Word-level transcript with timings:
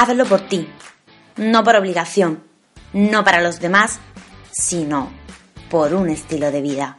Hazlo 0.00 0.26
por 0.26 0.42
ti, 0.42 0.68
no 1.36 1.64
por 1.64 1.74
obligación, 1.74 2.44
no 2.92 3.24
para 3.24 3.40
los 3.40 3.58
demás, 3.58 3.98
sino 4.52 5.10
por 5.68 5.92
un 5.92 6.08
estilo 6.08 6.52
de 6.52 6.60
vida. 6.62 6.98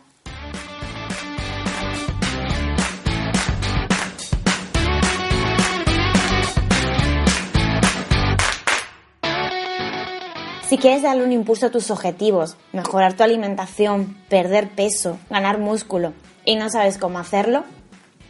Si 10.68 10.78
quieres 10.78 11.04
darle 11.04 11.24
un 11.24 11.32
impulso 11.32 11.68
a 11.68 11.72
tus 11.72 11.92
objetivos, 11.92 12.58
mejorar 12.74 13.14
tu 13.14 13.24
alimentación, 13.24 14.18
perder 14.28 14.72
peso, 14.72 15.18
ganar 15.30 15.58
músculo 15.58 16.12
y 16.44 16.58
no 16.58 16.70
sabes 16.70 16.98
cómo 16.98 17.20
hacerlo, 17.20 17.64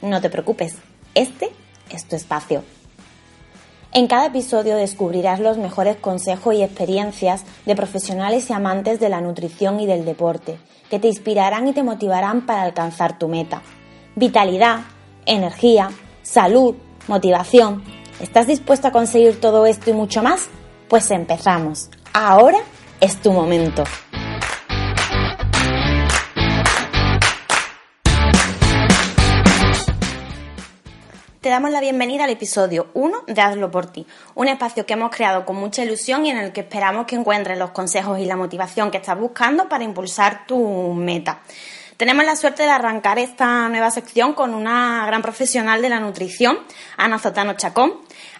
no 0.03 0.21
te 0.21 0.29
preocupes, 0.29 0.75
este 1.15 1.49
es 1.89 2.07
tu 2.07 2.15
espacio. 2.15 2.63
En 3.91 4.05
cada 4.05 4.27
episodio 4.27 4.75
descubrirás 4.75 5.39
los 5.39 5.57
mejores 5.57 5.97
consejos 5.97 6.53
y 6.53 6.61
experiencias 6.61 7.43
de 7.65 7.75
profesionales 7.75 8.47
y 8.49 8.53
amantes 8.53 8.99
de 8.99 9.09
la 9.09 9.19
nutrición 9.19 9.79
y 9.79 9.87
del 9.87 10.05
deporte, 10.05 10.59
que 10.91 10.99
te 10.99 11.07
inspirarán 11.07 11.67
y 11.67 11.73
te 11.73 11.81
motivarán 11.81 12.45
para 12.45 12.61
alcanzar 12.61 13.17
tu 13.17 13.27
meta. 13.27 13.63
Vitalidad, 14.15 14.81
energía, 15.25 15.89
salud, 16.21 16.75
motivación. 17.07 17.83
¿Estás 18.19 18.45
dispuesto 18.45 18.89
a 18.89 18.91
conseguir 18.91 19.41
todo 19.41 19.65
esto 19.65 19.89
y 19.89 19.93
mucho 19.93 20.21
más? 20.21 20.49
Pues 20.87 21.09
empezamos. 21.09 21.89
Ahora 22.13 22.59
es 23.01 23.19
tu 23.19 23.31
momento. 23.31 23.83
Te 31.41 31.47
damos 31.47 31.71
la 31.71 31.79
bienvenida 31.79 32.25
al 32.25 32.31
episodio 32.31 32.87
1 32.95 33.23
de 33.27 33.41
Hazlo 33.41 33.71
por 33.71 33.85
ti, 33.85 34.05
un 34.35 34.49
espacio 34.49 34.85
que 34.85 34.91
hemos 34.91 35.09
creado 35.09 35.45
con 35.45 35.55
mucha 35.55 35.81
ilusión 35.85 36.25
y 36.25 36.31
en 36.31 36.37
el 36.37 36.51
que 36.51 36.59
esperamos 36.59 37.05
que 37.05 37.15
encuentres 37.15 37.57
los 37.57 37.71
consejos 37.71 38.19
y 38.19 38.25
la 38.25 38.35
motivación 38.35 38.91
que 38.91 38.97
estás 38.97 39.17
buscando 39.17 39.69
para 39.69 39.85
impulsar 39.85 40.45
tu 40.45 40.93
meta. 40.93 41.39
Tenemos 41.95 42.25
la 42.25 42.35
suerte 42.35 42.63
de 42.63 42.69
arrancar 42.69 43.19
esta 43.19 43.69
nueva 43.69 43.89
sección 43.89 44.33
con 44.33 44.53
una 44.53 45.05
gran 45.05 45.21
profesional 45.21 45.81
de 45.81 45.87
la 45.87 46.01
nutrición, 46.01 46.59
Ana 46.97 47.19
Zotano 47.19 47.53
Chacón. 47.53 47.93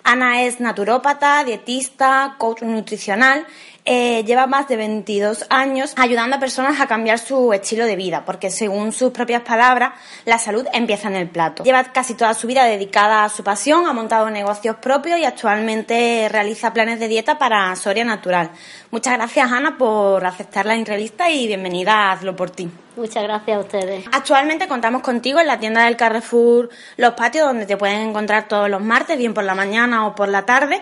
Ana 0.04 0.44
es 0.44 0.60
naturópata, 0.60 1.46
dietista, 1.46 2.36
coach 2.38 2.64
nutricional 2.64 3.48
eh, 3.92 4.24
lleva 4.24 4.46
más 4.46 4.68
de 4.68 4.78
22 4.78 5.48
años 5.50 5.94
ayudando 5.96 6.36
a 6.36 6.40
personas 6.40 6.80
a 6.80 6.86
cambiar 6.86 7.18
su 7.18 7.52
estilo 7.54 7.86
de 7.86 7.96
vida, 7.96 8.24
porque 8.24 8.52
según 8.52 8.92
sus 8.92 9.12
propias 9.12 9.42
palabras, 9.42 9.94
la 10.26 10.38
salud 10.38 10.68
empieza 10.74 11.08
en 11.08 11.16
el 11.16 11.28
plato. 11.28 11.64
Lleva 11.64 11.84
casi 11.86 12.14
toda 12.14 12.36
su 12.36 12.46
vida 12.46 12.66
dedicada 12.66 13.24
a 13.24 13.30
su 13.30 13.44
pasión, 13.44 13.88
ha 13.88 13.94
montado 13.94 14.30
negocios 14.30 14.76
propios 14.76 15.18
y 15.18 15.26
actualmente 15.26 16.30
realiza 16.30 16.72
planes 16.72 17.00
de 17.00 17.08
dieta 17.08 17.40
para 17.40 17.76
Soria 17.76 18.06
Natural. 18.06 18.52
Muchas 18.92 19.16
gracias, 19.16 19.52
Ana, 19.52 19.76
por 19.76 20.24
aceptar 20.24 20.68
la 20.68 20.76
entrevista 20.76 21.32
y 21.32 21.48
bienvenida 21.48 21.94
a 21.94 22.12
Hazlo 22.12 22.36
por 22.36 22.52
ti. 22.52 22.70
Muchas 23.00 23.24
gracias 23.24 23.58
a 23.58 23.60
ustedes. 23.62 24.06
Actualmente 24.12 24.68
contamos 24.68 25.02
contigo 25.02 25.40
en 25.40 25.48
la 25.48 25.58
tienda 25.58 25.86
del 25.86 25.96
Carrefour 25.96 26.70
Los 26.98 27.14
Patios, 27.14 27.48
donde 27.48 27.66
te 27.66 27.78
pueden 27.78 28.10
encontrar 28.10 28.50
todos 28.50 28.70
los 28.70 28.82
martes, 28.82 29.18
bien 29.18 29.34
por 29.34 29.46
la 29.46 29.56
mañana 29.56 30.06
o 30.06 30.16
por 30.16 30.28
la 30.28 30.46
tarde 30.46 30.82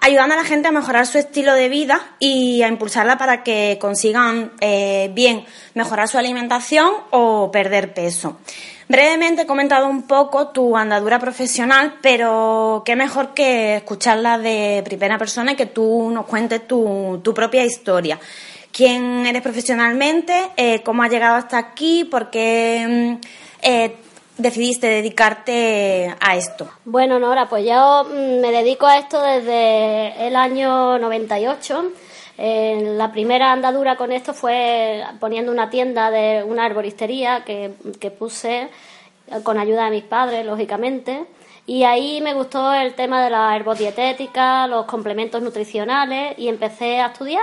ayudando 0.00 0.34
a 0.34 0.38
la 0.38 0.44
gente 0.44 0.68
a 0.68 0.72
mejorar 0.72 1.06
su 1.06 1.18
estilo 1.18 1.54
de 1.54 1.68
vida 1.68 2.00
y 2.18 2.62
a 2.62 2.68
impulsarla 2.68 3.18
para 3.18 3.42
que 3.42 3.78
consigan 3.80 4.52
eh, 4.60 5.10
bien 5.12 5.44
mejorar 5.74 6.08
su 6.08 6.18
alimentación 6.18 6.90
o 7.10 7.50
perder 7.50 7.94
peso. 7.94 8.38
Brevemente 8.88 9.42
he 9.42 9.46
comentado 9.46 9.86
un 9.86 10.02
poco 10.02 10.48
tu 10.48 10.76
andadura 10.76 11.18
profesional, 11.18 11.96
pero 12.00 12.82
qué 12.86 12.96
mejor 12.96 13.34
que 13.34 13.76
escucharla 13.76 14.38
de 14.38 14.82
primera 14.84 15.18
persona 15.18 15.52
y 15.52 15.56
que 15.56 15.66
tú 15.66 16.10
nos 16.10 16.24
cuentes 16.24 16.66
tu, 16.66 17.20
propia 17.34 17.64
historia. 17.64 18.18
¿Quién 18.78 19.26
eres 19.26 19.42
profesionalmente? 19.42 20.52
Eh, 20.56 20.84
¿Cómo 20.84 21.02
has 21.02 21.10
llegado 21.10 21.34
hasta 21.34 21.58
aquí? 21.58 22.04
¿Por 22.04 22.30
qué 22.30 23.18
mm, 23.20 23.26
eh, 23.60 23.96
decidiste 24.36 24.86
dedicarte 24.86 26.14
a 26.20 26.36
esto? 26.36 26.70
Bueno, 26.84 27.18
Nora, 27.18 27.48
pues 27.48 27.66
yo 27.66 28.04
mm, 28.04 28.40
me 28.40 28.52
dedico 28.52 28.86
a 28.86 28.98
esto 28.98 29.20
desde 29.20 30.28
el 30.28 30.36
año 30.36 30.96
98. 30.96 31.90
la 32.38 33.10
primera 33.10 33.50
andadura 33.50 33.96
con 33.96 34.12
esto 34.12 34.32
fue 34.32 35.02
poniendo 35.18 35.50
una 35.50 35.70
tienda 35.70 36.12
de 36.12 36.44
una 36.44 36.64
arboristería 36.64 37.42
que, 37.44 37.74
que 37.98 38.12
puse 38.12 38.68
con 39.42 39.58
ayuda 39.58 39.86
de 39.86 39.90
mis 39.90 40.04
padres, 40.04 40.46
lógicamente. 40.46 41.24
Y 41.66 41.82
ahí 41.82 42.20
me 42.20 42.32
gustó 42.32 42.72
el 42.72 42.94
tema 42.94 43.24
de 43.24 43.30
la 43.30 43.56
herbodietética, 43.56 44.68
los 44.68 44.84
complementos 44.84 45.42
nutricionales 45.42 46.38
y 46.38 46.46
empecé 46.46 47.00
a 47.00 47.06
estudiar 47.06 47.42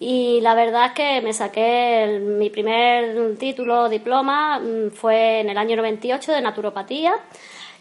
y 0.00 0.40
la 0.42 0.54
verdad 0.54 0.86
es 0.86 0.92
que 0.92 1.20
me 1.22 1.32
saqué 1.32 2.20
mi 2.22 2.50
primer 2.50 3.36
título, 3.36 3.88
diploma, 3.88 4.60
mm, 4.60 4.90
fue 4.92 5.40
en 5.40 5.50
el 5.50 5.58
año 5.58 5.76
98 5.76 6.32
de 6.32 6.40
naturopatía. 6.40 7.14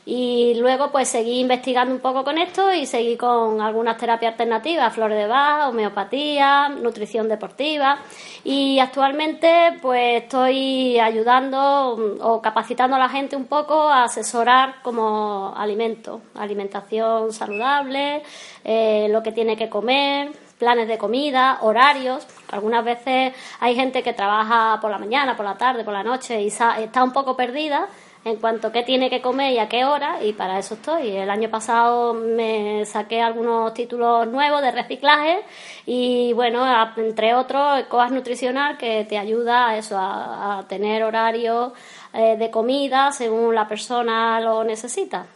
Y 0.09 0.53
luego 0.55 0.89
pues 0.89 1.09
seguí 1.09 1.41
investigando 1.41 1.93
un 1.93 1.99
poco 1.99 2.23
con 2.23 2.37
esto 2.37 2.73
y 2.73 2.85
seguí 2.85 3.17
con 3.17 3.59
algunas 3.59 3.97
terapias 3.97 4.31
alternativas, 4.31 4.93
flores 4.93 5.17
de 5.17 5.27
Bach, 5.27 5.67
homeopatía, 5.67 6.69
nutrición 6.69 7.27
deportiva 7.27 7.99
y 8.45 8.79
actualmente 8.79 9.77
pues 9.81 10.23
estoy 10.23 10.97
ayudando 10.97 11.97
mm, 11.97 12.21
o 12.21 12.41
capacitando 12.41 12.95
a 12.95 12.99
la 12.99 13.09
gente 13.09 13.35
un 13.35 13.47
poco 13.47 13.89
a 13.89 14.05
asesorar 14.05 14.75
como 14.81 15.53
alimento, 15.57 16.21
alimentación 16.35 17.33
saludable, 17.33 18.23
eh, 18.63 19.07
lo 19.09 19.21
que 19.21 19.33
tiene 19.33 19.57
que 19.57 19.67
comer, 19.67 20.31
planes 20.57 20.87
de 20.87 20.97
comida, 20.97 21.59
horarios. 21.61 22.25
Algunas 22.51 22.83
veces 22.83 23.33
hay 23.59 23.75
gente 23.75 24.03
que 24.03 24.13
trabaja 24.13 24.79
por 24.81 24.91
la 24.91 24.97
mañana, 24.97 25.35
por 25.35 25.45
la 25.45 25.57
tarde, 25.57 25.83
por 25.83 25.93
la 25.93 26.03
noche 26.03 26.41
y 26.41 26.47
está 26.47 27.03
un 27.03 27.13
poco 27.13 27.35
perdida 27.35 27.87
en 28.25 28.37
cuanto 28.37 28.67
a 28.67 28.71
qué 28.71 28.83
tiene 28.83 29.09
que 29.09 29.21
comer 29.21 29.53
y 29.53 29.59
a 29.59 29.69
qué 29.69 29.85
hora 29.85 30.23
y 30.23 30.33
para 30.33 30.59
eso 30.59 30.75
estoy. 30.75 31.15
El 31.15 31.29
año 31.29 31.49
pasado 31.49 32.13
me 32.13 32.85
saqué 32.85 33.21
algunos 33.21 33.73
títulos 33.73 34.27
nuevos 34.27 34.61
de 34.61 34.71
reciclaje 34.71 35.39
y 35.85 36.33
bueno, 36.33 36.65
entre 36.97 37.35
otros, 37.35 37.83
COAS 37.87 38.11
Nutricional 38.11 38.77
que 38.77 39.05
te 39.05 39.17
ayuda 39.17 39.69
a 39.69 39.77
eso, 39.77 39.95
a, 39.97 40.65
tener 40.67 41.03
horarios 41.03 41.71
eh, 42.13 42.35
de 42.37 42.51
comida 42.51 43.11
según 43.11 43.55
la 43.55 43.67
persona 43.67 44.39
lo 44.41 44.63
necesita. 44.63 45.27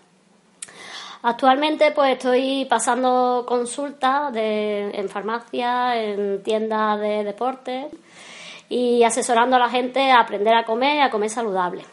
Actualmente 1.24 1.92
pues 1.92 2.14
estoy 2.14 2.66
pasando 2.66 3.46
consultas 3.48 4.34
en 4.36 5.08
farmacia, 5.10 6.02
en 6.02 6.42
tiendas 6.42 7.00
de 7.00 7.24
deporte 7.24 7.90
y 8.70 9.04
asesorando 9.04 9.58
a 9.58 9.60
la 9.60 9.70
gente 9.70 10.12
a 10.12 10.22
aprender 10.22 10.56
a 10.56 10.66
comer 10.66 10.98
y 10.98 11.02
a 11.02 11.12
comer 11.12 11.30
saludable. 11.30 11.86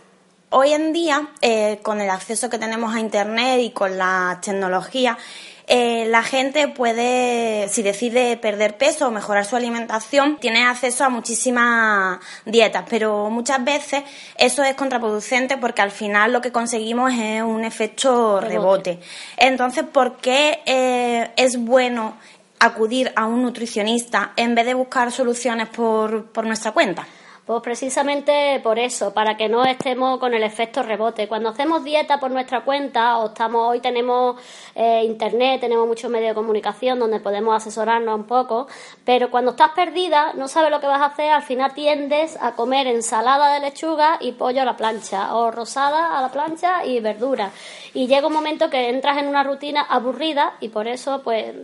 Hoy 0.50 0.72
en 0.72 0.94
día, 0.94 1.28
eh, 1.43 1.78
con 1.83 2.00
el 2.00 2.09
acceso 2.09 2.49
que 2.49 2.59
tenemos 2.59 2.94
a 2.94 3.00
Internet 3.00 3.61
y 3.61 3.71
con 3.71 3.99
la 3.99 4.41
tecnología, 4.43 5.19
eh, 5.68 6.06
la 6.08 6.22
gente 6.22 6.66
puede, 6.68 7.68
si 7.68 7.82
decide 7.82 8.38
perder 8.38 8.78
peso 8.78 9.06
o 9.06 9.10
mejorar 9.10 9.44
su 9.44 9.54
alimentación, 9.54 10.38
tiene 10.40 10.64
acceso 10.64 11.04
a 11.04 11.10
muchísimas 11.10 12.20
dietas, 12.46 12.84
pero 12.88 13.28
muchas 13.28 13.62
veces 13.62 14.02
eso 14.38 14.62
es 14.62 14.74
contraproducente 14.74 15.58
porque 15.58 15.82
al 15.82 15.90
final 15.90 16.32
lo 16.32 16.40
que 16.40 16.52
conseguimos 16.52 17.12
es 17.12 17.42
un 17.42 17.64
efecto 17.64 18.40
rebote. 18.40 18.98
Entonces, 19.36 19.84
¿por 19.84 20.16
qué 20.16 20.60
eh, 20.64 21.30
es 21.36 21.58
bueno 21.58 22.16
acudir 22.60 23.12
a 23.14 23.26
un 23.26 23.42
nutricionista 23.42 24.32
en 24.36 24.54
vez 24.54 24.64
de 24.64 24.72
buscar 24.72 25.12
soluciones 25.12 25.68
por, 25.68 26.26
por 26.32 26.46
nuestra 26.46 26.72
cuenta? 26.72 27.06
Pues 27.48 27.62
precisamente 27.62 28.60
por 28.62 28.78
eso, 28.78 29.14
para 29.14 29.38
que 29.38 29.48
no 29.48 29.64
estemos 29.64 30.19
con 30.19 30.34
el 30.34 30.42
efecto 30.42 30.82
rebote. 30.82 31.28
Cuando 31.28 31.48
hacemos 31.48 31.82
dieta 31.82 32.20
por 32.20 32.31
nuestra 32.31 32.60
cuenta, 32.60 33.16
o 33.16 33.28
estamos, 33.28 33.70
hoy 33.70 33.81
tenemos 33.81 34.38
eh, 34.75 35.03
internet, 35.06 35.59
tenemos 35.59 35.86
muchos 35.89 36.10
medios 36.10 36.33
de 36.33 36.34
comunicación 36.34 36.98
donde 36.98 37.21
podemos 37.21 37.56
asesorarnos 37.56 38.15
un 38.15 38.24
poco, 38.24 38.66
pero 39.03 39.30
cuando 39.30 39.53
estás 39.53 39.71
perdida, 39.71 40.34
no 40.34 40.47
sabes 40.47 40.71
lo 40.71 40.78
que 40.78 40.89
vas 40.89 41.00
a 41.00 41.06
hacer, 41.06 41.30
al 41.30 41.42
final 41.42 41.72
tiendes 41.72 42.36
a 42.39 42.53
comer 42.53 42.86
ensalada 42.86 43.54
de 43.54 43.60
lechuga 43.60 44.18
y 44.21 44.33
pollo 44.33 44.60
a 44.60 44.66
la 44.66 44.77
plancha, 44.77 45.34
o 45.34 45.50
rosada 45.50 46.18
a 46.18 46.21
la 46.21 46.28
plancha 46.28 46.84
y 46.84 47.00
verdura. 47.00 47.50
Y 47.95 48.09
llega 48.09 48.27
un 48.27 48.34
momento 48.34 48.68
que 48.68 48.91
entras 48.91 49.16
en 49.16 49.27
una 49.27 49.42
rutina 49.42 49.86
aburrida 49.89 50.53
y 50.60 50.68
por 50.68 50.86
eso 50.86 51.22
pues 51.24 51.54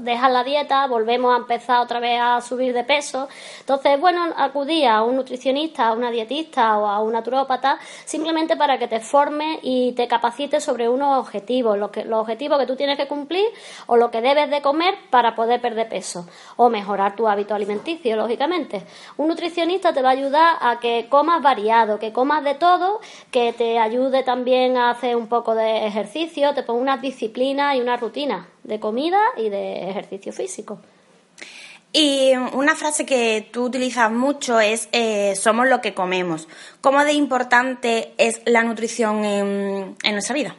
dejas 0.00 0.30
la 0.30 0.44
dieta, 0.44 0.86
volvemos 0.86 1.32
a 1.32 1.38
empezar 1.38 1.80
otra 1.80 1.98
vez 1.98 2.20
a 2.20 2.42
subir 2.42 2.74
de 2.74 2.84
peso. 2.84 3.26
Entonces, 3.60 3.98
bueno, 3.98 4.26
acudía 4.36 4.96
a 4.96 5.02
un 5.02 5.13
nutricionista, 5.14 5.88
a 5.88 5.92
una 5.92 6.10
dietista 6.10 6.78
o 6.78 6.86
a 6.86 7.00
un 7.00 7.12
naturópata, 7.12 7.78
simplemente 8.04 8.56
para 8.56 8.78
que 8.78 8.88
te 8.88 9.00
forme 9.00 9.58
y 9.62 9.92
te 9.92 10.08
capacite 10.08 10.60
sobre 10.60 10.88
unos 10.88 11.18
objetivos, 11.18 11.78
los, 11.78 11.90
que, 11.90 12.12
objetivos 12.12 12.58
que 12.58 12.66
tú 12.66 12.76
tienes 12.76 12.96
que 12.96 13.06
cumplir 13.06 13.44
o 13.86 13.96
lo 13.96 14.10
que 14.10 14.20
debes 14.20 14.50
de 14.50 14.62
comer 14.62 14.94
para 15.10 15.34
poder 15.34 15.60
perder 15.60 15.88
peso 15.88 16.26
o 16.56 16.68
mejorar 16.68 17.16
tu 17.16 17.28
hábito 17.28 17.54
alimenticio, 17.54 18.16
lógicamente. 18.16 18.82
Un 19.16 19.28
nutricionista 19.28 19.92
te 19.92 20.02
va 20.02 20.10
a 20.10 20.12
ayudar 20.12 20.56
a 20.60 20.78
que 20.80 21.06
comas 21.08 21.42
variado, 21.42 21.98
que 21.98 22.12
comas 22.12 22.44
de 22.44 22.54
todo, 22.54 23.00
que 23.30 23.52
te 23.52 23.78
ayude 23.78 24.22
también 24.22 24.76
a 24.76 24.90
hacer 24.90 25.16
un 25.16 25.28
poco 25.28 25.54
de 25.54 25.86
ejercicio, 25.86 26.54
te 26.54 26.62
ponga 26.62 26.80
una 26.80 26.96
disciplina 26.98 27.76
y 27.76 27.80
una 27.80 27.96
rutina 27.96 28.48
de 28.62 28.80
comida 28.80 29.20
y 29.36 29.48
de 29.48 29.90
ejercicio 29.90 30.32
físico. 30.32 30.78
Y 31.96 32.32
una 32.34 32.74
frase 32.74 33.06
que 33.06 33.48
tú 33.52 33.66
utilizas 33.66 34.10
mucho 34.10 34.58
es 34.58 34.88
eh, 34.90 35.36
somos 35.36 35.68
lo 35.68 35.80
que 35.80 35.94
comemos. 35.94 36.48
¿Cómo 36.80 37.04
de 37.04 37.12
importante 37.12 38.14
es 38.18 38.42
la 38.46 38.64
nutrición 38.64 39.24
en, 39.24 39.96
nuestra 40.10 40.34
vida? 40.34 40.56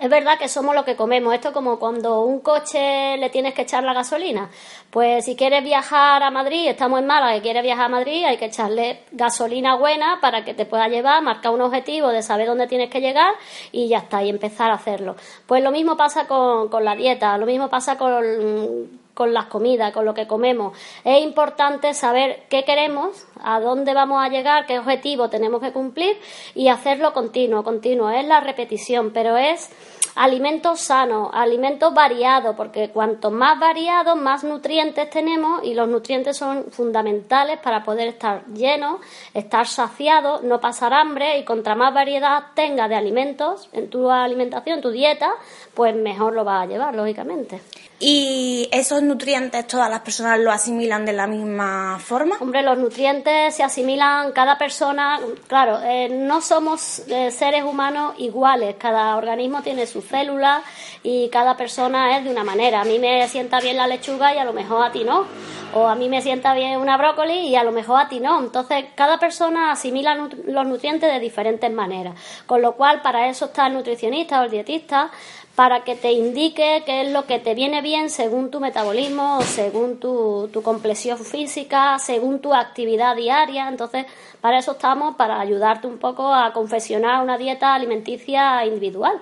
Es 0.00 0.08
verdad 0.08 0.38
que 0.38 0.48
somos 0.48 0.74
lo 0.74 0.82
que 0.86 0.96
comemos. 0.96 1.34
Esto 1.34 1.52
como 1.52 1.78
cuando 1.78 2.22
un 2.22 2.40
coche 2.40 3.18
le 3.18 3.28
tienes 3.28 3.52
que 3.52 3.62
echar 3.62 3.84
la 3.84 3.92
gasolina. 3.92 4.48
Pues 4.88 5.26
si 5.26 5.36
quieres 5.36 5.62
viajar 5.62 6.22
a 6.22 6.30
Madrid, 6.30 6.68
estamos 6.68 7.00
en 7.00 7.06
Málaga 7.06 7.36
y 7.36 7.42
quieres 7.42 7.62
viajar 7.62 7.84
a 7.84 7.90
Madrid, 7.90 8.24
hay 8.24 8.38
que 8.38 8.46
echarle 8.46 9.02
gasolina 9.12 9.76
buena 9.76 10.20
para 10.22 10.42
que 10.42 10.54
te 10.54 10.64
pueda 10.64 10.88
llevar, 10.88 11.22
marcar 11.22 11.52
un 11.52 11.60
objetivo 11.60 12.08
de 12.08 12.22
saber 12.22 12.46
dónde 12.46 12.66
tienes 12.66 12.88
que 12.88 13.02
llegar 13.02 13.34
y 13.72 13.88
ya 13.88 13.98
está, 13.98 14.22
y 14.22 14.30
empezar 14.30 14.70
a 14.70 14.76
hacerlo. 14.76 15.16
Pues 15.46 15.62
lo 15.62 15.70
mismo 15.70 15.98
pasa 15.98 16.26
con 16.26 16.82
la 16.82 16.96
dieta, 16.96 17.36
lo 17.36 17.44
mismo 17.44 17.68
pasa 17.68 17.98
con 17.98 19.04
con 19.16 19.32
las 19.32 19.46
comidas, 19.46 19.94
con 19.94 20.04
lo 20.04 20.12
que 20.12 20.26
comemos. 20.26 20.76
Es 21.02 21.22
importante 21.22 21.94
saber 21.94 22.42
qué 22.50 22.64
queremos, 22.64 23.26
a 23.42 23.60
dónde 23.60 23.94
vamos 23.94 24.22
a 24.22 24.28
llegar, 24.28 24.66
qué 24.66 24.78
objetivo 24.78 25.30
tenemos 25.30 25.62
que 25.62 25.72
cumplir 25.72 26.18
y 26.54 26.68
hacerlo 26.68 27.14
continuo, 27.14 27.64
continuo. 27.64 28.10
Es 28.10 28.26
la 28.26 28.40
repetición, 28.40 29.12
pero 29.14 29.38
es 29.38 29.70
alimentos 30.16 30.80
sanos, 30.80 31.30
alimentos 31.32 31.94
variados, 31.94 32.56
porque 32.56 32.90
cuanto 32.90 33.30
más 33.30 33.60
variados, 33.60 34.16
más 34.16 34.42
nutrientes 34.44 35.08
tenemos 35.10 35.62
y 35.62 35.74
los 35.74 35.88
nutrientes 35.88 36.36
son 36.36 36.64
fundamentales 36.70 37.58
para 37.58 37.84
poder 37.84 38.08
estar 38.08 38.44
llenos, 38.46 39.00
estar 39.34 39.66
saciados, 39.66 40.42
no 40.42 40.60
pasar 40.60 40.92
hambre 40.92 41.38
y 41.38 41.44
contra 41.44 41.74
más 41.74 41.94
variedad 41.94 42.46
tenga 42.54 42.88
de 42.88 42.96
alimentos 42.96 43.68
en 43.72 43.88
tu 43.88 44.10
alimentación, 44.10 44.76
en 44.76 44.82
tu 44.82 44.90
dieta, 44.90 45.30
pues 45.74 45.94
mejor 45.94 46.32
lo 46.32 46.44
vas 46.44 46.64
a 46.64 46.66
llevar, 46.66 46.94
lógicamente. 46.94 47.60
¿Y 47.98 48.68
esos 48.72 49.02
nutrientes 49.02 49.66
todas 49.66 49.88
las 49.88 50.00
personas 50.00 50.38
lo 50.38 50.52
asimilan 50.52 51.06
de 51.06 51.14
la 51.14 51.26
misma 51.26 51.98
forma? 51.98 52.36
Hombre, 52.40 52.62
los 52.62 52.76
nutrientes 52.76 53.54
se 53.54 53.62
asimilan 53.62 54.32
cada 54.32 54.58
persona, 54.58 55.18
claro, 55.46 55.80
eh, 55.82 56.10
no 56.10 56.42
somos 56.42 56.98
eh, 57.08 57.30
seres 57.30 57.64
humanos 57.64 58.14
iguales, 58.18 58.76
cada 58.78 59.16
organismo 59.16 59.62
tiene 59.62 59.86
sus 59.86 60.04
células 60.06 60.62
y 61.02 61.28
cada 61.28 61.56
persona 61.56 62.16
es 62.16 62.24
de 62.24 62.30
una 62.30 62.44
manera. 62.44 62.80
A 62.80 62.84
mí 62.84 62.98
me 62.98 63.26
sienta 63.28 63.60
bien 63.60 63.76
la 63.76 63.86
lechuga 63.86 64.34
y 64.34 64.38
a 64.38 64.44
lo 64.44 64.52
mejor 64.52 64.84
a 64.84 64.92
ti 64.92 65.04
no. 65.04 65.26
O 65.74 65.86
a 65.88 65.94
mí 65.94 66.08
me 66.08 66.22
sienta 66.22 66.54
bien 66.54 66.80
una 66.80 66.96
brócoli 66.96 67.48
y 67.48 67.56
a 67.56 67.64
lo 67.64 67.72
mejor 67.72 68.00
a 68.00 68.08
ti 68.08 68.20
no. 68.20 68.38
Entonces, 68.40 68.86
cada 68.94 69.18
persona 69.18 69.72
asimila 69.72 70.14
los 70.14 70.66
nutrientes 70.66 71.12
de 71.12 71.20
diferentes 71.20 71.70
maneras. 71.70 72.14
Con 72.46 72.62
lo 72.62 72.72
cual, 72.76 73.02
para 73.02 73.28
eso 73.28 73.46
está 73.46 73.66
el 73.66 73.74
nutricionista 73.74 74.40
o 74.40 74.44
el 74.44 74.50
dietista, 74.50 75.10
para 75.54 75.84
que 75.84 75.96
te 75.96 76.12
indique 76.12 76.82
qué 76.84 77.02
es 77.02 77.12
lo 77.12 77.26
que 77.26 77.38
te 77.38 77.54
viene 77.54 77.80
bien 77.80 78.10
según 78.10 78.50
tu 78.50 78.60
metabolismo, 78.60 79.40
según 79.42 79.98
tu, 79.98 80.48
tu 80.52 80.62
complexión 80.62 81.18
física, 81.18 81.98
según 81.98 82.40
tu 82.40 82.54
actividad 82.54 83.16
diaria. 83.16 83.68
Entonces, 83.68 84.06
para 84.40 84.58
eso 84.58 84.72
estamos, 84.72 85.16
para 85.16 85.40
ayudarte 85.40 85.86
un 85.86 85.98
poco 85.98 86.32
a 86.32 86.52
confeccionar 86.52 87.22
una 87.22 87.38
dieta 87.38 87.74
alimenticia 87.74 88.64
individual. 88.64 89.20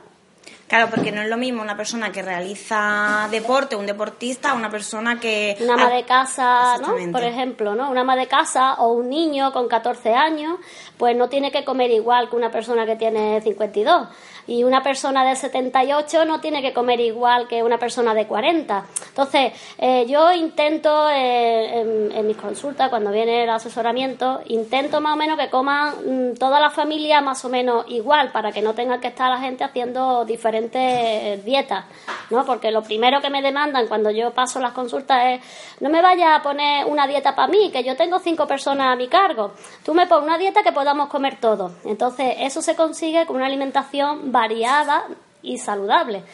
Claro, 0.68 0.88
porque 0.90 1.12
no 1.12 1.20
es 1.20 1.28
lo 1.28 1.36
mismo 1.36 1.62
una 1.62 1.76
persona 1.76 2.10
que 2.10 2.22
realiza 2.22 3.28
deporte, 3.30 3.76
un 3.76 3.86
deportista, 3.86 4.54
una 4.54 4.70
persona 4.70 5.20
que... 5.20 5.56
Una 5.60 5.74
ama 5.74 5.90
de 5.90 6.04
casa, 6.04 6.78
¿no? 6.78 6.94
Por 7.12 7.22
ejemplo, 7.22 7.74
¿no? 7.74 7.90
Una 7.90 8.00
ama 8.00 8.16
de 8.16 8.26
casa 8.26 8.74
o 8.74 8.92
un 8.92 9.10
niño 9.10 9.52
con 9.52 9.68
14 9.68 10.14
años, 10.14 10.58
pues 10.96 11.16
no 11.16 11.28
tiene 11.28 11.52
que 11.52 11.64
comer 11.64 11.90
igual 11.90 12.30
que 12.30 12.36
una 12.36 12.50
persona 12.50 12.86
que 12.86 12.96
tiene 12.96 13.40
52 13.42 14.08
y 14.46 14.64
una 14.64 14.82
persona 14.82 15.24
de 15.24 15.36
78 15.36 16.24
no 16.24 16.40
tiene 16.40 16.62
que 16.62 16.72
comer 16.72 17.00
igual 17.00 17.48
que 17.48 17.62
una 17.62 17.78
persona 17.78 18.14
de 18.14 18.26
40. 18.26 18.84
Entonces, 19.08 19.52
eh, 19.78 20.06
yo 20.06 20.32
intento 20.32 21.08
eh, 21.10 22.10
en, 22.14 22.26
mis 22.26 22.36
consultas, 22.36 22.88
cuando 22.88 23.10
viene 23.10 23.44
el 23.44 23.50
asesoramiento, 23.50 24.40
intento 24.46 25.00
más 25.00 25.14
o 25.14 25.16
menos 25.16 25.38
que 25.38 25.50
coman 25.50 25.94
mm, 26.32 26.34
toda 26.34 26.60
la 26.60 26.70
familia 26.70 27.20
más 27.20 27.44
o 27.44 27.48
menos 27.48 27.84
igual, 27.88 28.32
para 28.32 28.52
que 28.52 28.62
no 28.62 28.74
tenga 28.74 29.00
que 29.00 29.08
estar 29.08 29.30
la 29.30 29.38
gente 29.38 29.64
haciendo 29.64 30.24
diferentes 30.24 31.44
dietas, 31.44 31.84
¿no? 32.30 32.44
Porque 32.44 32.70
lo 32.70 32.82
primero 32.82 33.20
que 33.20 33.30
me 33.30 33.42
demandan 33.42 33.86
cuando 33.86 34.10
yo 34.10 34.32
paso 34.32 34.60
las 34.60 34.72
consultas 34.72 35.18
es, 35.26 35.40
no 35.80 35.90
me 35.90 36.02
vayas 36.02 36.38
a 36.38 36.42
poner 36.42 36.86
una 36.86 37.06
dieta 37.06 37.34
para 37.34 37.48
mí, 37.48 37.70
que 37.70 37.84
yo 37.84 37.96
tengo 37.96 38.18
cinco 38.18 38.46
personas 38.46 38.92
a 38.92 38.96
mi 38.96 39.08
cargo. 39.08 39.52
Tú 39.84 39.94
me 39.94 40.06
pones 40.06 40.26
una 40.26 40.38
dieta 40.38 40.62
que 40.62 40.72
podamos 40.72 41.08
comer 41.08 41.38
todos. 41.40 41.72
Entonces, 41.84 42.34
eso 42.38 42.62
se 42.62 42.74
consigue 42.74 43.26
con 43.26 43.36
una 43.36 43.46
alimentación 43.46 44.32
variada 44.34 45.04
y 45.42 45.58
saludable. 45.58 46.24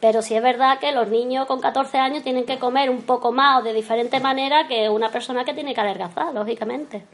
Pero 0.00 0.22
sí 0.22 0.34
es 0.34 0.42
verdad 0.42 0.78
que 0.80 0.92
los 0.92 1.08
niños 1.08 1.46
con 1.46 1.60
14 1.60 1.98
años 1.98 2.24
tienen 2.24 2.46
que 2.46 2.58
comer 2.58 2.88
un 2.88 3.02
poco 3.02 3.32
más 3.32 3.60
o 3.60 3.62
de 3.62 3.74
diferente 3.74 4.18
manera 4.18 4.66
que 4.66 4.88
una 4.88 5.10
persona 5.10 5.44
que 5.44 5.52
tiene 5.52 5.74
que 5.74 5.80
adelgazar, 5.82 6.32
lógicamente. 6.32 7.04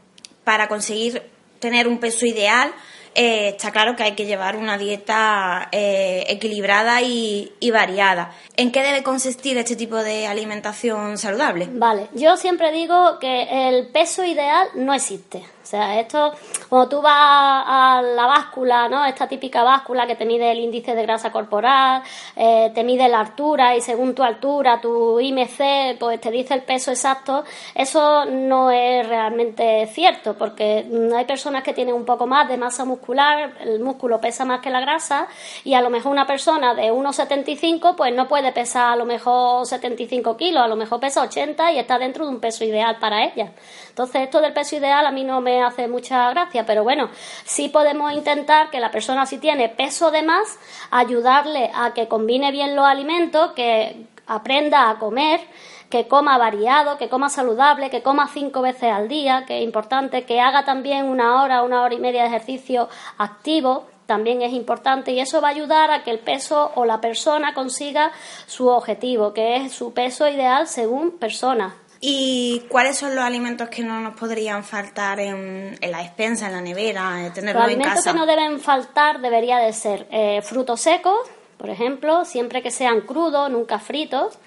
Para 0.45 0.69
conseguir 0.69 1.21
tener 1.59 1.85
un 1.85 1.99
peso 1.99 2.25
ideal, 2.25 2.71
eh, 3.13 3.49
está 3.49 3.71
claro 3.71 3.97
que 3.97 4.03
hay 4.03 4.13
que 4.13 4.25
llevar 4.25 4.55
una 4.55 4.77
dieta 4.77 5.67
eh, 5.73 6.23
equilibrada 6.29 7.01
y, 7.01 7.51
y, 7.59 7.71
variada. 7.71 8.31
¿En 8.55 8.71
qué 8.71 8.81
debe 8.81 9.03
consistir 9.03 9.57
este 9.57 9.75
tipo 9.75 9.97
de 9.97 10.27
alimentación 10.27 11.17
saludable? 11.17 11.67
Vale, 11.69 12.07
yo 12.13 12.37
siempre 12.37 12.71
digo 12.71 13.19
que 13.19 13.67
el 13.67 13.87
peso 13.87 14.23
ideal 14.23 14.69
no 14.75 14.93
existe. 14.93 15.43
O 15.67 15.69
sea, 15.69 15.99
esto, 15.99 16.31
cuando 16.69 16.87
tú 16.87 17.01
vas 17.01 17.13
a 17.13 18.01
la 18.01 18.25
báscula, 18.25 18.87
¿no? 18.87 19.03
Esta 19.03 19.27
típica 19.27 19.63
báscula 19.63 20.07
que 20.07 20.15
te 20.15 20.25
mide 20.25 20.49
el 20.49 20.59
índice 20.59 20.95
de 20.95 21.01
grasa 21.01 21.29
corporal, 21.29 22.03
eh, 22.37 22.71
te 22.73 22.85
mide 22.85 23.09
la 23.09 23.19
altura 23.19 23.75
y 23.75 23.81
según 23.81 24.15
tu 24.15 24.23
altura, 24.23 24.79
tu 24.79 25.19
IMC, 25.19 25.97
pues 25.99 26.21
te 26.21 26.31
dice 26.31 26.53
el 26.53 26.61
peso 26.61 26.91
exacto, 26.91 27.43
eso 27.75 28.23
no 28.23 28.71
es 28.71 29.05
realmente 29.09 29.85
cierto, 29.87 30.37
porque 30.37 30.85
hay 31.13 31.25
personas 31.25 31.63
que 31.63 31.73
tienen 31.73 31.95
un 31.95 32.05
poco 32.05 32.27
más 32.27 32.47
de 32.47 32.55
masa 32.55 32.85
muscular, 32.85 33.51
el 33.59 33.81
músculo 33.81 34.21
pesa 34.21 34.45
más 34.45 34.61
que 34.61 34.69
la 34.69 34.79
grasa, 34.79 35.27
y 35.65 35.73
a 35.73 35.81
lo 35.81 35.89
mejor 35.89 36.13
una 36.13 36.25
persona 36.25 36.75
de 36.75 36.93
1,75, 36.93 37.93
pues 37.97 38.15
no 38.15 38.25
puede 38.29 38.53
pesar 38.53 38.93
a 38.93 38.95
lo 38.95 39.03
mejor 39.03 39.65
75 39.65 40.37
kilos, 40.37 40.63
a 40.63 40.67
lo 40.69 40.77
mejor 40.77 41.01
pesa 41.01 41.23
80 41.23 41.73
y 41.73 41.79
está 41.79 41.99
dentro 41.99 42.25
de 42.25 42.31
un 42.31 42.39
peso 42.39 42.63
ideal 42.63 42.99
para 43.01 43.25
ella. 43.25 43.51
Entonces, 43.89 44.21
esto 44.21 44.39
del 44.39 44.53
peso 44.53 44.77
ideal 44.77 45.05
a 45.05 45.11
mí 45.11 45.23
no 45.23 45.41
me 45.41 45.56
hace 45.61 45.87
mucha 45.87 46.29
gracia, 46.29 46.65
pero 46.65 46.83
bueno, 46.83 47.09
sí 47.45 47.69
podemos 47.69 48.11
intentar 48.13 48.69
que 48.69 48.79
la 48.79 48.91
persona 48.91 49.25
si 49.25 49.37
tiene 49.37 49.69
peso 49.69 50.11
de 50.11 50.23
más, 50.23 50.59
ayudarle 50.91 51.71
a 51.73 51.93
que 51.93 52.07
combine 52.07 52.51
bien 52.51 52.75
los 52.75 52.85
alimentos, 52.85 53.51
que 53.53 54.07
aprenda 54.27 54.89
a 54.89 54.99
comer, 54.99 55.41
que 55.89 56.07
coma 56.07 56.37
variado, 56.37 56.97
que 56.97 57.09
coma 57.09 57.29
saludable, 57.29 57.89
que 57.89 58.03
coma 58.03 58.29
cinco 58.33 58.61
veces 58.61 58.91
al 58.91 59.07
día, 59.07 59.45
que 59.45 59.59
es 59.59 59.63
importante, 59.63 60.25
que 60.25 60.41
haga 60.41 60.65
también 60.65 61.05
una 61.05 61.41
hora, 61.41 61.63
una 61.63 61.81
hora 61.81 61.95
y 61.95 61.99
media 61.99 62.23
de 62.23 62.27
ejercicio 62.27 62.89
activo, 63.17 63.85
también 64.05 64.41
es 64.41 64.53
importante 64.53 65.11
y 65.11 65.19
eso 65.19 65.41
va 65.41 65.49
a 65.49 65.51
ayudar 65.51 65.91
a 65.91 66.03
que 66.03 66.11
el 66.11 66.19
peso 66.19 66.71
o 66.75 66.85
la 66.85 67.01
persona 67.01 67.53
consiga 67.53 68.11
su 68.47 68.69
objetivo, 68.69 69.33
que 69.33 69.57
es 69.57 69.73
su 69.73 69.93
peso 69.93 70.27
ideal 70.27 70.67
según 70.67 71.11
persona. 71.11 71.75
¿Y 71.99 72.63
cuáles 72.69 72.97
son 72.97 73.15
los 73.15 73.23
alimentos 73.23 73.69
que 73.69 73.83
no 73.83 73.99
nos 74.01 74.15
podrían 74.15 74.63
faltar 74.63 75.19
en, 75.19 75.77
la 75.81 75.99
despensa, 75.99 76.47
en 76.47 76.53
la 76.53 76.61
nevera, 76.61 77.25
eh, 77.25 77.31
tenerlo 77.31 77.61
los 77.61 77.69
alimentos 77.69 78.03
que 78.03 78.13
no 78.13 78.25
deben 78.25 78.59
faltar 78.59 79.19
debería 79.19 79.57
de 79.57 79.73
ser 79.73 80.07
eh, 80.11 80.41
frutos 80.43 80.81
secos, 80.81 81.17
por 81.57 81.69
ejemplo, 81.69 82.23
siempre 82.23 82.61
que 82.61 82.71
sean 82.71 83.01
crudos, 83.01 83.49
nunca 83.49 83.79
fritos. 83.79 84.37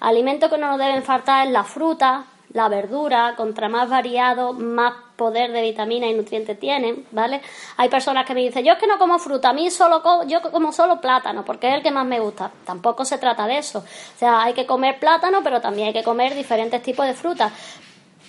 Alimentos 0.00 0.50
que 0.50 0.58
no 0.58 0.68
nos 0.68 0.78
deben 0.78 1.02
faltar 1.02 1.46
es 1.46 1.52
la 1.52 1.64
fruta, 1.64 2.24
la 2.56 2.70
verdura, 2.70 3.34
contra 3.36 3.68
más 3.68 3.90
variado, 3.90 4.54
más 4.54 4.94
poder 5.14 5.52
de 5.52 5.60
vitamina 5.60 6.06
y 6.06 6.14
nutrientes 6.14 6.58
tienen, 6.58 7.04
¿vale? 7.10 7.42
Hay 7.76 7.90
personas 7.90 8.24
que 8.24 8.32
me 8.32 8.40
dicen, 8.40 8.64
yo 8.64 8.72
es 8.72 8.78
que 8.78 8.86
no 8.86 8.96
como 8.98 9.18
fruta, 9.18 9.50
a 9.50 9.52
mí 9.52 9.70
solo 9.70 10.02
yo 10.26 10.40
como 10.40 10.72
solo 10.72 10.98
plátano, 10.98 11.44
porque 11.44 11.68
es 11.68 11.74
el 11.74 11.82
que 11.82 11.90
más 11.90 12.06
me 12.06 12.18
gusta. 12.18 12.50
Tampoco 12.64 13.04
se 13.04 13.18
trata 13.18 13.46
de 13.46 13.58
eso. 13.58 13.80
O 13.80 14.18
sea, 14.18 14.42
hay 14.42 14.54
que 14.54 14.64
comer 14.64 14.98
plátano, 14.98 15.42
pero 15.44 15.60
también 15.60 15.88
hay 15.88 15.92
que 15.92 16.02
comer 16.02 16.34
diferentes 16.34 16.82
tipos 16.82 17.06
de 17.06 17.12
frutas 17.12 17.52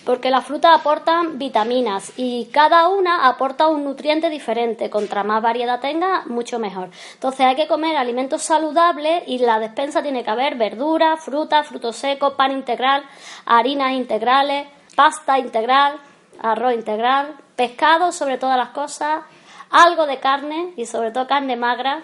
porque 0.08 0.32
las 0.32 0.46
frutas 0.46 0.74
aportan 0.74 1.38
vitaminas 1.38 2.14
y 2.16 2.46
cada 2.46 2.88
una 2.88 3.28
aporta 3.28 3.68
un 3.68 3.84
nutriente 3.84 4.30
diferente. 4.30 4.90
Contra 4.90 5.26
más 5.26 5.42
variedad 5.42 5.82
tenga, 5.82 6.24
mucho 6.28 6.60
mejor. 6.60 6.92
Entonces 7.16 7.42
hay 7.42 7.58
que 7.58 7.68
comer 7.68 7.98
alimentos 7.98 8.42
saludables 8.42 9.24
y 9.28 9.40
la 9.40 9.60
despensa 9.60 10.02
tiene 10.02 10.24
que 10.24 10.30
haber 10.30 10.56
verduras, 10.56 11.20
frutas, 11.20 11.68
frutos 11.68 11.98
secos, 11.98 12.36
pan 12.36 12.54
integral, 12.54 13.04
harinas 13.46 13.92
integrales, 13.92 14.70
pasta 14.96 15.40
integral, 15.40 16.00
arroz 16.42 16.74
integral, 16.74 17.36
pescado 17.58 18.14
sobre 18.14 18.38
todas 18.38 18.56
las 18.56 18.70
cosas, 18.70 19.26
algo 19.72 20.06
de 20.06 20.22
carne 20.22 20.72
y 20.78 20.86
sobre 20.86 21.12
todo 21.12 21.28
carne 21.28 21.58
magra, 21.58 22.02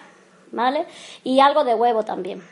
¿vale? 0.52 0.86
Y 1.22 1.40
algo 1.40 1.64
de 1.64 1.72
huevo 1.72 2.02
también. 2.02 2.46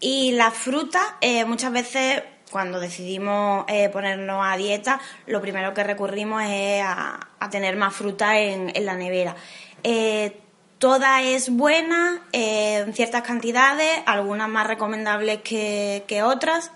Y 0.00 0.32
la 0.32 0.50
fruta 0.50 1.16
eh, 1.22 1.46
muchas 1.46 1.72
veces 1.72 2.22
cuando 2.50 2.80
decidimos 2.80 3.64
eh, 3.68 3.88
ponernos 3.88 4.44
a 4.44 4.56
dieta, 4.56 5.00
lo 5.26 5.40
primero 5.40 5.74
que 5.74 5.82
recurrimos 5.82 6.42
es 6.46 6.82
a, 6.84 7.18
tener 7.50 7.76
más 7.76 7.94
fruta 7.94 8.38
en, 8.38 8.72
la 8.84 8.94
nevera. 8.94 9.36
Eh, 9.82 10.40
toda 10.78 11.22
es 11.22 11.50
buena 11.50 12.22
eh, 12.32 12.78
en 12.86 12.92
ciertas 12.92 13.22
cantidades, 13.22 14.02
algunas 14.06 14.48
más 14.48 14.66
recomendables 14.66 15.40
que, 15.42 16.22
otras. 16.24 16.70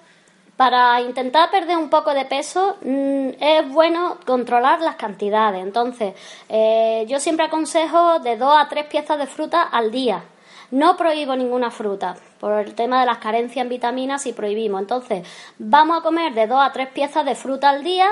Para 0.57 1.01
intentar 1.01 1.51
perder 1.51 1.79
un 1.79 1.89
poco 1.89 2.13
de 2.13 2.27
peso 2.27 2.77
mm, 2.83 3.29
es 3.41 3.69
bueno 3.71 4.19
controlar 4.27 4.81
las 4.81 4.97
cantidades. 4.97 5.63
Entonces, 5.63 6.15
eh, 6.49 7.07
yo 7.09 7.19
siempre 7.19 7.47
aconsejo 7.47 8.19
de 8.19 8.37
dos 8.37 8.55
a 8.59 8.69
tres 8.69 8.87
piezas 8.87 9.19
de 9.19 9.27
fruta 9.27 9.63
al 9.63 9.91
día. 9.91 10.23
No 10.71 10.97
prohíbo 10.97 11.35
ninguna 11.35 11.71
fruta 11.71 12.17
por 12.39 12.53
el 12.53 12.75
tema 12.75 13.01
de 13.01 13.07
las 13.07 13.19
carencias 13.19 13.65
en 13.65 13.69
vitaminas 13.69 14.27
y 14.27 14.33
prohibimos. 14.33 14.81
Entonces, 14.81 15.27
vamos 15.59 15.99
a 15.99 16.03
comer 16.03 16.33
de 16.33 16.47
dos 16.47 16.61
a 16.61 16.73
tres 16.73 16.89
piezas 16.89 17.25
de 17.25 17.35
fruta 17.35 17.71
al 17.71 17.83
día, 17.83 18.09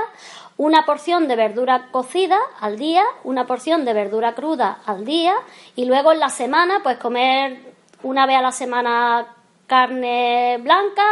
una 0.57 0.85
porción 0.85 1.29
de 1.29 1.37
verdura 1.37 1.89
cocida 1.93 2.39
al 2.61 2.77
día, 2.77 3.05
una 3.23 3.47
porción 3.47 3.85
de 3.85 3.95
verdura 3.95 4.35
cruda 4.35 4.79
al 4.87 5.05
día 5.05 5.35
y 5.77 5.85
luego 5.85 6.13
en 6.13 6.19
la 6.19 6.31
semana, 6.31 6.81
pues 6.83 6.99
comer 6.99 7.61
una 8.03 8.27
vez 8.27 8.37
a 8.37 8.43
la 8.43 8.53
semana 8.53 9.27
carne 9.69 10.59
blanca, 10.61 11.05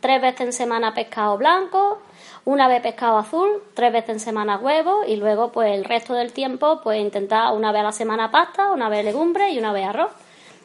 tres 0.00 0.22
veces 0.22 0.40
en 0.40 0.52
semana 0.54 0.94
pescado 0.94 1.36
blanco, 1.36 2.00
una 2.46 2.66
vez 2.66 2.80
pescado 2.80 3.18
azul, 3.18 3.62
tres 3.74 3.92
veces 3.92 4.10
en 4.10 4.20
semana 4.20 4.56
huevo 4.56 5.02
y 5.06 5.16
luego 5.16 5.52
pues 5.52 5.72
el 5.72 5.84
resto 5.84 6.14
del 6.14 6.32
tiempo 6.32 6.80
pues 6.82 6.98
intentar 6.98 7.54
una 7.54 7.72
vez 7.72 7.80
a 7.80 7.84
la 7.84 7.92
semana 7.92 8.30
pasta, 8.30 8.70
una 8.70 8.88
vez 8.88 9.04
legumbre 9.04 9.50
y 9.50 9.58
una 9.58 9.72
vez 9.72 9.86
arroz. 9.86 10.10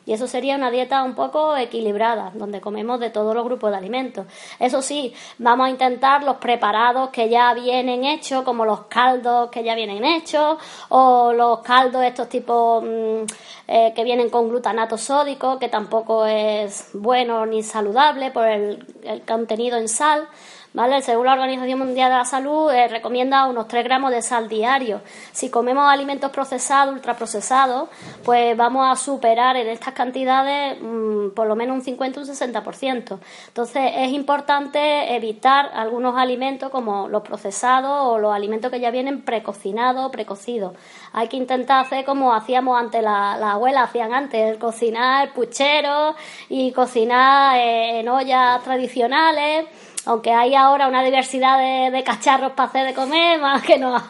Y 0.09 0.13
eso 0.13 0.25
sería 0.25 0.55
una 0.55 0.71
dieta 0.71 1.03
un 1.03 1.13
poco 1.13 1.55
equilibrada, 1.55 2.31
donde 2.33 2.59
comemos 2.59 2.99
de 2.99 3.11
todos 3.11 3.35
los 3.35 3.45
grupos 3.45 3.69
de 3.69 3.77
alimentos. 3.77 4.25
Eso 4.57 4.81
sí, 4.81 5.13
vamos 5.37 5.67
a 5.67 5.69
intentar 5.69 6.23
los 6.23 6.37
preparados 6.37 7.11
que 7.11 7.29
ya 7.29 7.53
vienen 7.53 8.03
hechos, 8.03 8.41
como 8.41 8.65
los 8.65 8.85
caldos 8.85 9.51
que 9.51 9.63
ya 9.63 9.75
vienen 9.75 10.03
hechos, 10.03 10.57
o 10.89 11.31
los 11.31 11.59
caldos 11.59 12.03
estos 12.03 12.27
tipos 12.27 12.83
mm, 12.83 13.23
eh, 13.67 13.93
que 13.95 14.03
vienen 14.03 14.31
con 14.31 14.49
glutanato 14.49 14.97
sódico, 14.97 15.59
que 15.59 15.69
tampoco 15.69 16.25
es 16.25 16.89
bueno 16.93 17.45
ni 17.45 17.61
saludable 17.61 18.31
por 18.31 18.47
el 18.47 18.83
contenido 19.27 19.77
en 19.77 19.87
sal. 19.87 20.27
¿Vale? 20.73 21.01
Según 21.01 21.25
la 21.25 21.33
Organización 21.33 21.79
Mundial 21.79 22.11
de 22.11 22.17
la 22.17 22.25
Salud, 22.25 22.71
eh, 22.71 22.87
recomienda 22.87 23.45
unos 23.47 23.67
3 23.67 23.83
gramos 23.83 24.11
de 24.11 24.21
sal 24.21 24.47
diario. 24.47 25.01
Si 25.31 25.49
comemos 25.49 25.89
alimentos 25.89 26.31
procesados, 26.31 26.93
ultraprocesados, 26.93 27.89
pues 28.23 28.55
vamos 28.55 28.87
a 28.87 28.95
superar 28.95 29.55
en 29.55 29.67
estas 29.67 29.93
cantidades 29.93 30.77
mm, 30.81 31.29
por 31.29 31.47
lo 31.47 31.55
menos 31.55 31.75
un 31.75 31.81
50 31.81 32.19
o 32.19 32.23
un 32.23 32.29
60%. 32.29 33.19
Entonces, 33.47 33.91
es 33.95 34.11
importante 34.11 35.15
evitar 35.15 35.71
algunos 35.73 36.15
alimentos 36.17 36.69
como 36.69 37.07
los 37.07 37.23
procesados 37.23 38.07
o 38.07 38.19
los 38.19 38.33
alimentos 38.33 38.71
que 38.71 38.79
ya 38.79 38.91
vienen 38.91 39.21
precocinados 39.21 40.05
o 40.05 40.11
precocidos. 40.11 40.73
Hay 41.13 41.27
que 41.27 41.37
intentar 41.37 41.85
hacer 41.85 42.05
como 42.05 42.33
hacíamos 42.33 42.79
antes, 42.79 43.01
las 43.01 43.39
la 43.39 43.53
abuelas 43.53 43.89
hacían 43.89 44.13
antes, 44.13 44.57
cocinar 44.57 45.33
puchero 45.33 46.15
y 46.49 46.71
cocinar 46.71 47.57
eh, 47.57 47.99
en 47.99 48.09
ollas 48.09 48.63
tradicionales 48.63 49.65
aunque 50.05 50.31
hay 50.31 50.55
ahora 50.55 50.87
una 50.87 51.03
diversidad 51.03 51.59
de, 51.91 52.03
cacharros 52.03 52.53
para 52.53 52.69
hacer 52.69 52.87
de 52.87 52.93
comer, 52.93 53.39
más 53.41 53.61
que 53.63 53.77
nos, 53.77 54.01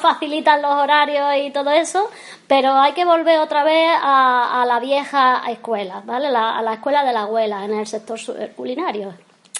facilitan 0.00 0.62
los 0.62 0.72
horarios 0.72 1.28
y 1.38 1.50
todo 1.50 1.70
eso, 1.70 2.08
pero 2.46 2.74
hay 2.74 2.92
que 2.92 3.04
volver 3.04 3.38
otra 3.40 3.64
vez 3.64 3.90
a, 4.00 4.64
la 4.66 4.80
vieja 4.80 5.42
escuela, 5.48 6.02
¿vale? 6.04 6.28
a 6.28 6.62
la 6.62 6.74
escuela 6.74 7.04
de 7.04 7.12
la 7.12 7.22
abuela 7.22 7.64
en 7.64 7.74
el 7.74 7.86
sector 7.86 8.18
culinario 8.56 9.14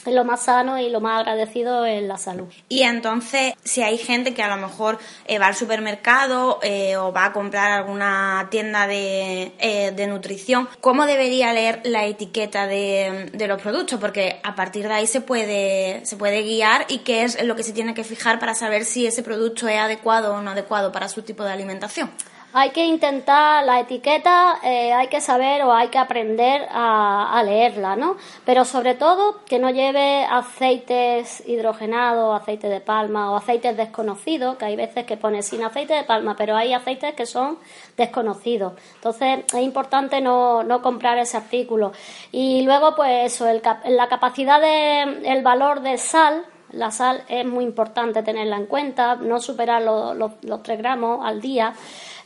lo 0.07 0.25
más 0.25 0.45
sano 0.45 0.79
y 0.79 0.89
lo 0.89 1.01
más 1.01 1.21
agradecido 1.21 1.87
en 1.87 2.09
la 2.09 2.19
salud. 2.19 2.49
Y 2.69 2.83
entonces, 2.83 3.55
si 3.63 3.83
hay 3.83 3.99
gente 3.99 4.35
que 4.35 4.43
a 4.43 4.49
lo 4.49 4.57
mejor 4.57 4.99
eh, 5.27 5.39
va 5.39 5.47
al 5.47 5.55
supermercado 5.55 6.59
eh, 6.63 6.97
o 6.97 7.13
va 7.13 7.27
a 7.27 7.33
comprar 7.33 7.73
alguna 7.73 8.49
tienda 8.51 8.87
de, 8.87 9.53
eh, 9.59 9.93
de, 9.93 10.07
nutrición, 10.07 10.69
¿cómo 10.81 11.07
debería 11.07 11.53
leer 11.53 11.81
la 11.85 12.07
etiqueta 12.07 12.67
de, 12.67 13.31
de, 13.33 13.47
los 13.47 13.61
productos? 13.61 14.01
Porque 14.01 14.41
a 14.43 14.55
partir 14.55 14.89
de 14.89 14.95
ahí 14.95 15.07
se 15.07 15.21
puede, 15.21 16.05
se 16.05 16.17
puede 16.17 16.43
guiar 16.43 16.87
y 16.89 16.99
qué 16.99 17.25
es 17.25 17.43
lo 17.45 17.55
que 17.55 17.63
se 17.63 17.73
tiene 17.73 17.95
que 17.95 18.05
fijar 18.05 18.39
para 18.39 18.55
saber 18.55 18.85
si 18.85 19.07
ese 19.07 19.23
producto 19.23 19.69
es 19.69 19.79
adecuado 19.79 20.35
o 20.35 20.43
no 20.43 20.51
adecuado 20.51 20.93
para 20.93 21.09
su 21.09 21.23
tipo 21.23 21.45
de 21.45 21.53
alimentación 21.53 22.11
hay 22.55 22.71
que 22.71 22.85
intentar 22.85 23.65
la 23.65 23.81
etiqueta, 23.81 24.59
eh, 24.63 24.93
hay 24.93 25.09
que 25.09 25.21
saber 25.21 25.63
o 25.63 25.73
hay 25.73 25.89
que 25.89 25.99
aprender 25.99 26.69
a, 26.71 27.43
leerla, 27.45 27.97
¿no? 27.97 28.17
Pero 28.45 28.65
sobre 28.65 28.95
todo 28.95 29.41
que 29.47 29.59
no 29.59 29.71
lleve 29.71 30.25
aceites 30.25 31.43
hidrogenados, 31.47 32.41
aceite 32.41 32.69
de 32.69 32.81
palma 32.81 33.33
o 33.33 33.37
aceites 33.37 33.77
desconocidos, 33.77 34.57
que 34.57 34.67
hay 34.67 34.77
veces 34.77 35.07
que 35.07 35.17
pone 35.17 35.43
sin 35.43 35.65
aceite 35.65 35.95
de 35.95 36.05
palma, 36.05 36.37
pero 36.37 36.55
hay 36.55 36.73
aceites 36.73 37.15
que 37.15 37.27
son 37.27 37.59
desconocidos. 37.97 38.75
Entonces 38.97 39.41
es 39.47 39.63
importante 39.63 40.21
no, 40.21 40.63
no 40.63 40.83
comprar 40.83 41.19
ese 41.19 41.39
artículo. 41.39 41.93
Y 42.31 42.63
luego, 42.63 42.95
pues 42.95 43.33
eso, 43.33 43.47
la 43.87 44.09
capacidad 44.09 44.61
de, 44.61 45.23
el 45.25 45.43
valor 45.43 45.81
de 45.81 45.99
sal, 45.99 46.45
la 46.71 46.91
sal 46.91 47.23
es 47.29 47.45
muy 47.45 47.65
importante 47.65 48.23
tenerla 48.23 48.57
en 48.57 48.67
cuenta, 48.67 49.17
no 49.17 49.41
superar 49.41 49.83
los, 49.83 50.17
los, 50.17 50.33
los 50.43 50.63
3 50.63 50.79
gramos 50.79 51.25
al 51.25 51.41
día. 51.41 51.75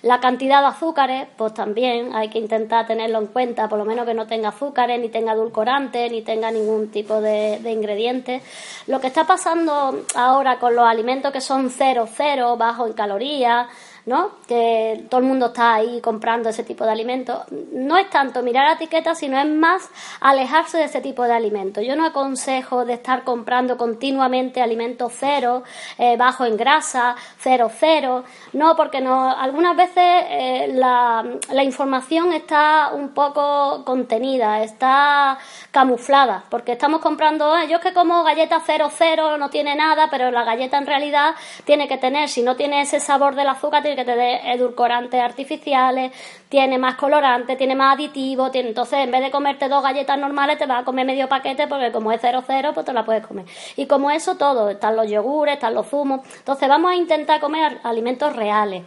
La 0.02 0.20
cantidad 0.20 0.60
de 0.60 0.66
azúcares, 0.68 1.26
pues 1.36 1.54
también 1.54 2.14
hay 2.14 2.28
que 2.28 2.38
intentar 2.38 2.86
tenerlo 2.86 3.18
en 3.18 3.26
cuenta, 3.26 3.68
por 3.68 3.78
lo 3.78 3.84
menos 3.84 4.06
que 4.06 4.14
no 4.14 4.26
tenga 4.26 4.50
azúcares, 4.50 5.00
ni 5.00 5.08
tenga 5.08 5.32
edulcorantes, 5.32 6.10
ni 6.12 6.22
tenga 6.22 6.50
ningún 6.50 6.90
tipo 6.90 7.20
de, 7.20 7.58
de 7.60 7.72
ingredientes. 7.72 8.42
Lo 8.86 9.00
que 9.00 9.08
está 9.08 9.26
pasando 9.26 10.04
ahora 10.14 10.58
con 10.58 10.76
los 10.76 10.86
alimentos 10.86 11.32
que 11.32 11.40
son 11.40 11.70
cero, 11.70 12.06
cero, 12.14 12.56
bajo 12.56 12.86
en 12.86 12.92
calorías, 12.92 13.66
¿no? 14.06 14.30
Que 14.46 15.04
todo 15.10 15.20
el 15.20 15.26
mundo 15.26 15.46
está 15.46 15.74
ahí 15.74 16.00
comprando 16.00 16.48
ese 16.48 16.62
tipo 16.62 16.84
de 16.84 16.92
alimentos. 16.92 17.42
No 17.72 17.98
es 17.98 18.08
tanto 18.08 18.42
mirar 18.42 18.68
la 18.68 18.74
etiqueta, 18.74 19.16
sino 19.16 19.38
es 19.38 19.46
más 19.46 19.90
alejarse 20.20 20.78
de 20.78 20.84
ese 20.84 21.00
tipo 21.00 21.24
de 21.24 21.32
alimentos. 21.32 21.84
Yo 21.84 21.96
no 21.96 22.06
aconsejo 22.06 22.84
de 22.84 22.94
estar 22.94 23.24
comprando 23.24 23.76
continuamente 23.76 24.62
alimentos 24.62 25.12
cero, 25.18 25.64
eh, 25.98 26.16
bajo 26.16 26.44
en 26.44 26.56
grasa, 26.56 27.16
cero, 27.38 27.68
cero. 27.76 28.22
No, 28.52 28.76
porque 28.76 29.00
no, 29.00 29.28
algunas 29.28 29.76
veces 29.76 29.96
eh, 30.28 30.70
la, 30.72 31.24
la 31.50 31.64
información 31.64 32.32
está 32.32 32.90
un 32.94 33.08
poco 33.08 33.84
contenida, 33.84 34.62
está 34.62 35.38
camuflada, 35.72 36.44
porque 36.48 36.72
estamos 36.72 37.00
comprando, 37.00 37.52
ah, 37.52 37.64
yo 37.64 37.78
es 37.78 37.82
que 37.82 37.92
como 37.92 38.22
galleta 38.22 38.62
cero, 38.64 38.88
cero, 38.96 39.36
no 39.36 39.50
tiene 39.50 39.74
nada, 39.74 40.08
pero 40.10 40.30
la 40.30 40.44
galleta 40.44 40.78
en 40.78 40.86
realidad 40.86 41.34
tiene 41.64 41.88
que 41.88 41.98
tener, 41.98 42.28
si 42.28 42.42
no 42.42 42.54
tiene 42.54 42.82
ese 42.82 43.00
sabor 43.00 43.34
del 43.34 43.48
azúcar, 43.48 43.82
tiene 43.82 43.95
que 43.96 44.04
tener 44.04 44.40
edulcorantes 44.54 45.20
artificiales, 45.20 46.12
tiene 46.48 46.78
más 46.78 46.94
colorante, 46.96 47.56
tiene 47.56 47.74
más 47.74 47.94
aditivo, 47.94 48.50
tiene, 48.50 48.68
entonces 48.68 49.00
en 49.00 49.10
vez 49.10 49.20
de 49.22 49.30
comerte 49.30 49.68
dos 49.68 49.82
galletas 49.82 50.18
normales 50.18 50.58
te 50.58 50.66
vas 50.66 50.82
a 50.82 50.84
comer 50.84 51.06
medio 51.06 51.28
paquete 51.28 51.66
porque 51.66 51.90
como 51.90 52.12
es 52.12 52.20
cero 52.20 52.42
cero 52.46 52.70
pues 52.74 52.86
te 52.86 52.92
la 52.92 53.04
puedes 53.04 53.26
comer. 53.26 53.46
Y 53.76 53.86
como 53.86 54.10
eso 54.10 54.36
todo, 54.36 54.70
están 54.70 54.94
los 54.94 55.08
yogures, 55.10 55.54
están 55.54 55.74
los 55.74 55.88
zumos, 55.88 56.20
entonces 56.38 56.68
vamos 56.68 56.92
a 56.92 56.94
intentar 56.94 57.40
comer 57.40 57.80
alimentos 57.82 58.36
reales, 58.36 58.84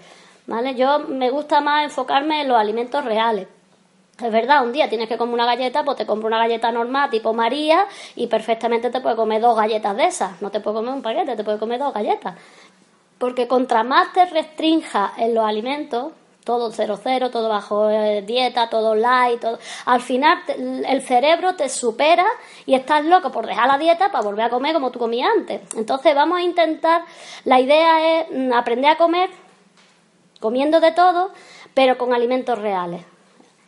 ¿vale? 0.48 0.76
Yo 0.76 1.00
me 1.00 1.30
gusta 1.30 1.60
más 1.60 1.84
enfocarme 1.84 2.42
en 2.42 2.48
los 2.48 2.58
alimentos 2.58 3.04
reales. 3.04 3.48
Es 4.22 4.34
verdad, 4.34 4.66
un 4.66 4.74
día 4.74 4.90
tienes 4.90 5.08
que 5.08 5.18
comer 5.18 5.34
una 5.34 5.46
galleta, 5.46 5.86
pues 5.86 5.96
te 5.96 6.06
compro 6.06 6.28
una 6.28 6.40
galleta 6.40 6.72
normal 6.74 7.10
tipo 7.10 7.34
María 7.34 7.86
y 8.16 8.28
perfectamente 8.28 8.90
te 8.90 9.00
puedes 9.00 9.16
comer 9.16 9.42
dos 9.42 9.56
galletas 9.56 9.96
de 9.96 10.06
esas. 10.06 10.42
No 10.42 10.52
te 10.52 10.60
puedes 10.60 10.78
comer 10.78 10.94
un 10.94 11.02
paquete, 11.02 11.38
te 11.38 11.44
puedes 11.44 11.60
comer 11.60 11.80
dos 11.80 11.94
galletas. 11.94 12.36
Porque 13.20 13.48
contra 13.48 13.84
más 13.84 14.12
te 14.14 14.26
restrinja 14.26 15.14
en 15.18 15.36
los 15.36 15.46
alimentos, 15.46 16.14
todo 16.44 16.72
cero 16.72 17.00
cero, 17.04 17.30
todo 17.30 17.48
bajo 17.48 17.92
eh, 17.92 18.24
dieta, 18.24 18.70
todo 18.70 18.96
light, 18.96 19.40
todo... 19.40 19.60
al 19.86 20.02
final 20.02 20.40
el 20.48 21.02
cerebro 21.04 21.54
te 21.56 21.70
supera 21.70 22.26
y 22.66 22.74
estás 22.74 23.06
loco 23.06 23.32
por 23.32 23.46
dejar 23.46 23.68
la 23.68 23.78
dieta 23.78 24.12
para 24.12 24.24
volver 24.24 24.46
a 24.46 24.50
comer 24.50 24.74
como 24.74 24.90
tú 24.90 24.98
comías 24.98 25.30
antes. 25.38 25.62
Entonces 25.76 26.16
vamos 26.16 26.40
a 26.40 26.42
intentar, 26.42 27.04
la 27.46 27.60
idea 27.60 28.22
es 28.22 28.32
mm, 28.32 28.54
aprender 28.54 28.90
a 28.90 28.98
comer 28.98 29.30
comiendo 30.40 30.80
de 30.80 30.92
todo, 30.92 31.32
pero 31.76 32.00
con 32.00 32.16
alimentos 32.16 32.58
reales. 32.58 33.04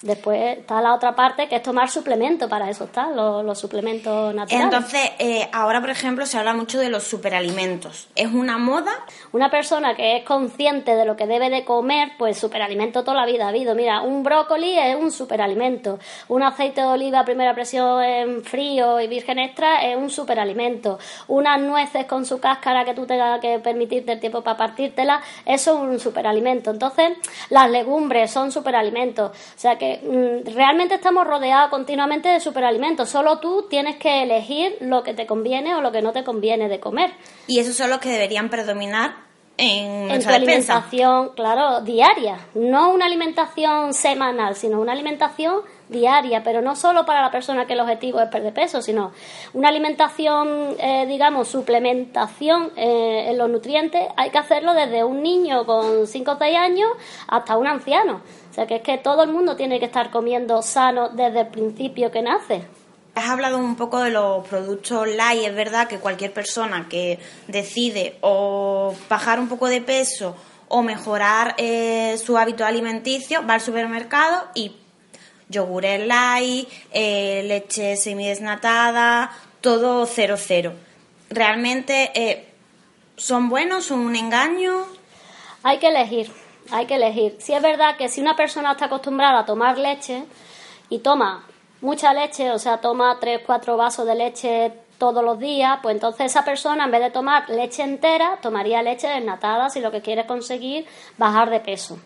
Después 0.01 0.57
está 0.57 0.81
la 0.81 0.95
otra 0.95 1.15
parte 1.15 1.47
que 1.47 1.57
es 1.57 1.63
tomar 1.63 1.87
suplementos, 1.89 2.49
para 2.49 2.69
eso 2.69 2.85
están 2.85 3.15
los, 3.15 3.59
suplementos 3.59 4.33
naturales. 4.33 4.73
Entonces, 4.73 5.11
eh, 5.19 5.47
ahora 5.53 5.79
por 5.79 5.91
ejemplo 5.91 6.25
se 6.25 6.39
habla 6.39 6.55
mucho 6.55 6.79
de 6.79 6.89
los 6.89 7.03
superalimentos. 7.03 8.07
¿Es 8.15 8.33
una 8.33 8.57
moda? 8.57 8.91
Una 9.31 9.51
persona 9.51 9.95
que 9.95 10.17
es 10.17 10.23
consciente 10.23 10.95
de 10.95 11.05
lo 11.05 11.15
que 11.15 11.27
debe 11.27 11.51
de 11.51 11.63
comer, 11.65 12.13
pues 12.17 12.39
superalimento 12.39 13.03
toda 13.03 13.17
la 13.17 13.27
vida 13.27 13.45
ha 13.45 13.49
habido. 13.49 13.75
Mira, 13.75 14.01
un 14.01 14.23
brócoli 14.23 14.79
es 14.79 14.95
un 14.95 15.11
superalimento. 15.11 15.99
Un 16.29 16.41
aceite 16.41 16.81
de 16.81 16.87
oliva 16.87 17.19
a 17.19 17.25
primera 17.25 17.53
presión 17.53 18.03
en 18.03 18.43
frío 18.43 18.99
y 18.99 19.07
virgen 19.07 19.37
extra 19.37 19.83
es 19.83 19.95
un 19.95 20.09
superalimento. 20.09 20.97
Unas 21.27 21.61
nueces 21.61 22.05
con 22.05 22.25
su 22.25 22.39
cáscara 22.39 22.85
que 22.85 22.95
tú 22.95 23.05
tengas 23.05 23.39
que 23.39 23.59
permitirte 23.59 24.13
el 24.13 24.19
tiempo 24.19 24.41
para 24.41 24.57
partírtela, 24.57 25.21
eso 25.45 25.75
es 25.75 25.79
un 25.79 25.99
superalimento. 25.99 26.71
Entonces, 26.71 27.11
las 27.51 27.69
legumbres 27.69 28.31
son 28.31 28.51
superalimentos. 28.51 29.29
O 29.29 29.59
sea 29.59 29.77
que 29.77 29.90
Mm, 30.03 30.53
realmente 30.53 30.95
estamos 30.95 31.25
rodeados 31.25 31.69
continuamente 31.69 32.29
de 32.29 32.39
superalimentos. 32.39 33.09
Solo 33.09 33.39
tú 33.39 33.67
tienes 33.69 33.97
que 33.97 34.23
elegir 34.23 34.77
lo 34.81 35.03
que 35.03 35.13
te 35.13 35.25
conviene 35.25 35.75
o 35.75 35.81
lo 35.81 35.91
que 35.91 36.01
no 36.01 36.11
te 36.11 36.23
conviene 36.23 36.69
de 36.69 36.79
comer. 36.79 37.11
Y 37.47 37.59
esos 37.59 37.75
son 37.75 37.89
los 37.89 37.99
que 37.99 38.09
deberían 38.09 38.49
predominar 38.49 39.15
en, 39.57 40.09
en 40.09 40.23
tu 40.23 40.29
alimentación, 40.29 41.29
claro, 41.35 41.81
diaria. 41.81 42.39
No 42.55 42.91
una 42.91 43.05
alimentación 43.05 43.93
semanal, 43.93 44.55
sino 44.55 44.79
una 44.79 44.93
alimentación 44.93 45.61
diaria, 45.91 46.41
pero 46.43 46.61
no 46.61 46.75
solo 46.75 47.05
para 47.05 47.21
la 47.21 47.29
persona 47.29 47.67
que 47.67 47.73
el 47.73 47.81
objetivo 47.81 48.19
es 48.21 48.29
perder 48.29 48.53
peso, 48.53 48.81
sino 48.81 49.11
una 49.53 49.69
alimentación, 49.69 50.75
eh, 50.79 51.05
digamos, 51.07 51.47
suplementación 51.49 52.71
eh, 52.75 53.29
en 53.29 53.37
los 53.37 53.49
nutrientes, 53.49 54.07
hay 54.15 54.29
que 54.29 54.37
hacerlo 54.37 54.73
desde 54.73 55.03
un 55.03 55.21
niño 55.21 55.65
con 55.65 56.07
5 56.07 56.31
o 56.31 56.37
6 56.37 56.57
años 56.57 56.89
hasta 57.27 57.57
un 57.57 57.67
anciano. 57.67 58.21
O 58.49 58.53
sea 58.53 58.65
que 58.65 58.77
es 58.77 58.81
que 58.81 58.97
todo 58.97 59.23
el 59.23 59.31
mundo 59.31 59.55
tiene 59.55 59.79
que 59.79 59.85
estar 59.85 60.09
comiendo 60.11 60.61
sano 60.61 61.09
desde 61.09 61.41
el 61.41 61.47
principio 61.47 62.11
que 62.11 62.21
nace. 62.21 62.63
Has 63.13 63.29
hablado 63.29 63.57
un 63.57 63.75
poco 63.75 63.99
de 63.99 64.09
los 64.09 64.47
productos 64.47 65.07
light, 65.07 65.43
es 65.43 65.55
verdad 65.55 65.87
que 65.87 65.99
cualquier 65.99 66.31
persona 66.31 66.87
que 66.89 67.19
decide 67.47 68.17
o 68.21 68.93
bajar 69.09 69.39
un 69.39 69.49
poco 69.49 69.67
de 69.67 69.81
peso 69.81 70.35
o 70.69 70.81
mejorar 70.81 71.53
eh, 71.57 72.17
su 72.17 72.37
hábito 72.37 72.63
alimenticio 72.63 73.45
va 73.45 73.55
al 73.55 73.61
supermercado 73.61 74.47
y 74.55 74.71
yogures 75.51 76.05
light, 76.07 76.67
eh, 76.91 77.43
leche 77.45 77.97
semidesnatada, 77.97 79.31
todo 79.61 80.05
cero 80.05 80.35
cero. 80.37 80.73
¿Realmente 81.29 82.11
eh, 82.15 82.47
son 83.15 83.49
buenos, 83.49 83.85
son 83.85 83.99
un 83.99 84.15
engaño? 84.15 84.85
Hay 85.63 85.77
que 85.77 85.89
elegir, 85.89 86.31
hay 86.71 86.87
que 86.87 86.95
elegir. 86.95 87.37
Si 87.39 87.53
es 87.53 87.61
verdad 87.61 87.95
que 87.97 88.09
si 88.09 88.21
una 88.21 88.35
persona 88.35 88.71
está 88.71 88.85
acostumbrada 88.85 89.39
a 89.39 89.45
tomar 89.45 89.77
leche 89.77 90.23
y 90.89 90.99
toma 90.99 91.45
mucha 91.81 92.13
leche, 92.13 92.51
o 92.51 92.59
sea, 92.59 92.79
toma 92.79 93.17
3, 93.19 93.41
4 93.45 93.77
vasos 93.77 94.05
de 94.05 94.15
leche 94.15 94.71
todos 94.97 95.23
los 95.23 95.39
días, 95.39 95.79
pues 95.81 95.95
entonces 95.95 96.27
esa 96.27 96.45
persona 96.45 96.85
en 96.85 96.91
vez 96.91 97.01
de 97.01 97.09
tomar 97.09 97.49
leche 97.49 97.81
entera, 97.81 98.37
tomaría 98.41 98.83
leche 98.83 99.07
desnatada 99.07 99.69
si 99.69 99.79
lo 99.79 99.91
que 99.91 100.01
quiere 100.01 100.21
es 100.21 100.27
conseguir 100.27 100.85
bajar 101.17 101.49
de 101.49 101.59
peso. 101.59 101.99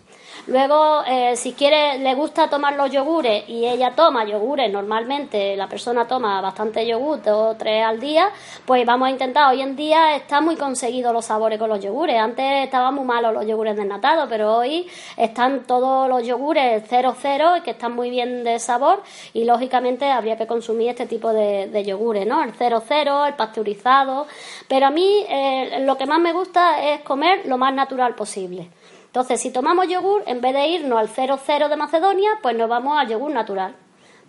Luego, 0.48 1.04
eh, 1.08 1.36
si 1.36 1.54
quiere, 1.54 1.98
le 1.98 2.14
gusta 2.14 2.50
tomar 2.50 2.76
los 2.76 2.92
yogures 2.92 3.50
y 3.50 3.66
ella 3.66 3.94
toma 3.96 4.26
yogures, 4.26 4.72
normalmente 4.72 5.56
la 5.58 5.68
persona 5.68 6.08
toma 6.08 6.40
bastante 6.40 6.86
yogur, 6.86 7.22
dos 7.24 7.56
o 7.56 7.58
tres 7.58 7.84
al 7.84 8.00
día, 8.00 8.30
pues 8.66 8.86
vamos 8.86 9.08
a 9.08 9.12
intentar. 9.12 9.52
Hoy 9.52 9.62
en 9.62 9.76
día 9.76 10.16
está 10.16 10.42
muy 10.42 10.56
conseguido 10.56 11.12
los 11.12 11.26
sabores 11.26 11.58
con 11.58 11.70
los 11.70 11.84
yogures. 11.84 12.20
Antes 12.20 12.64
estaban 12.64 12.94
muy 12.94 13.06
malos 13.06 13.34
los 13.34 13.46
yogures 13.46 13.76
desnatados, 13.76 14.28
pero 14.30 14.58
hoy 14.58 14.88
están 15.18 15.64
todos 15.64 16.08
los 16.08 16.26
yogures 16.26 16.84
0-0 16.90 17.64
que 17.64 17.72
están 17.72 17.94
muy 17.94 18.10
bien 18.10 18.44
de 18.44 18.60
sabor 18.60 19.02
y 19.34 19.46
lógicamente 19.46 20.12
habría 20.12 20.38
que 20.38 20.46
consumir 20.46 20.90
este 20.90 21.08
tipo 21.08 21.34
de, 21.34 21.84
yogures, 21.86 22.28
¿no? 22.28 22.44
El 22.44 22.54
0-0, 22.54 23.28
el 23.28 23.34
pasteurizado. 23.34 24.28
Pero 24.68 24.88
a 24.88 24.92
mí 24.92 25.26
eh, 25.28 25.80
lo 25.82 25.98
que 25.98 26.06
más 26.06 26.20
me 26.20 26.34
gusta 26.34 26.94
es 26.94 27.02
comer 27.02 27.46
lo 27.46 27.58
más 27.58 27.74
natural 27.74 28.16
posible. 28.16 28.70
Entonces, 29.16 29.40
si 29.40 29.50
tomamos 29.50 29.88
yogur, 29.88 30.24
en 30.28 30.42
vez 30.42 30.54
de 30.54 30.68
irnos 30.68 31.00
al 31.00 31.08
00 31.08 31.70
de 31.70 31.78
Macedonia, 31.78 32.32
pues 32.42 32.54
nos 32.58 32.68
vamos 32.68 32.98
al 33.00 33.08
yogur 33.08 33.32
natural. 33.32 33.74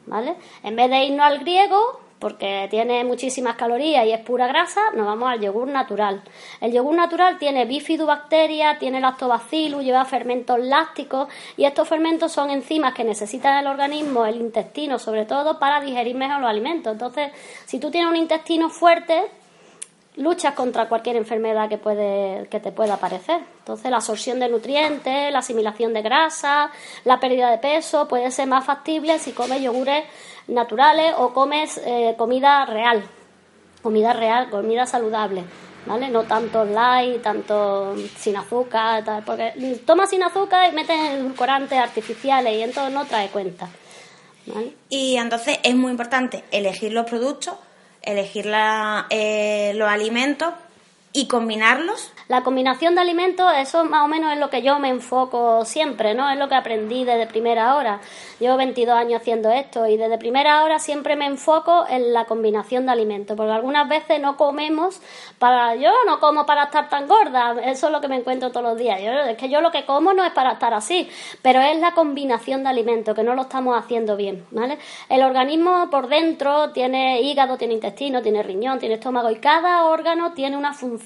¿Vale? 0.07 0.37
En 0.63 0.77
vez 0.77 0.89
de 0.89 1.07
irnos 1.07 1.27
al 1.27 1.41
griego, 1.41 1.99
porque 2.21 2.69
tiene 2.71 3.03
muchísimas 3.03 3.57
calorías 3.57 4.07
y 4.07 4.13
es 4.13 4.21
pura 4.21 4.47
grasa, 4.47 4.93
nos 4.95 5.05
vamos 5.05 5.29
al 5.29 5.41
yogur 5.41 5.67
natural. 5.67 6.23
El 6.61 6.71
yogur 6.71 6.95
natural 6.95 7.37
tiene 7.37 7.65
bifidobacteria, 7.65 8.79
tiene 8.79 9.01
lactobacillus, 9.01 9.83
lleva 9.83 10.05
fermentos 10.05 10.61
lácticos 10.61 11.27
y 11.57 11.65
estos 11.65 11.89
fermentos 11.89 12.31
son 12.31 12.51
enzimas 12.51 12.95
que 12.95 13.03
necesita 13.03 13.59
el 13.59 13.67
organismo, 13.67 14.25
el 14.25 14.37
intestino 14.37 15.01
sobre 15.01 15.25
todo, 15.25 15.59
para 15.59 15.81
digerir 15.81 16.15
mejor 16.15 16.41
los 16.41 16.49
alimentos. 16.49 16.93
Entonces, 16.93 17.33
si 17.65 17.81
tú 17.81 17.91
tienes 17.91 18.09
un 18.09 18.17
intestino 18.17 18.69
fuerte, 18.69 19.33
luchas 20.17 20.55
contra 20.55 20.89
cualquier 20.89 21.17
enfermedad 21.17 21.69
que, 21.69 21.79
puede, 21.79 22.49
que 22.49 22.61
te 22.61 22.73
pueda 22.73 22.95
aparecer. 22.95 23.41
Entonces, 23.59 23.91
la 23.91 23.99
absorción 23.99 24.41
de 24.41 24.49
nutrientes, 24.49 25.33
la 25.33 25.41
asimilación 25.41 25.93
de 25.93 26.03
grasa, 26.03 26.71
la 27.05 27.21
pérdida 27.21 27.51
de 27.51 27.59
peso 27.59 28.09
puede 28.09 28.31
ser 28.31 28.47
más 28.47 28.65
factible 28.65 29.19
si 29.19 29.33
comes 29.33 29.61
yogures 29.61 30.05
naturales 30.49 31.15
o 31.19 31.33
comes 31.33 31.81
eh, 31.85 32.15
comida 32.17 32.65
real, 32.67 33.03
comida 33.83 34.13
real, 34.13 34.51
comida 34.51 34.87
saludable. 34.87 35.45
¿Vale? 35.87 36.09
No 36.09 36.25
tanto 36.25 36.65
light, 36.65 37.23
tanto 37.23 37.95
sin 38.17 38.37
azúcar, 38.37 39.05
porque 39.25 39.53
toma 39.87 40.09
sin 40.09 40.21
azúcar 40.21 40.69
y 40.69 40.75
metes 40.75 40.99
edulcorantes 41.13 41.79
artificiales 41.79 42.55
y 42.55 42.63
entonces 42.63 42.93
no 42.93 43.05
trae 43.05 43.29
cuenta. 43.29 43.69
Y 44.89 45.17
entonces 45.17 45.61
es 45.63 45.77
muy 45.77 45.93
importante 45.93 46.43
elegir 46.51 46.93
los 46.93 47.09
productos 47.09 47.55
elegir 48.07 48.51
eh, 49.11 49.73
los 49.75 49.89
alimentos 49.89 50.55
y 51.17 51.29
combinarlos 51.29 52.13
la 52.29 52.43
combinación 52.43 52.97
de 52.97 53.03
alimentos, 53.03 53.47
eso 53.57 53.85
más 53.85 54.05
o 54.05 54.09
menos 54.09 54.33
es 54.33 54.41
lo 54.41 54.51
que 54.51 54.61
yo 54.61 54.81
me 54.81 54.89
enfoco 54.89 55.65
siempre, 55.65 56.13
¿no? 56.13 56.29
Es 56.29 56.37
lo 56.37 56.49
que 56.49 56.57
aprendí 56.57 57.05
desde 57.05 57.29
primera 57.29 57.77
hora. 57.77 58.01
Llevo 58.41 58.57
22 58.57 58.97
años 58.97 59.21
haciendo 59.21 59.49
esto 59.53 59.87
y 59.87 59.97
desde 59.97 60.19
primera 60.19 60.65
hora 60.65 60.81
siempre 60.81 61.15
me 61.15 61.27
enfoco 61.27 61.87
en 61.89 62.13
la 62.13 62.25
combinación 62.25 62.85
de 62.85 62.93
alimentos, 62.93 63.37
porque 63.37 63.53
algunas 63.53 63.89
veces 63.89 64.21
no 64.21 64.37
comemos 64.37 65.01
para... 65.39 65.77
Yo 65.77 65.93
no 66.05 66.19
como 66.19 66.45
para 66.47 66.65
estar 66.65 66.89
tan 66.89 67.07
gorda, 67.07 67.55
eso 67.65 67.87
es 67.87 67.93
lo 67.93 68.01
que 68.01 68.09
me 68.09 68.17
encuentro 68.17 68.51
todos 68.51 68.67
los 68.67 68.77
días. 68.77 69.01
es 69.01 69.37
que 69.37 69.49
yo 69.49 69.61
lo 69.61 69.71
que 69.71 69.85
como 69.85 70.13
no 70.13 70.25
es 70.25 70.33
para 70.33 70.55
estar 70.55 70.75
así, 70.75 71.09
pero 71.43 71.61
es 71.61 71.79
la 71.79 71.93
combinación 71.93 72.65
de 72.65 72.71
alimentos, 72.71 73.15
que 73.15 73.23
no 73.23 73.37
lo 73.37 73.43
estamos 73.43 73.79
haciendo 73.79 74.17
bien, 74.17 74.45
¿vale? 74.51 74.79
El 75.09 75.23
organismo 75.23 75.91
por 75.91 76.09
dentro 76.09 76.71
tiene 76.71 77.21
hígado, 77.23 77.57
tiene 77.57 77.75
intestino, 77.75 78.21
tiene 78.21 78.43
riñón, 78.43 78.81
tiene 78.81 78.97
estómago 78.97 79.31
y 79.31 79.37
cada 79.37 79.85
órgano 79.85 80.33
tiene 80.33 80.57
una 80.57 80.73
función. 80.75 81.06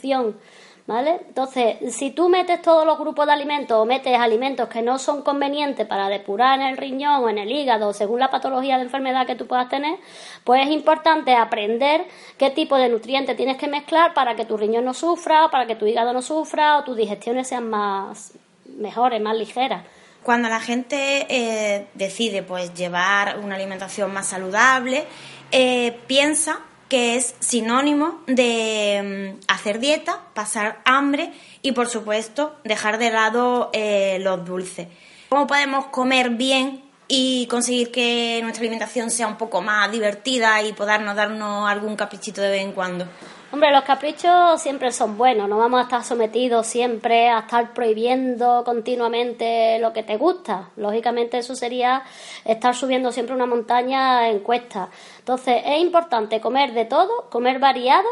¿Vale? 0.87 1.21
Entonces, 1.29 1.95
si 1.95 2.11
tú 2.11 2.29
metes 2.29 2.61
todos 2.63 2.85
los 2.85 2.99
grupos 2.99 3.25
de 3.27 3.33
alimentos 3.33 3.79
o 3.79 3.85
metes 3.85 4.19
alimentos 4.19 4.69
que 4.69 4.83
no 4.83 4.99
son 4.99 5.23
convenientes 5.23 5.87
para 5.87 6.09
depurar 6.09 6.59
en 6.59 6.67
el 6.67 6.77
riñón 6.77 7.23
o 7.23 7.29
en 7.29 7.39
el 7.39 7.53
hígado, 7.53 7.93
según 7.93 8.19
la 8.19 8.31
patología 8.31 8.77
de 8.77 8.85
enfermedad 8.85 9.25
que 9.25 9.37
tú 9.37 9.47
puedas 9.47 9.69
tener, 9.69 9.97
pues 10.43 10.67
es 10.67 10.73
importante 10.73 11.37
aprender 11.37 12.07
qué 12.39 12.51
tipo 12.51 12.77
de 12.77 12.89
nutrientes 12.89 13.37
tienes 13.37 13.57
que 13.57 13.69
mezclar 13.69 14.15
para 14.15 14.35
que 14.35 14.45
tu 14.45 14.57
riñón 14.57 14.85
no 14.85 14.93
sufra, 14.93 15.49
para 15.53 15.67
que 15.67 15.77
tu 15.77 15.87
hígado 15.87 16.13
no 16.13 16.23
sufra 16.23 16.79
o 16.79 16.83
tus 16.83 16.97
digestiones 16.97 17.47
sean 17.47 17.71
más 17.71 18.33
mejores, 18.65 19.21
más 19.21 19.37
ligeras. 19.37 19.85
Cuando 20.25 20.49
la 20.49 20.61
gente 20.61 21.27
eh, 21.29 21.87
decide 21.95 22.43
pues 22.43 22.75
llevar 22.75 23.39
una 23.39 23.55
alimentación 23.55 24.13
más 24.13 24.27
saludable, 24.27 25.05
eh, 25.53 25.99
piensa 26.07 26.61
que 26.91 27.17
es 27.17 27.35
sinónimo 27.39 28.21
de 28.27 29.39
mm, 29.39 29.45
hacer 29.49 29.79
dieta, 29.79 30.21
pasar 30.35 30.83
hambre 30.85 31.33
y, 31.63 31.73
por 31.73 31.89
supuesto, 31.89 32.57
dejar 32.65 32.99
de 32.99 33.11
lado 33.11 33.71
eh, 33.73 34.19
los 34.21 34.45
dulces. 34.45 34.89
¿Cómo 35.31 35.47
podemos 35.47 35.87
comer 35.87 36.31
bien 36.31 36.83
y 37.09 37.47
conseguir 37.47 37.93
que 37.93 38.41
nuestra 38.43 38.63
alimentación 38.63 39.11
sea 39.11 39.29
un 39.29 39.39
poco 39.39 39.63
más 39.63 39.91
divertida 39.91 40.61
y 40.63 40.73
podernos 40.73 41.17
darnos 41.17 41.71
algún 41.71 41.97
caprichito 41.97 42.43
de 42.43 42.51
vez 42.51 42.63
en 42.63 42.73
cuando? 42.73 43.07
Hombre, 43.53 43.73
los 43.73 43.83
caprichos 43.83 44.63
siempre 44.63 44.93
son 44.93 45.19
buenos, 45.19 45.49
no 45.49 45.59
vamos 45.59 45.81
a 45.81 45.83
estar 45.83 46.05
sometidos 46.05 46.69
siempre 46.69 47.29
a 47.29 47.41
estar 47.41 47.75
prohibiendo 47.75 48.63
continuamente 48.65 49.81
lo 49.81 49.93
que 49.93 50.05
te 50.05 50.17
gusta. 50.17 50.71
Lógicamente 50.77 51.39
eso 51.39 51.57
sería 51.57 52.05
estar 52.45 52.77
subiendo 52.77 53.11
siempre 53.11 53.35
una 53.35 53.47
montaña 53.47 54.29
en 54.29 54.39
cuesta. 54.39 54.89
Entonces 55.19 55.63
es 55.67 55.81
importante 55.81 56.41
comer 56.41 56.75
de 56.75 56.85
todo, 56.85 57.29
comer 57.29 57.59
variado 57.59 58.07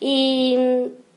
y 0.00 0.58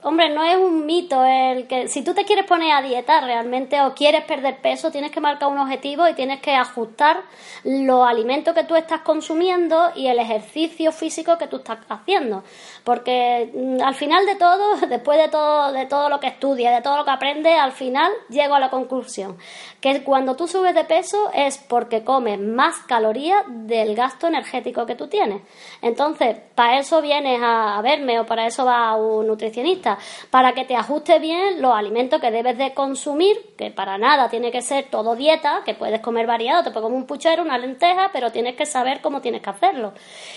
Hombre, 0.02 0.30
no 0.30 0.46
es 0.46 0.56
un 0.56 0.86
mito 0.86 1.26
el 1.26 1.68
que 1.68 1.90
si 1.90 2.06
tú 2.06 2.14
te 2.14 2.24
quieres 2.24 2.46
poner 2.46 2.72
a 2.72 2.82
dieta 2.82 3.20
realmente 3.20 3.82
o 3.82 3.94
quieres 3.94 4.24
perder 4.24 4.62
peso, 4.62 4.92
tienes 4.92 5.12
que 5.12 5.20
marcar 5.20 5.50
un 5.50 5.58
objetivo 5.58 6.08
y 6.08 6.14
tienes 6.14 6.40
que 6.40 6.56
ajustar 6.56 7.24
los 7.66 8.08
alimentos 8.08 8.54
que 8.54 8.64
tú 8.64 8.78
estás 8.78 9.02
consumiendo 9.02 9.92
y 9.98 10.08
el 10.08 10.18
ejercicio 10.20 10.94
físico 10.94 11.38
que 11.38 11.48
tú 11.48 11.58
estás 11.58 11.80
haciendo. 11.90 12.46
Porque 12.86 13.52
mm, 13.54 13.82
al 13.84 13.94
final 13.94 14.26
de 14.26 14.36
todo, 14.36 14.78
después 14.88 15.18
de 15.18 15.28
todo, 15.28 15.74
de 15.74 15.86
todo 15.86 16.08
lo 16.08 16.22
que 16.22 16.28
estudias, 16.28 16.74
de 16.74 16.82
todo 16.82 16.96
lo 16.96 17.04
que 17.04 17.12
aprendes, 17.12 17.60
al 17.60 17.74
final 17.74 18.10
llego 18.30 18.56
a 18.56 18.60
la 18.62 18.70
conclusión 18.70 19.38
que 19.82 20.04
cuando 20.04 20.38
tú 20.38 20.48
subes 20.48 20.76
de 20.76 20.86
peso 20.86 21.30
es 21.34 21.58
porque 21.58 22.06
comes 22.06 22.40
más 22.40 22.78
calorías 22.88 23.44
del 23.48 23.96
gasto 23.96 24.28
energético 24.28 24.86
que 24.86 24.96
tú 24.96 25.08
tienes. 25.08 25.42
Entonces, 25.82 26.38
para 26.56 26.80
eso 26.80 27.02
vienes 27.02 27.42
a 27.44 27.82
verme 27.82 28.20
o 28.20 28.26
para 28.26 28.48
eso 28.48 28.64
va 28.64 28.96
un 28.96 29.28
nutricionista 29.28 29.89
para 30.30 30.54
que 30.54 30.66
te 30.66 30.76
ajuste 30.76 31.20
bien 31.20 31.62
los 31.62 31.74
alimentos 31.74 32.20
que 32.20 32.32
debes 32.32 32.58
de 32.58 32.74
consumir, 32.74 33.38
que 33.58 33.72
para 33.72 33.98
nada 33.98 34.30
tiene 34.30 34.52
que 34.52 34.62
ser 34.62 34.86
todo 34.90 35.16
dieta, 35.16 35.62
que 35.66 35.74
puedes 35.74 36.02
comer 36.02 36.28
variado, 36.28 36.64
te 36.64 36.72
puedes 36.72 36.84
comer 36.84 37.02
un 37.02 37.08
puchero, 37.08 37.44
una 37.44 37.58
lenteja, 37.58 38.10
pero 38.12 38.32
tienes 38.32 38.56
que 38.56 38.66
saber 38.66 39.02
cómo 39.02 39.22
tienes 39.22 39.42
que 39.42 39.50
hacerlo. 39.50 39.94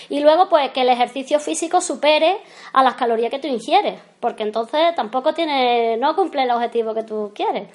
Y 0.09 0.19
luego, 0.19 0.49
pues 0.49 0.71
que 0.71 0.81
el 0.81 0.89
ejercicio 0.89 1.39
físico 1.39 1.81
supere 1.81 2.37
a 2.73 2.83
las 2.83 2.95
calorías 2.95 3.31
que 3.31 3.39
tú 3.39 3.47
ingieres, 3.47 3.99
porque 4.19 4.43
entonces 4.43 4.95
tampoco 4.95 5.33
tiene, 5.33 5.97
no 5.97 6.15
cumple 6.15 6.43
el 6.43 6.51
objetivo 6.51 6.93
que 6.93 7.03
tú 7.03 7.31
quieres. 7.35 7.67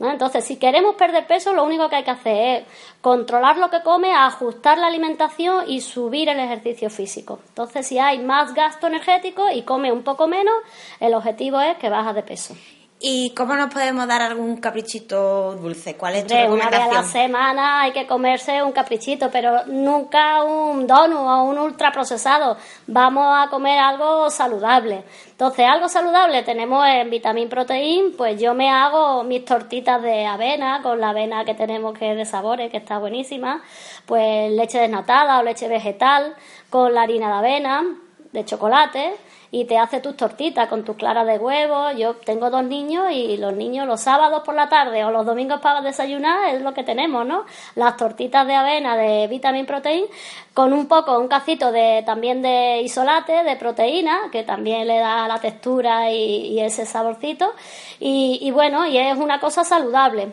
Entonces, 0.00 0.44
si 0.44 0.56
queremos 0.56 0.96
perder 0.96 1.26
peso, 1.26 1.52
lo 1.52 1.64
único 1.64 1.88
que 1.88 1.96
hay 1.96 2.04
que 2.04 2.10
hacer 2.10 2.62
es 2.62 2.64
controlar 3.00 3.56
lo 3.58 3.70
que 3.70 3.82
come, 3.82 4.14
ajustar 4.14 4.78
la 4.78 4.88
alimentación 4.88 5.64
y 5.68 5.80
subir 5.80 6.28
el 6.28 6.40
ejercicio 6.40 6.90
físico. 6.90 7.38
Entonces, 7.48 7.86
si 7.86 7.98
hay 7.98 8.18
más 8.18 8.52
gasto 8.54 8.88
energético 8.88 9.50
y 9.50 9.62
come 9.62 9.92
un 9.92 10.02
poco 10.02 10.26
menos, 10.26 10.54
el 10.98 11.14
objetivo 11.14 11.60
es 11.60 11.76
que 11.76 11.88
baja 11.88 12.12
de 12.12 12.22
peso. 12.22 12.56
¿Y 13.04 13.30
cómo 13.30 13.56
nos 13.56 13.74
podemos 13.74 14.06
dar 14.06 14.22
algún 14.22 14.58
caprichito 14.58 15.56
dulce? 15.56 15.96
¿Cuál 15.96 16.14
es 16.14 16.26
tu 16.28 16.34
Una 16.34 16.70
vez 16.70 16.82
a 16.82 16.86
la 16.86 17.02
semana 17.02 17.82
hay 17.82 17.90
que 17.90 18.06
comerse 18.06 18.62
un 18.62 18.70
caprichito, 18.70 19.28
pero 19.28 19.66
nunca 19.66 20.44
un 20.44 20.86
donut 20.86 21.18
o 21.18 21.42
un 21.42 21.58
ultraprocesado. 21.58 22.56
Vamos 22.86 23.26
a 23.26 23.50
comer 23.50 23.76
algo 23.80 24.30
saludable. 24.30 25.02
Entonces, 25.32 25.66
algo 25.68 25.88
saludable 25.88 26.44
tenemos 26.44 26.86
en 26.86 27.10
Vitamin 27.10 27.48
Protein, 27.48 28.14
pues 28.16 28.40
yo 28.40 28.54
me 28.54 28.70
hago 28.70 29.24
mis 29.24 29.44
tortitas 29.44 30.00
de 30.00 30.24
avena, 30.24 30.80
con 30.80 31.00
la 31.00 31.08
avena 31.08 31.44
que 31.44 31.54
tenemos 31.54 31.98
que 31.98 32.12
es 32.12 32.16
de 32.16 32.24
sabores, 32.24 32.70
que 32.70 32.76
está 32.76 32.98
buenísima, 32.98 33.64
pues 34.06 34.52
leche 34.52 34.78
desnatada 34.78 35.40
o 35.40 35.42
leche 35.42 35.66
vegetal, 35.66 36.36
con 36.70 36.94
la 36.94 37.02
harina 37.02 37.26
de 37.26 37.34
avena, 37.34 37.82
de 38.30 38.44
chocolate, 38.44 39.16
y 39.54 39.66
te 39.66 39.76
hace 39.76 40.00
tus 40.00 40.16
tortitas 40.16 40.66
con 40.66 40.82
tus 40.82 40.96
claras 40.96 41.26
de 41.26 41.36
huevo. 41.36 41.92
Yo 41.92 42.14
tengo 42.16 42.48
dos 42.48 42.64
niños 42.64 43.12
y 43.12 43.36
los 43.36 43.52
niños 43.52 43.86
los 43.86 44.00
sábados 44.00 44.42
por 44.44 44.54
la 44.54 44.70
tarde 44.70 45.04
o 45.04 45.10
los 45.10 45.26
domingos 45.26 45.60
para 45.60 45.82
desayunar 45.82 46.54
es 46.54 46.62
lo 46.62 46.72
que 46.72 46.82
tenemos, 46.82 47.26
¿no? 47.26 47.44
Las 47.74 47.98
tortitas 47.98 48.46
de 48.46 48.54
avena 48.54 48.96
de 48.96 49.26
Vitamin 49.28 49.66
Protein 49.66 50.06
con 50.54 50.72
un 50.72 50.88
poco, 50.88 51.18
un 51.18 51.28
cacito 51.28 51.70
de 51.70 52.02
también 52.06 52.40
de 52.40 52.80
isolate, 52.82 53.44
de 53.44 53.56
proteína, 53.56 54.30
que 54.32 54.42
también 54.42 54.88
le 54.88 54.98
da 54.98 55.28
la 55.28 55.38
textura 55.38 56.10
y, 56.10 56.58
ese 56.58 56.86
saborcito. 56.86 57.52
Y, 58.00 58.38
y 58.40 58.50
bueno, 58.52 58.86
y 58.86 58.96
es 58.96 59.18
una 59.18 59.38
cosa 59.38 59.64
saludable. 59.64 60.32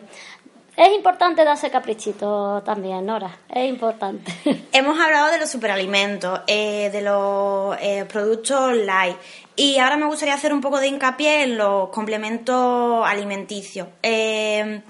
Es 0.80 0.94
importante 0.94 1.44
darse 1.44 1.70
caprichito 1.70 2.62
también, 2.62 3.04
Nora. 3.04 3.36
Es 3.50 3.68
importante. 3.68 4.32
Hemos 4.72 4.98
hablado 4.98 5.30
de 5.30 5.38
los 5.38 5.50
superalimentos, 5.50 6.40
eh, 6.46 6.88
de 6.90 7.02
los 7.02 7.76
eh, 7.82 8.06
productos 8.10 8.74
light. 8.78 9.14
Y 9.56 9.76
ahora 9.76 9.98
me 9.98 10.06
gustaría 10.06 10.32
hacer 10.32 10.54
un 10.54 10.62
poco 10.62 10.80
de 10.80 10.86
hincapié 10.88 11.42
en 11.42 11.58
los 11.58 11.90
complementos 11.90 13.06
alimenticios. 13.06 13.88
Eh, 14.02 14.80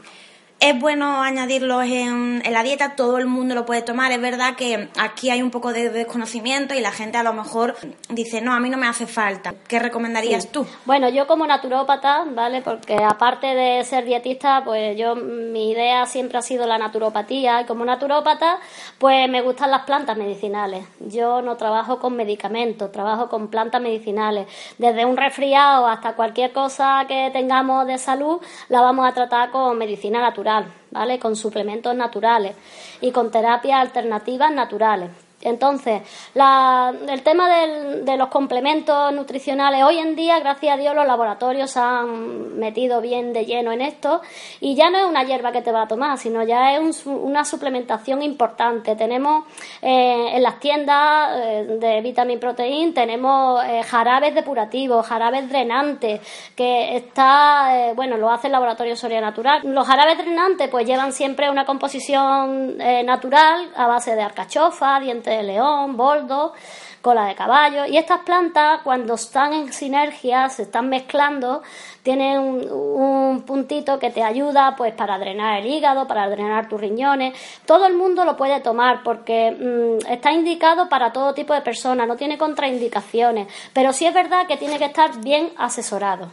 es 0.61 0.79
bueno 0.79 1.23
añadirlos 1.23 1.85
en, 1.85 2.43
la 2.51 2.63
dieta, 2.63 2.95
todo 2.95 3.17
el 3.17 3.25
mundo 3.25 3.55
lo 3.55 3.65
puede 3.65 3.81
tomar. 3.81 4.13
Es 4.13 4.21
verdad 4.21 4.57
que 4.57 4.91
aquí 4.99 5.31
hay 5.31 5.41
un 5.41 5.51
poco 5.51 5.73
de 5.73 5.89
desconocimiento 5.89 6.75
y 6.75 6.81
la 6.81 6.93
gente 6.93 7.17
a 7.17 7.23
lo 7.23 7.33
mejor 7.33 7.77
dice, 8.11 8.43
no, 8.43 8.53
a 8.53 8.61
mí 8.61 8.69
no 8.69 8.77
me 8.77 8.87
hace 8.87 9.07
falta. 9.07 9.55
¿Qué 9.67 9.79
recomendarías 9.79 10.53
tú? 10.53 10.67
Bueno, 10.85 11.09
yo 11.09 11.27
como 11.27 11.47
naturópata, 11.47 12.25
¿vale? 12.27 12.61
Porque 12.61 12.95
aparte 12.95 13.47
de 13.47 13.83
ser 13.85 14.05
dietista, 14.05 14.63
pues 14.63 14.99
yo, 14.99 15.17
mi 15.17 15.71
idea 15.71 16.05
siempre 16.05 16.37
ha 16.37 16.43
sido 16.43 16.67
la 16.67 16.77
naturopatía. 16.77 17.63
Y 17.63 17.65
como 17.65 17.87
naturópata, 17.87 18.59
pues 18.99 19.31
me 19.31 19.41
gustan 19.41 19.71
las 19.71 19.85
plantas 19.85 20.19
medicinales. 20.19 20.85
Yo 21.01 21.41
no 21.41 21.57
trabajo 21.57 21.99
con 21.99 22.17
medicamentos, 22.17 22.93
trabajo 22.93 23.31
con 23.31 23.49
plantas 23.49 23.81
medicinales. 23.81 24.47
Desde 24.77 25.07
un 25.07 25.17
resfriado 25.17 25.87
hasta 25.87 26.13
cualquier 26.13 26.53
cosa 26.53 27.07
que 27.09 27.31
tengamos 27.33 27.87
de 27.87 27.97
salud, 27.97 28.43
la 28.69 28.83
vamos 28.83 29.09
a 29.09 29.15
tratar 29.15 29.51
con 29.51 29.79
medicina 29.79 30.21
natural 30.21 30.50
¿vale? 30.91 31.19
Con 31.19 31.37
suplementos 31.37 31.95
naturales 31.95 32.55
y 33.01 33.11
con 33.11 33.31
terapias 33.31 33.81
alternativas 33.81 34.53
naturales. 34.53 35.11
Entonces, 35.43 36.03
el 36.35 37.23
tema 37.23 37.49
de 37.49 38.17
los 38.19 38.29
complementos 38.29 39.13
nutricionales, 39.13 39.83
hoy 39.85 39.99
en 39.99 40.15
día, 40.15 40.39
gracias 40.39 40.75
a 40.75 40.77
Dios, 40.77 40.95
los 40.95 41.07
laboratorios 41.07 41.71
se 41.71 41.81
han 41.81 42.59
metido 42.59 43.01
bien 43.01 43.33
de 43.33 43.47
lleno 43.47 43.73
en 43.73 43.81
esto 43.81 44.21
y 44.61 44.75
ya 44.75 44.91
no 44.91 44.99
es 44.99 45.05
una 45.05 45.25
hierba 45.25 45.51
que 45.51 45.63
te 45.63 45.73
va 45.73 45.83
a 45.83 45.89
tomar, 45.89 46.19
sino 46.19 46.43
ya 46.43 46.75
es 46.77 47.07
una 47.07 47.45
suplementación 47.45 48.23
importante. 48.23 48.97
Tenemos 48.97 49.45
eh, 49.81 50.33
en 50.35 50.43
las 50.43 50.61
tiendas 50.61 51.31
eh, 51.43 51.79
de 51.81 52.01
Vitamin 52.03 52.39
Protein, 52.39 52.93
tenemos 52.93 53.65
eh, 53.65 53.83
jarabes 53.83 54.35
depurativos, 54.35 55.07
jarabes 55.07 55.49
drenantes, 55.49 56.21
que 56.55 56.97
está, 56.97 57.93
bueno, 57.95 58.19
lo 58.19 58.31
hace 58.31 58.49
el 58.49 58.53
laboratorio 58.53 58.95
Soria 58.95 59.23
Natural. 59.23 59.63
Los 59.65 59.87
jarabes 59.87 60.19
drenantes 60.19 60.69
pues 60.69 60.87
llevan 60.87 61.13
siempre 61.13 61.49
una 61.49 61.65
composición 61.65 62.77
natural 63.05 63.71
a 63.75 63.87
base 63.87 64.15
de 64.15 64.23
alcachofa, 64.23 65.01
dientes 65.01 65.30
de 65.35 65.43
león, 65.43 65.97
boldo, 65.97 66.53
cola 67.01 67.27
de 67.27 67.35
caballo. 67.35 67.87
Y 67.87 67.97
estas 67.97 68.21
plantas, 68.21 68.81
cuando 68.83 69.15
están 69.15 69.53
en 69.53 69.73
sinergia, 69.73 70.49
se 70.49 70.63
están 70.63 70.89
mezclando, 70.89 71.63
tienen 72.03 72.39
un, 72.39 73.43
puntito 73.47 73.99
que 73.99 74.11
te 74.11 74.23
ayuda 74.23 74.75
pues 74.77 74.93
para 74.95 75.19
drenar 75.19 75.61
el 75.61 75.67
hígado, 75.67 76.07
para 76.07 76.29
drenar 76.29 76.69
tus 76.69 76.81
riñones. 76.81 77.35
Todo 77.65 77.87
el 77.87 77.97
mundo 77.97 78.25
lo 78.25 78.37
puede 78.37 78.61
tomar 78.61 79.03
porque 79.03 79.51
mm, 79.51 80.11
está 80.11 80.33
indicado 80.33 80.89
para 80.89 81.13
todo 81.13 81.35
tipo 81.35 81.55
de 81.55 81.63
personas, 81.63 82.07
no 82.07 82.17
tiene 82.17 82.37
contraindicaciones. 82.37 83.49
Pero 83.73 83.93
sí 83.93 84.07
es 84.07 84.15
verdad 84.15 84.47
que 84.47 84.57
tiene 84.57 84.79
que 84.79 84.87
estar 84.87 85.21
bien 85.21 85.53
asesorado. 85.57 86.29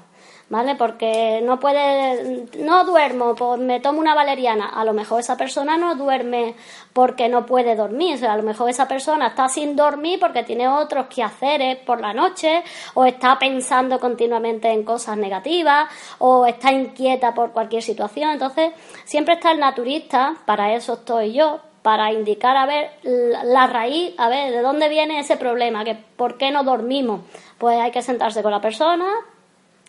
¿Vale? 0.50 0.76
Porque 0.76 1.42
no 1.44 1.60
puede, 1.60 2.46
no 2.60 2.86
duermo, 2.86 3.36
pues 3.36 3.60
me 3.60 3.80
tomo 3.80 4.00
una 4.00 4.16
valeriana. 4.16 4.70
A 4.70 4.86
lo 4.86 4.94
mejor 4.94 5.20
esa 5.20 5.36
persona 5.36 5.78
no 5.78 5.96
duerme 5.96 6.56
porque 6.94 7.30
no 7.30 7.46
puede 7.46 7.76
dormir, 7.76 8.16
o 8.16 8.18
sea, 8.18 8.34
a 8.34 8.38
lo 8.38 8.44
mejor 8.44 8.70
esa 8.70 8.88
persona 8.88 9.28
está 9.28 9.50
sin 9.50 9.76
dormir 9.76 10.20
porque 10.20 10.44
tiene 10.44 10.68
otros 10.68 11.08
quehaceres 11.08 11.78
por 11.78 12.02
la 12.02 12.14
noche, 12.14 12.64
o 12.94 13.06
está 13.06 13.38
pensando 13.38 14.00
continuamente 14.00 14.70
en 14.70 14.84
cosas 14.84 15.18
negativas, 15.18 15.90
o 16.20 16.46
está 16.46 16.72
inquieta 16.72 17.34
por 17.34 17.52
cualquier 17.52 17.84
situación. 17.84 18.32
Entonces, 18.32 18.72
siempre 19.04 19.36
está 19.36 19.52
el 19.52 19.60
naturista, 19.60 20.36
para 20.46 20.74
eso 20.74 20.94
estoy 20.94 21.34
yo, 21.34 21.60
para 21.82 22.12
indicar 22.12 22.58
a 22.58 22.66
ver 22.66 22.92
la 23.04 23.68
raíz, 23.68 24.14
a 24.18 24.28
ver 24.28 24.52
de 24.52 24.62
dónde 24.62 24.90
viene 24.90 25.20
ese 25.20 25.38
problema, 25.38 25.86
que 25.86 25.96
por 25.96 26.38
qué 26.38 26.52
no 26.52 26.64
dormimos. 26.64 27.22
Pues 27.58 27.80
hay 27.80 27.92
que 27.92 28.02
sentarse 28.02 28.44
con 28.44 28.52
la 28.52 28.60
persona, 28.60 29.08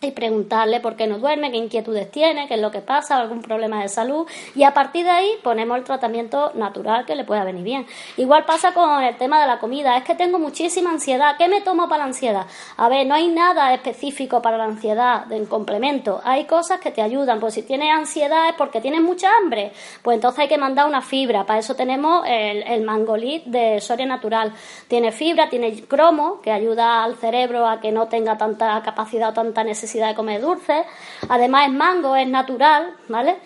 y 0.01 0.13
preguntarle 0.13 0.81
por 0.81 0.97
qué 0.97 1.07
no 1.07 1.19
duerme, 1.19 1.51
qué 1.51 1.57
inquietudes 1.57 2.11
tiene, 2.11 2.47
qué 2.47 2.55
es 2.55 2.61
lo 2.61 2.71
que 2.71 2.81
pasa, 2.81 3.17
algún 3.17 3.43
problema 3.43 3.83
de 3.83 3.89
salud. 3.89 4.27
Y 4.55 4.63
a 4.63 4.73
partir 4.73 5.05
de 5.05 5.11
ahí 5.11 5.31
ponemos 5.43 5.77
el 5.77 5.85
tratamiento 5.85 6.53
natural 6.55 7.05
que 7.05 7.17
le 7.17 7.25
pueda 7.25 7.45
venir 7.45 7.65
bien. 7.65 7.87
Igual 8.17 8.45
pasa 8.45 8.73
con 8.73 9.03
el 9.03 9.17
tema 9.17 9.41
de 9.41 9.47
la 9.47 9.59
comida, 9.59 9.97
es 9.97 10.05
que 10.05 10.15
tengo 10.15 10.39
muchísima 10.39 10.91
ansiedad, 10.91 11.37
¿qué 11.37 11.49
me 11.49 11.61
tomo 11.63 11.89
para 11.89 11.99
la 11.99 12.05
ansiedad? 12.05 12.47
A 12.77 12.89
ver, 12.89 13.07
no 13.07 13.15
hay 13.15 13.29
nada 13.29 13.75
específico 13.75 14.41
para 14.41 14.57
la 14.57 14.65
ansiedad 14.65 15.31
en 15.33 15.47
complemento, 15.47 16.21
hay 16.25 16.45
cosas 16.45 16.81
que 16.81 16.91
te 16.91 17.03
ayudan, 17.03 17.41
pues 17.41 17.55
si 17.55 17.63
tienes 17.63 17.91
ansiedad 17.93 18.49
es 18.49 18.55
porque 18.55 18.81
tienes 18.81 19.01
mucha 19.01 19.29
hambre, 19.37 19.73
pues 20.03 20.15
entonces 20.15 20.41
hay 20.41 20.49
que 20.49 20.59
mandar 20.59 20.87
una 20.87 21.03
fibra, 21.03 21.45
para 21.45 21.59
eso 21.59 21.75
tenemos 21.75 22.25
el, 22.27 22.63
el 22.63 22.83
mangolit 22.83 23.45
de 23.47 23.81
Soria 23.81 24.07
Natural, 24.07 24.53
tiene 24.87 25.11
fibra, 25.11 25.49
tiene 25.49 25.83
cromo 25.83 26.41
que 26.41 26.53
ayuda 26.53 27.03
al 27.03 27.17
cerebro 27.17 27.67
a 27.67 27.81
que 27.81 27.91
no 27.91 28.07
tenga 28.07 28.39
tanta 28.39 28.81
capacidad 28.83 29.31
o 29.31 29.33
tanta 29.33 29.65
necesidad 29.65 29.88
de 30.09 30.15
comer 30.15 30.41
dulce. 30.41 30.85
Además 31.29 31.67
es 31.67 31.73
mango, 31.73 32.15
es 32.17 32.29
natural, 32.29 32.95
¿vale? 33.09 33.39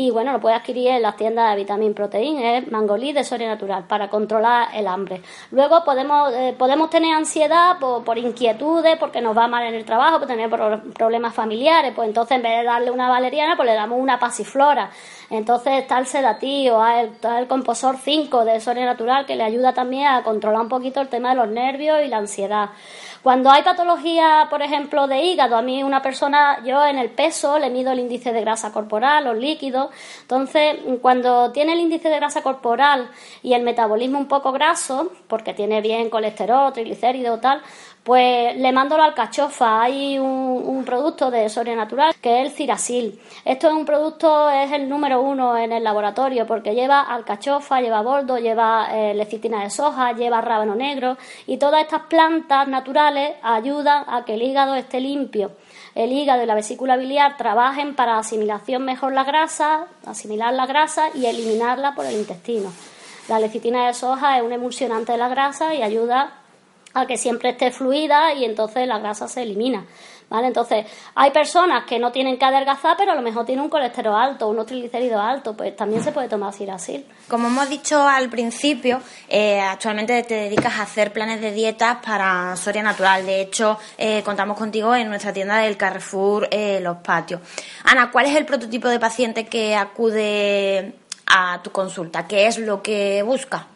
Y 0.00 0.10
bueno, 0.10 0.32
lo 0.32 0.40
puedes 0.40 0.58
adquirir 0.58 0.88
en 0.88 1.02
las 1.02 1.14
tiendas 1.14 1.50
de 1.50 1.56
Vitamin 1.56 1.92
Protein, 1.92 2.38
es 2.38 2.72
mangolí 2.72 3.12
de 3.12 3.22
Soria 3.22 3.48
Natural, 3.48 3.84
para 3.84 4.08
controlar 4.08 4.68
el 4.72 4.86
hambre. 4.86 5.20
Luego 5.50 5.84
podemos, 5.84 6.32
eh, 6.32 6.54
podemos 6.58 6.88
tener 6.88 7.14
ansiedad 7.14 7.76
por, 7.78 8.16
inquietudes, 8.16 8.96
porque 8.96 9.20
nos 9.20 9.36
va 9.36 9.46
mal 9.46 9.66
en 9.66 9.74
el 9.74 9.84
trabajo, 9.84 10.16
por 10.16 10.26
tener 10.26 10.48
problemas 10.48 11.34
familiares, 11.34 11.92
pues 11.94 12.08
entonces 12.08 12.38
en 12.38 12.42
vez 12.42 12.60
de 12.60 12.64
darle 12.64 12.90
una 12.90 13.10
valeriana, 13.10 13.56
pues 13.56 13.68
le 13.68 13.74
damos 13.74 14.00
una 14.00 14.18
pasiflora. 14.18 14.88
Entonces 15.28 15.74
está 15.74 15.98
el 15.98 16.06
sedativo, 16.06 16.82
está 16.86 17.38
el, 17.38 17.46
composor 17.46 17.98
5 18.02 18.46
de 18.46 18.58
Soria 18.58 18.86
Natural, 18.86 19.26
que 19.26 19.36
le 19.36 19.44
ayuda 19.44 19.74
también 19.74 20.06
a 20.06 20.22
controlar 20.22 20.62
un 20.62 20.70
poquito 20.70 21.02
el 21.02 21.08
tema 21.08 21.28
de 21.28 21.36
los 21.36 21.48
nervios 21.48 21.98
y 22.02 22.08
la 22.08 22.16
ansiedad. 22.16 22.70
Cuando 23.22 23.50
hay 23.50 23.62
patología, 23.62 24.46
por 24.48 24.62
ejemplo, 24.62 25.06
de 25.06 25.20
hígado, 25.20 25.56
a 25.56 25.60
mí 25.60 25.82
una 25.82 26.00
persona, 26.00 26.64
yo 26.64 26.86
en 26.86 26.98
el 26.98 27.10
peso 27.10 27.58
le 27.58 27.68
mido 27.68 27.92
el 27.92 27.98
índice 27.98 28.32
de 28.32 28.40
grasa 28.40 28.72
corporal, 28.72 29.24
los 29.24 29.36
líquidos. 29.36 29.89
Entonces, 30.22 30.76
cuando 31.02 31.52
tiene 31.52 31.72
el 31.72 31.80
índice 31.80 32.08
de 32.08 32.16
grasa 32.16 32.42
corporal 32.42 33.10
y 33.42 33.54
el 33.54 33.62
metabolismo 33.62 34.18
un 34.18 34.28
poco 34.28 34.52
graso, 34.52 35.12
porque 35.28 35.54
tiene 35.54 35.80
bien 35.80 36.10
colesterol, 36.10 36.72
triglicéridos 36.72 37.40
tal, 37.40 37.62
pues 38.02 38.56
le 38.56 38.72
mando 38.72 38.96
la 38.96 39.04
alcachofa. 39.04 39.82
Hay 39.82 40.18
un, 40.18 40.84
producto 40.84 41.30
de 41.30 41.48
Soria 41.48 41.76
Natural 41.76 42.14
que 42.20 42.40
es 42.40 42.46
el 42.46 42.52
Cirasil. 42.52 43.20
Esto 43.44 43.68
es 43.68 43.74
un 43.74 43.84
producto, 43.84 44.50
es 44.50 44.72
el 44.72 44.88
número 44.88 45.20
uno 45.20 45.56
en 45.56 45.72
el 45.72 45.84
laboratorio 45.84 46.46
porque 46.46 46.74
lleva 46.74 47.02
alcachofa, 47.02 47.80
lleva 47.80 48.00
boldo, 48.00 48.38
lleva 48.38 48.88
eh, 48.92 49.14
lecitina 49.14 49.62
de 49.62 49.70
soja, 49.70 50.12
lleva 50.12 50.40
rábano 50.40 50.74
negro 50.74 51.18
y 51.46 51.58
todas 51.58 51.82
estas 51.82 52.02
plantas 52.02 52.66
naturales 52.66 53.34
ayudan 53.42 54.04
a 54.08 54.24
que 54.24 54.34
el 54.34 54.42
hígado 54.42 54.74
esté 54.74 55.00
limpio. 55.00 55.52
El 56.00 56.12
hígado 56.12 56.42
y 56.42 56.46
la 56.46 56.54
vesícula 56.54 56.96
biliar 56.96 57.36
trabajen 57.36 57.94
para 57.94 58.16
asimilación 58.16 58.86
mejor 58.86 59.12
la 59.12 59.22
grasa, 59.22 59.86
asimilar 60.06 60.50
la 60.54 60.64
grasa 60.64 61.10
y 61.14 61.26
eliminarla 61.26 61.94
por 61.94 62.06
el 62.06 62.14
intestino. 62.14 62.72
La 63.28 63.38
lecitina 63.38 63.86
de 63.86 63.92
soja 63.92 64.38
es 64.38 64.42
un 64.42 64.50
emulsionante 64.50 65.12
de 65.12 65.18
la 65.18 65.28
grasa 65.28 65.74
y 65.74 65.82
ayuda 65.82 66.32
a 66.94 67.04
que 67.04 67.18
siempre 67.18 67.50
esté 67.50 67.70
fluida 67.70 68.32
y 68.32 68.46
entonces 68.46 68.88
la 68.88 68.98
grasa 68.98 69.28
se 69.28 69.42
elimina. 69.42 69.84
¿Vale? 70.30 70.46
Entonces, 70.46 70.86
hay 71.16 71.32
personas 71.32 71.84
que 71.86 71.98
no 71.98 72.12
tienen 72.12 72.38
que 72.38 72.44
adelgazar, 72.44 72.96
pero 72.96 73.10
a 73.10 73.14
lo 73.16 73.20
mejor 73.20 73.44
tienen 73.44 73.64
un 73.64 73.68
colesterol 73.68 74.14
alto, 74.14 74.46
unos 74.46 74.64
triglicéridos 74.64 75.20
altos, 75.20 75.56
pues 75.56 75.74
también 75.74 76.04
se 76.04 76.12
puede 76.12 76.28
tomar 76.28 76.52
sirasil. 76.52 77.04
Como 77.28 77.48
hemos 77.48 77.68
dicho 77.68 78.00
al 78.06 78.30
principio, 78.30 79.00
eh, 79.28 79.60
actualmente 79.60 80.22
te 80.22 80.34
dedicas 80.34 80.78
a 80.78 80.82
hacer 80.82 81.12
planes 81.12 81.40
de 81.40 81.50
dietas 81.50 81.98
para 82.06 82.54
Soria 82.56 82.84
Natural. 82.84 83.26
De 83.26 83.40
hecho, 83.40 83.76
eh, 83.98 84.22
contamos 84.24 84.56
contigo 84.56 84.94
en 84.94 85.08
nuestra 85.08 85.32
tienda 85.32 85.56
del 85.58 85.76
Carrefour 85.76 86.46
eh, 86.52 86.78
Los 86.80 86.98
Patios. 86.98 87.40
Ana, 87.82 88.12
¿cuál 88.12 88.26
es 88.26 88.36
el 88.36 88.46
prototipo 88.46 88.88
de 88.88 89.00
paciente 89.00 89.46
que 89.46 89.74
acude 89.74 90.94
a 91.26 91.60
tu 91.64 91.72
consulta? 91.72 92.28
¿Qué 92.28 92.46
es 92.46 92.56
lo 92.58 92.82
que 92.82 93.24
busca? 93.24 93.66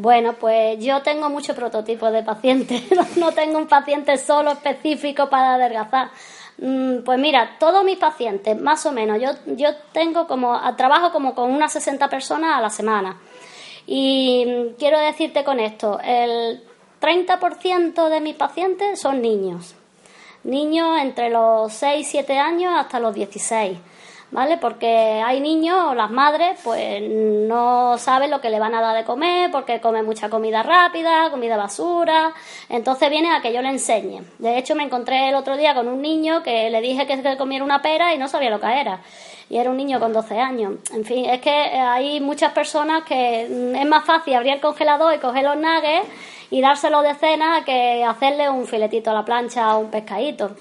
Bueno, 0.00 0.32
pues 0.32 0.82
yo 0.82 1.02
tengo 1.02 1.28
muchos 1.28 1.54
prototipos 1.54 2.10
de 2.10 2.22
pacientes, 2.22 2.84
no 3.18 3.32
tengo 3.32 3.58
un 3.58 3.66
paciente 3.66 4.16
solo 4.16 4.52
específico 4.52 5.28
para 5.28 5.56
adelgazar. 5.56 6.08
Mm, 6.56 7.02
pues 7.04 7.18
mira, 7.18 7.58
todos 7.58 7.84
mis 7.84 7.98
pacientes, 7.98 8.58
más 8.58 8.86
o 8.86 8.92
menos, 8.92 9.20
yo, 9.20 9.32
yo 9.44 9.76
tengo 9.92 10.26
como, 10.26 10.58
trabajo 10.76 11.12
como 11.12 11.34
con 11.34 11.50
unas 11.50 11.74
60 11.74 12.08
personas 12.08 12.56
a 12.56 12.62
la 12.62 12.70
semana. 12.70 13.18
Y 13.86 14.72
quiero 14.78 14.98
decirte 14.98 15.44
con 15.44 15.60
esto, 15.60 16.00
el 16.02 16.64
30% 17.02 18.08
de 18.08 18.20
mis 18.22 18.36
pacientes 18.36 18.98
son 18.98 19.20
niños. 19.20 19.74
Niños 20.44 20.98
entre 20.98 21.28
los 21.28 21.74
6 21.74 22.06
y 22.06 22.10
7 22.10 22.38
años 22.38 22.72
hasta 22.74 23.00
los 23.00 23.14
16. 23.14 23.76
¿Vale? 24.30 24.56
Porque 24.58 25.22
hay 25.24 25.40
niños, 25.40 25.94
las 25.96 26.10
madres, 26.10 26.58
pues 26.62 27.02
no 27.02 27.98
saben 27.98 28.30
lo 28.30 28.40
que 28.40 28.50
le 28.50 28.58
van 28.58 28.74
a 28.74 28.80
dar 28.80 28.96
de 28.96 29.04
comer, 29.04 29.50
porque 29.50 29.80
comen 29.80 30.04
mucha 30.04 30.28
comida 30.28 30.62
rápida, 30.62 31.30
comida 31.30 31.56
basura, 31.56 32.32
entonces 32.68 33.10
viene 33.10 33.34
a 33.34 33.40
que 33.40 33.52
yo 33.52 33.62
le 33.62 33.68
enseñe. 33.68 34.22
De 34.38 34.58
hecho, 34.58 34.74
me 34.74 34.84
encontré 34.84 35.28
el 35.28 35.34
otro 35.34 35.56
día 35.56 35.74
con 35.74 35.88
un 35.88 36.00
niño 36.00 36.42
que 36.42 36.70
le 36.70 36.80
dije 36.80 37.06
que 37.06 37.36
comiera 37.36 37.64
una 37.64 37.82
pera 37.82 38.14
y 38.14 38.18
no 38.18 38.28
sabía 38.28 38.50
lo 38.50 38.60
que 38.60 38.80
era. 38.80 39.00
Y 39.48 39.56
era 39.56 39.68
un 39.68 39.76
niño 39.76 39.98
con 39.98 40.12
12 40.12 40.38
años. 40.38 40.74
En 40.94 41.04
fin, 41.04 41.24
es 41.24 41.40
que 41.40 41.50
hay 41.50 42.20
muchas 42.20 42.52
personas 42.52 43.02
que 43.02 43.42
es 43.42 43.86
más 43.86 44.04
fácil 44.04 44.34
abrir 44.34 44.52
el 44.52 44.60
congelador 44.60 45.12
y 45.12 45.18
coger 45.18 45.42
los 45.42 45.56
nuggets 45.56 46.06
y 46.50 46.60
dárselo 46.60 47.02
de 47.02 47.14
cena 47.14 47.64
que 47.64 48.04
hacerle 48.04 48.48
un 48.48 48.66
filetito 48.66 49.10
a 49.10 49.14
la 49.14 49.24
plancha 49.24 49.76
o 49.76 49.80
un 49.80 49.90
pescadito. 49.90 50.52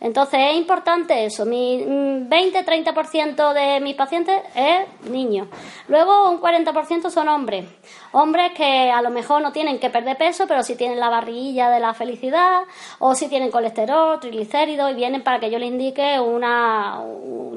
Entonces 0.00 0.40
es 0.50 0.56
importante 0.56 1.24
eso. 1.24 1.44
Mi 1.44 1.82
20-30% 1.84 3.52
de 3.52 3.80
mis 3.80 3.96
pacientes 3.96 4.40
es 4.54 4.86
niños. 5.10 5.48
Luego 5.88 6.30
un 6.30 6.40
40% 6.40 7.10
son 7.10 7.28
hombres. 7.28 7.64
Hombres 8.12 8.52
que 8.52 8.90
a 8.90 9.02
lo 9.02 9.10
mejor 9.10 9.42
no 9.42 9.52
tienen 9.52 9.78
que 9.80 9.90
perder 9.90 10.16
peso, 10.16 10.46
pero 10.46 10.62
sí 10.62 10.76
tienen 10.76 11.00
la 11.00 11.08
barriguilla 11.08 11.68
de 11.70 11.80
la 11.80 11.94
felicidad 11.94 12.62
o 13.00 13.14
si 13.14 13.28
tienen 13.28 13.50
colesterol, 13.50 14.20
triglicéridos 14.20 14.92
y 14.92 14.94
vienen 14.94 15.22
para 15.22 15.40
que 15.40 15.50
yo 15.50 15.58
les 15.58 15.68
indique 15.68 16.20
una, 16.20 17.02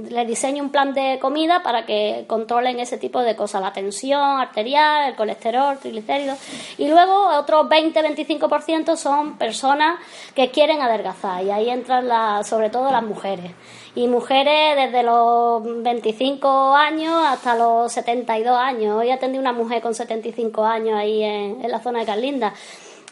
les 0.10 0.28
diseñe 0.28 0.62
un 0.62 0.70
plan 0.70 0.94
de 0.94 1.20
comida 1.20 1.62
para 1.64 1.86
que 1.86 2.26
controlen 2.28 2.80
ese 2.80 2.98
tipo 2.98 3.22
de 3.22 3.36
cosas, 3.36 3.62
la 3.62 3.72
tensión 3.72 4.22
arterial, 4.22 5.10
el 5.10 5.16
colesterol, 5.16 5.78
triglicéridos. 5.78 6.40
Y 6.78 6.88
luego 6.88 7.38
otros 7.38 7.68
20-25% 7.68 8.96
son 8.96 9.38
personas 9.38 10.00
que 10.36 10.50
quieren 10.50 10.82
adelgazar 10.82 11.44
y 11.44 11.52
ahí 11.52 11.70
entran 11.70 12.08
sobre 12.44 12.70
todo 12.70 12.92
las 12.92 13.04
mujeres. 13.04 13.52
Y 13.96 14.08
mujeres 14.08 14.76
desde 14.76 15.04
los 15.04 15.62
25 15.84 16.76
años 16.76 17.14
hasta 17.28 17.56
los 17.56 17.92
72 17.92 18.58
años. 18.58 18.98
Hoy 18.98 19.12
atendí 19.12 19.38
una 19.38 19.54
mujer 19.54 19.82
con 19.82 19.94
75 19.94 20.64
años 20.66 20.98
ahí 20.98 21.24
en, 21.24 21.70
la 21.70 21.80
zona 21.80 22.00
de 22.00 22.06
Carlinda. 22.06 22.54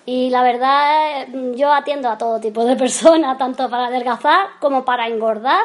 Y 0.05 0.29
la 0.29 0.41
verdad, 0.41 1.27
yo 1.55 1.71
atiendo 1.73 2.09
a 2.09 2.17
todo 2.17 2.39
tipo 2.39 2.63
de 2.65 2.75
personas, 2.85 3.37
tanto 3.37 3.69
para 3.69 3.87
adelgazar 3.87 4.47
como 4.59 4.85
para 4.85 5.07
engordar, 5.07 5.63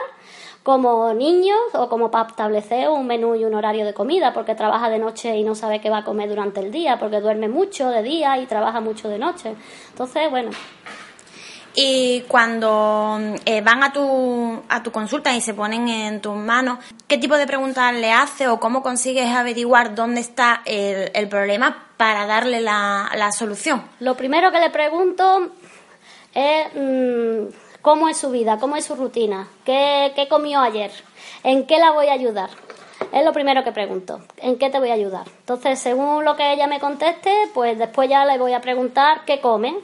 como 0.65 1.13
niños 1.13 1.59
o 1.75 1.89
como 1.89 2.11
para 2.11 2.29
establecer 2.29 2.89
un 2.89 3.07
menú 3.07 3.35
y 3.35 3.45
un 3.45 3.55
horario 3.55 3.85
de 3.85 3.95
comida, 3.95 4.33
porque 4.33 4.55
trabaja 4.55 4.89
de 4.91 4.99
noche 4.99 5.37
y 5.37 5.45
no 5.45 5.55
sabe 5.55 5.81
qué 5.81 5.91
va 5.91 5.99
a 5.99 6.05
comer 6.05 6.29
durante 6.29 6.61
el 6.61 6.73
día, 6.73 6.99
porque 6.99 7.21
duerme 7.21 7.49
mucho 7.49 7.89
de 7.91 8.03
día 8.03 8.39
y 8.39 8.47
trabaja 8.47 8.81
mucho 8.81 9.09
de 9.09 9.19
noche. 9.19 9.55
Entonces, 9.91 10.29
bueno, 10.31 10.51
y 11.75 12.21
cuando 12.29 13.19
eh, 13.45 13.61
van 13.61 13.83
a 13.83 13.93
tu, 13.93 14.63
a 14.69 14.83
tu 14.83 14.93
consulta 14.93 15.35
y 15.35 15.41
se 15.41 15.55
ponen 15.55 15.89
en 15.89 16.21
tus 16.21 16.37
manos, 16.37 16.79
¿qué 17.09 17.19
tipo 17.19 17.37
de 17.37 17.47
preguntas 17.47 17.93
le 17.95 18.13
haces 18.13 18.47
o 18.47 18.61
cómo 18.61 18.83
consigues 18.83 19.29
averiguar 19.35 19.95
dónde 19.95 20.21
está 20.21 20.63
el, 20.67 21.29
problema 21.29 21.89
para 21.97 22.27
darle 22.27 22.61
la, 22.61 23.31
solución? 23.33 23.83
Lo 23.99 24.17
primero 24.17 24.53
que 24.53 24.61
le 24.61 24.71
pregunto 24.71 25.51
es 26.33 26.67
mm, 26.75 27.53
cómo 27.83 28.09
es 28.09 28.19
su 28.19 28.31
vida, 28.31 28.59
cómo 28.59 28.77
es 28.77 28.85
su 28.85 28.95
rutina, 28.95 29.49
qué, 29.65 30.13
qué 30.15 30.29
comió 30.29 30.61
ayer, 30.61 30.93
en 31.43 31.67
qué 31.67 31.79
la 31.79 31.91
voy 31.91 32.07
a 32.07 32.13
ayudar. 32.13 32.51
Es 33.13 33.25
lo 33.25 33.33
primero 33.33 33.65
que 33.65 33.73
pregunto, 33.73 34.21
¿en 34.37 34.59
qué 34.59 34.71
te 34.71 34.79
voy 34.79 34.91
a 34.91 34.95
ayudar? 34.95 35.27
Entonces, 35.41 35.81
según 35.81 36.25
lo 36.25 36.37
que 36.37 36.53
ella 36.53 36.69
me 36.69 36.79
conteste, 36.79 37.33
pues 37.53 37.77
después 37.79 38.09
ya 38.09 38.25
le 38.25 38.39
voy 38.39 38.53
a 38.53 38.61
preguntar 38.61 39.25
qué 39.27 39.41
come, 39.41 39.75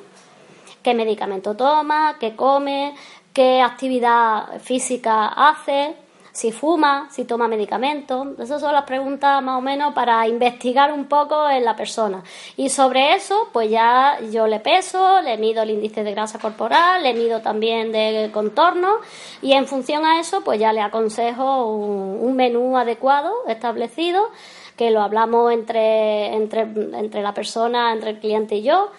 qué 0.82 0.94
medicamento 0.94 1.54
toma, 1.54 2.16
qué 2.18 2.34
come, 2.36 2.94
qué 3.32 3.60
actividad 3.60 4.60
física 4.60 5.26
hace, 5.26 5.94
si 6.32 6.52
fuma, 6.52 7.08
si 7.10 7.24
toma 7.24 7.48
medicamentos. 7.48 8.38
Esas 8.38 8.60
son 8.60 8.72
las 8.72 8.84
preguntas 8.84 9.42
más 9.42 9.58
o 9.58 9.60
menos 9.60 9.92
para 9.94 10.26
investigar 10.28 10.92
un 10.92 11.06
poco 11.06 11.48
en 11.48 11.64
la 11.64 11.76
persona. 11.76 12.22
Y 12.56 12.68
sobre 12.68 13.14
eso, 13.14 13.48
pues 13.52 13.70
ya 13.70 14.18
yo 14.30 14.46
le 14.46 14.60
peso, 14.60 15.20
le 15.22 15.36
mido 15.38 15.62
el 15.62 15.70
índice 15.70 16.04
de 16.04 16.12
grasa 16.12 16.38
corporal, 16.38 17.02
le 17.02 17.14
mido 17.14 17.40
también 17.40 17.92
de 17.92 18.30
contorno 18.32 18.96
y 19.42 19.52
en 19.52 19.66
función 19.66 20.04
a 20.06 20.20
eso, 20.20 20.42
pues 20.42 20.58
ya 20.60 20.72
le 20.72 20.80
aconsejo 20.80 21.66
un, 21.66 22.18
un 22.20 22.36
menú 22.36 22.76
adecuado 22.76 23.32
establecido 23.48 24.30
que 24.76 24.90
lo 24.90 25.02
hablamos 25.02 25.52
entre, 25.52 26.34
entre, 26.34 26.62
entre 26.62 27.22
la 27.22 27.34
persona, 27.34 27.92
entre 27.92 28.10
el 28.10 28.18
cliente 28.18 28.56
y 28.56 28.62
yo 28.62 28.90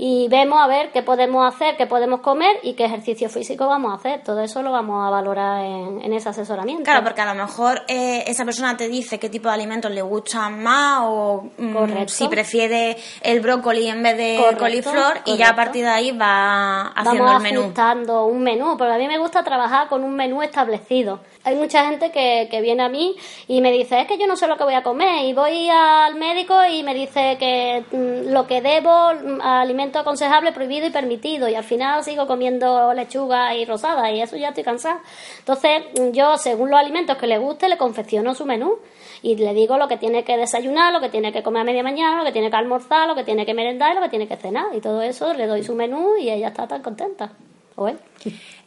y 0.00 0.28
vemos 0.28 0.60
a 0.60 0.68
ver 0.68 0.92
qué 0.92 1.02
podemos 1.02 1.44
hacer, 1.52 1.76
qué 1.76 1.88
podemos 1.88 2.20
comer 2.20 2.56
y 2.62 2.74
qué 2.74 2.84
ejercicio 2.84 3.28
físico 3.28 3.66
vamos 3.66 3.90
a 3.90 3.96
hacer. 3.96 4.22
Todo 4.22 4.40
eso 4.42 4.62
lo 4.62 4.70
vamos 4.70 5.04
a 5.04 5.10
valorar 5.10 5.64
en, 5.64 6.12
ese 6.12 6.28
asesoramiento. 6.28 6.84
Claro, 6.84 7.02
porque 7.02 7.20
a 7.20 7.34
lo 7.34 7.34
mejor 7.34 7.82
eh, 7.88 8.22
esa 8.28 8.44
persona 8.44 8.76
te 8.76 8.88
dice 8.88 9.18
qué 9.18 9.28
tipo 9.28 9.48
de 9.48 9.54
alimentos 9.56 9.90
le 9.90 10.02
gustan 10.02 10.62
más 10.62 11.00
o 11.02 11.50
mm, 11.58 12.06
si 12.06 12.28
prefiere 12.28 12.96
el 13.22 13.40
brócoli 13.40 13.88
en 13.88 14.04
vez 14.04 14.16
de 14.16 14.56
coliflor 14.56 15.18
y 15.24 15.36
ya 15.36 15.50
a 15.50 15.56
partir 15.56 15.84
de 15.84 15.90
ahí 15.90 16.12
va 16.12 16.92
haciendo 16.92 17.36
el 17.36 17.42
menú. 17.42 17.60
Ajustando 17.62 18.26
un 18.26 18.40
menú, 18.44 18.76
porque 18.78 18.94
a 18.94 18.98
mí 18.98 19.08
me 19.08 19.18
gusta 19.18 19.42
trabajar 19.42 19.88
con 19.88 20.04
un 20.04 20.14
menú 20.14 20.42
establecido. 20.42 21.18
Hay 21.44 21.54
mucha 21.54 21.86
gente 21.88 22.10
que, 22.10 22.48
que 22.50 22.60
viene 22.60 22.82
a 22.82 22.88
mí 22.88 23.16
y 23.46 23.60
me 23.60 23.70
dice, 23.72 24.00
es 24.00 24.06
que 24.06 24.18
yo 24.18 24.26
no 24.26 24.36
sé 24.36 24.46
lo 24.48 24.56
que 24.56 24.64
voy 24.64 24.74
a 24.74 24.82
comer 24.82 25.24
y 25.24 25.32
voy 25.32 25.68
al 25.68 26.16
médico 26.16 26.54
y 26.64 26.82
me 26.82 26.94
dice 26.94 27.36
que 27.38 27.84
mm, 27.90 28.32
lo 28.32 28.46
que 28.46 28.60
debo, 28.60 29.12
mm, 29.14 29.40
alimentos 29.40 30.02
aconsejable, 30.02 30.52
prohibido 30.52 30.86
y 30.86 30.90
permitido. 30.90 31.48
Y 31.48 31.54
al 31.54 31.64
final 31.64 32.02
sigo 32.02 32.26
comiendo 32.26 32.92
lechuga 32.92 33.54
y 33.54 33.64
rosada 33.64 34.10
y 34.10 34.20
eso 34.20 34.36
ya 34.36 34.48
estoy 34.48 34.64
cansada. 34.64 35.00
Entonces, 35.38 35.82
yo, 36.12 36.36
según 36.36 36.70
los 36.70 36.80
alimentos 36.80 37.16
que 37.16 37.26
le 37.26 37.38
guste, 37.38 37.68
le 37.68 37.76
confecciono 37.76 38.34
su 38.34 38.44
menú 38.44 38.78
y 39.22 39.36
le 39.36 39.54
digo 39.54 39.78
lo 39.78 39.88
que 39.88 39.96
tiene 39.96 40.24
que 40.24 40.36
desayunar, 40.36 40.92
lo 40.92 41.00
que 41.00 41.08
tiene 41.08 41.32
que 41.32 41.42
comer 41.42 41.62
a 41.62 41.64
media 41.64 41.82
mañana, 41.82 42.18
lo 42.18 42.24
que 42.24 42.32
tiene 42.32 42.50
que 42.50 42.56
almorzar, 42.56 43.06
lo 43.06 43.14
que 43.14 43.24
tiene 43.24 43.46
que 43.46 43.54
merendar 43.54 43.92
y 43.92 43.94
lo 43.96 44.02
que 44.02 44.08
tiene 44.08 44.28
que 44.28 44.36
cenar. 44.36 44.66
Y 44.74 44.80
todo 44.80 45.02
eso 45.02 45.32
le 45.34 45.46
doy 45.46 45.62
su 45.62 45.74
menú 45.74 46.16
y 46.18 46.30
ella 46.30 46.48
está 46.48 46.66
tan 46.66 46.82
contenta. 46.82 47.32
¿O 47.78 47.88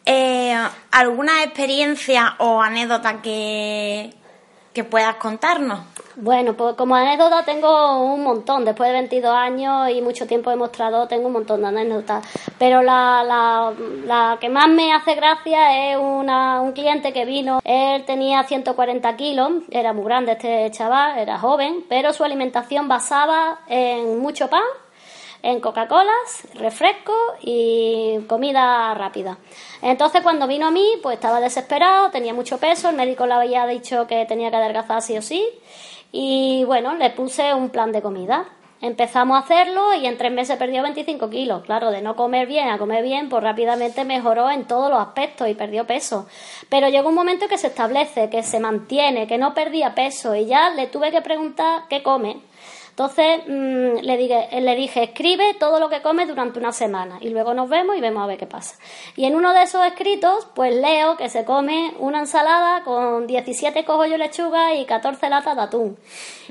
eh, 0.06 0.56
¿Alguna 0.91 1.43
experiencia 1.43 2.36
o 2.39 2.62
anécdota 2.62 3.21
que, 3.21 4.13
que 4.74 4.86
puedas 4.86 5.15
contarnos? 5.15 5.82
Bueno, 6.15 6.54
pues 6.54 6.76
como 6.76 6.95
anécdota 6.95 7.43
tengo 7.43 8.00
un 8.13 8.24
montón. 8.24 8.63
Después 8.63 8.88
de 8.89 8.93
22 8.93 9.36
años 9.36 9.89
y 9.89 10.02
mucho 10.02 10.26
tiempo 10.26 10.50
demostrado, 10.50 11.10
tengo 11.10 11.28
un 11.28 11.34
montón 11.34 11.62
de 11.62 11.67
anécdotas. 11.67 12.26
Pero 12.58 12.82
la, 12.82 13.21
la, 13.26 13.74
la 14.06 14.38
que 14.39 14.47
más 14.47 14.69
me 14.69 14.93
hace 14.93 15.15
gracia 15.15 15.91
es 15.91 15.97
una, 15.97 16.62
un 16.62 16.71
cliente 16.71 17.12
que 17.12 17.26
vino. 17.26 17.60
Él 17.65 18.06
tenía 18.06 18.43
140 18.43 19.17
kilos, 19.17 19.52
era 19.71 19.91
muy 19.91 20.06
grande 20.06 20.32
este 20.34 20.71
chaval, 20.71 21.19
era 21.19 21.38
joven, 21.38 21.84
pero 21.89 22.13
su 22.13 22.24
alimentación 22.24 22.88
basaba 22.88 23.60
en 23.67 24.19
mucho 24.19 24.50
pan 24.50 24.63
en 25.43 25.60
Coca-Colas, 25.60 26.47
refresco 26.56 27.13
y 27.41 28.19
comida 28.27 28.93
rápida. 28.93 29.38
Entonces 29.82 30.21
cuando 30.21 30.47
vino 30.47 30.67
a 30.67 30.71
mí, 30.71 30.86
pues 31.01 31.15
estaba 31.15 31.39
desesperado, 31.39 32.12
tenía 32.12 32.34
mucho 32.34 32.58
peso, 32.58 32.89
el 32.89 32.95
médico 32.95 33.25
le 33.25 33.34
había 33.34 33.65
dicho 33.65 34.08
que 34.08 34.25
tenía 34.25 34.51
que 34.51 34.58
adelgazar 34.58 35.01
sí 35.01 35.17
o 35.17 35.21
sí 35.21 35.47
y 36.12 36.63
bueno, 36.65 36.95
le 36.95 37.10
puse 37.12 37.54
un 37.54 37.69
plan 37.69 37.91
de 37.91 38.01
comida. 38.01 38.45
Empezamos 38.82 39.38
a 39.38 39.41
hacerlo 39.41 39.93
y 39.93 40.08
en 40.08 40.17
tres 40.17 40.32
meses 40.32 40.58
perdió 40.58 40.82
25 40.82 41.30
kilos. 41.30 41.63
Claro, 41.65 41.91
de 41.91 42.01
no 42.01 42.15
comer 42.15 42.47
bien 42.47 42.67
a 42.67 42.80
comer 42.80 43.04
bien, 43.04 43.30
pues 43.30 43.43
rápidamente 43.43 44.06
mejoró 44.06 44.49
en 44.49 44.65
todos 44.65 44.89
los 44.89 44.99
aspectos 44.99 45.47
y 45.47 45.54
perdió 45.54 45.86
peso. 45.86 46.25
Pero 46.67 46.89
llegó 46.89 47.10
un 47.10 47.15
momento 47.15 47.47
que 47.47 47.60
se 47.60 47.67
establece, 47.67 48.32
que 48.32 48.41
se 48.41 48.60
mantiene, 48.60 49.27
que 49.27 49.38
no 49.38 49.54
perdía 49.54 49.93
peso 49.93 50.36
y 50.36 50.47
ya 50.47 50.71
le 50.71 50.88
tuve 50.88 51.12
que 51.12 51.21
preguntar 51.21 51.84
qué 51.89 52.01
come 52.01 52.41
Entonces 52.91 53.41
mm, 53.47 54.04
le, 54.04 54.17
dije, 54.17 54.62
le 54.62 54.75
dije, 54.75 55.04
escribe 55.04 55.56
todo 55.60 55.80
lo 55.80 55.89
que 55.89 56.01
comes 56.01 56.27
durante 56.27 56.60
una 56.60 56.73
semana 56.73 57.17
y 57.21 57.30
luego 57.30 57.54
nos 57.54 57.69
vemos 57.69 57.97
y 57.97 58.01
vemos 58.01 58.21
a 58.23 58.27
ver 58.27 58.38
qué 58.38 58.45
pasa. 58.45 58.75
Y 59.15 59.25
en 59.25 59.36
uno 59.36 59.54
de 59.54 59.63
esos 59.63 59.86
escritos, 59.86 60.47
pues 60.54 60.75
leo 60.75 61.15
que 61.15 61.30
se 61.30 61.45
come 61.45 61.93
una 61.99 62.19
ensalada 62.19 62.84
con 62.84 63.27
17 63.27 63.86
cogollos 63.86 64.12
de 64.12 64.17
lechuga 64.17 64.75
y 64.75 64.86
14 64.86 65.30
latas 65.30 65.56
de 65.56 65.62
atún. 65.62 65.97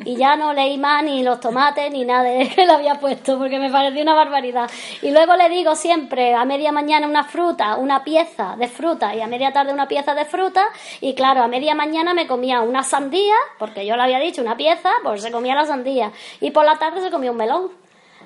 Y 0.05 0.17
ya 0.17 0.35
no 0.37 0.55
leí 0.55 0.79
más 0.79 1.05
ni 1.05 1.23
los 1.23 1.41
tomates 1.41 1.93
ni 1.93 2.05
nada 2.05 2.23
de 2.23 2.49
que 2.55 2.65
le 2.65 2.73
había 2.73 2.95
puesto 2.95 3.39
porque 3.39 3.59
me 3.59 3.71
pareció 3.71 4.03
una 4.03 4.15
barbaridad. 4.15 4.71
Y 5.03 5.11
luego 5.11 5.37
le 5.37 5.49
digo 5.51 5.77
siempre 5.77 6.35
a 6.35 6.47
media 6.47 6.73
mañana 6.73 7.07
una 7.07 7.25
fruta, 7.25 7.77
una 7.77 8.03
pieza 8.03 8.57
de 8.57 8.67
fruta 8.67 9.15
y 9.15 9.21
a 9.21 9.27
media 9.27 9.53
tarde 9.53 9.75
una 9.75 9.89
pieza 9.89 10.15
de 10.15 10.25
fruta. 10.25 10.67
Y 11.03 11.15
claro, 11.15 11.43
a 11.43 11.49
media 11.49 11.75
mañana 11.75 12.15
me 12.15 12.27
comía 12.27 12.63
una 12.63 12.83
sandía, 12.83 13.35
porque 13.59 13.85
yo 13.85 13.95
le 13.97 14.03
había 14.03 14.19
dicho 14.19 14.41
una 14.41 14.57
pieza, 14.57 14.91
pues 15.03 15.23
se 15.23 15.31
comía 15.31 15.55
la 15.55 15.67
sandía 15.67 16.13
y 16.41 16.51
por 16.51 16.65
la 16.65 16.79
tarde 16.79 17.01
se 17.01 17.11
comió 17.11 17.33
un 17.33 17.39
melón. 17.39 17.81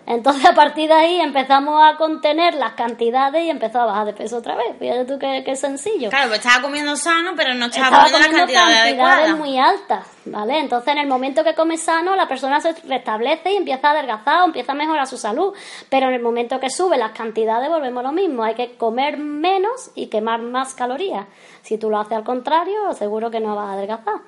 Entonces, 0.06 0.44
a 0.44 0.54
partir 0.54 0.88
de 0.88 0.94
ahí 0.94 1.20
empezamos 1.20 1.80
a 1.82 1.96
contener 1.96 2.54
las 2.54 2.72
cantidades 2.72 3.42
y 3.44 3.50
empezó 3.50 3.80
a 3.80 3.86
bajar 3.86 4.06
de 4.06 4.12
peso 4.12 4.38
otra 4.38 4.54
vez. 4.54 4.76
Fíjate 4.78 5.04
tú 5.06 5.18
qué, 5.18 5.56
sencillo. 5.56 6.10
Claro, 6.10 6.28
pues 6.28 6.40
estaba 6.44 6.62
comiendo 6.62 6.94
sano, 6.96 7.32
pero 7.36 7.54
no 7.54 7.66
estaba, 7.66 8.04
comiendo, 8.04 8.18
las 8.18 8.28
cantidades, 8.28 9.36
muy 9.36 9.58
altas, 9.58 10.06
¿vale? 10.26 10.58
Entonces, 10.58 10.92
en 10.92 10.98
el 10.98 11.06
momento 11.06 11.42
que 11.42 11.54
come 11.54 11.78
sano, 11.78 12.16
la 12.16 12.28
persona 12.28 12.60
se 12.60 12.74
restablece 12.86 13.52
y 13.52 13.56
empieza 13.56 13.88
a 13.88 13.90
adelgazar 13.92 14.42
o 14.42 14.44
empieza 14.44 14.72
a 14.72 14.74
mejorar 14.74 15.06
su 15.06 15.16
salud. 15.16 15.54
Pero 15.88 16.08
en 16.08 16.14
el 16.14 16.20
momento 16.20 16.60
que 16.60 16.68
sube 16.68 16.98
las 16.98 17.12
cantidades, 17.12 17.70
volvemos 17.70 18.00
a 18.00 18.08
lo 18.08 18.12
mismo. 18.12 18.44
Hay 18.44 18.54
que 18.54 18.76
comer 18.76 19.16
menos 19.16 19.90
y 19.94 20.08
quemar 20.08 20.42
más 20.42 20.74
calorías. 20.74 21.26
Si 21.62 21.78
tú 21.78 21.88
lo 21.88 21.98
haces 21.98 22.18
al 22.18 22.24
contrario, 22.24 22.92
seguro 22.92 23.30
que 23.30 23.40
no 23.40 23.56
vas 23.56 23.70
a 23.70 23.72
adelgazar. 23.72 24.20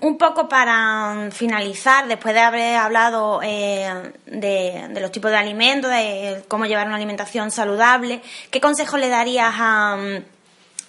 Un 0.00 0.18
poco 0.18 0.48
para 0.48 1.28
finalizar, 1.30 2.08
después 2.08 2.34
de 2.34 2.40
haber 2.40 2.76
hablado 2.76 3.40
eh, 3.40 4.12
de, 4.26 4.88
los 5.00 5.12
tipos 5.12 5.30
de 5.30 5.36
alimentos, 5.36 5.88
de 5.88 6.42
cómo 6.48 6.66
llevar 6.66 6.88
una 6.88 6.96
alimentación 6.96 7.52
saludable, 7.52 8.20
¿qué 8.50 8.60
consejos 8.60 8.98
le 8.98 9.08
darías 9.08 9.54
a, 9.56 9.96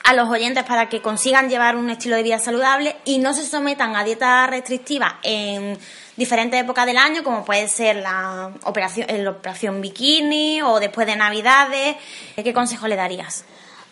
a 0.03 0.13
los 0.13 0.27
oyentes 0.27 0.63
para 0.63 0.89
que 0.89 1.03
consigan 1.03 1.47
llevar 1.47 1.75
un 1.75 1.91
estilo 1.91 2.15
de 2.15 2.23
vida 2.23 2.39
saludable 2.39 2.95
y 3.05 3.19
no 3.19 3.35
se 3.35 3.45
sometan 3.45 3.95
a 3.95 4.03
dietas 4.03 4.49
restrictivas 4.49 5.13
en 5.21 5.77
diferentes 6.15 6.59
épocas 6.59 6.87
del 6.87 6.97
año, 6.97 7.23
como 7.23 7.45
puede 7.45 7.67
ser 7.67 7.97
la 7.97 8.51
operación, 8.63 9.05
la 9.23 9.29
operación 9.29 9.79
bikini 9.79 10.63
o 10.63 10.79
después 10.79 11.05
de 11.05 11.15
Navidades? 11.15 11.97
¿Qué 12.35 12.51
consejos 12.51 12.89
le 12.89 12.95
darías? 12.95 13.45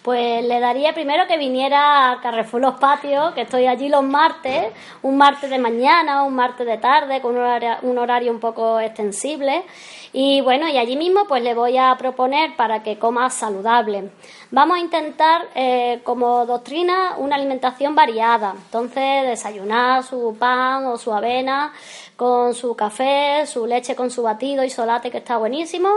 Pues 0.06 0.46
le 0.46 0.60
daría 0.60 0.94
primero 0.94 1.26
que 1.26 1.36
viniera 1.36 2.12
a 2.12 2.22
Carrefour 2.22 2.62
Los 2.62 2.76
Patios, 2.76 3.34
que 3.34 3.42
estoy 3.42 3.66
allí 3.66 3.90
los 3.90 4.04
martes, 4.04 4.68
un 5.02 5.18
martes 5.18 5.50
de 5.50 5.58
mañana, 5.58 6.22
un 6.22 6.36
martes 6.36 6.68
de 6.68 6.78
tarde, 6.78 7.22
con 7.22 7.36
un 7.36 7.42
horario, 7.42 7.78
un 7.82 7.98
horario 7.98 8.32
un 8.32 8.40
poco 8.40 8.80
extensible. 8.80 9.64
Y 10.14 10.42
bueno, 10.42 10.70
y 10.70 10.78
allí 10.78 10.96
mismo 10.96 11.26
pues 11.28 11.42
le 11.42 11.56
voy 11.56 11.80
a 11.80 11.96
proponer 11.98 12.56
para 12.56 12.84
que 12.84 13.00
coma 13.00 13.32
saludable. 13.32 14.12
Vamos 14.52 14.78
a 14.78 14.80
intentar 14.80 15.48
eh, 15.56 16.02
como 16.04 16.46
doctrina 16.46 17.16
una 17.18 17.36
alimentación 17.36 17.96
variada. 17.96 18.54
Entonces, 18.56 19.26
desayunar 19.26 20.04
su 20.04 20.38
pan 20.38 20.86
o 20.86 21.00
su 21.00 21.12
avena 21.12 21.74
con 22.16 22.54
su 22.54 22.76
café, 22.76 23.46
su 23.46 23.66
leche 23.66 23.96
con 23.96 24.10
su 24.10 24.24
batido 24.24 24.64
y 24.64 24.70
solate 24.70 25.12
que 25.12 25.18
está 25.18 25.38
buenísimo. 25.38 25.90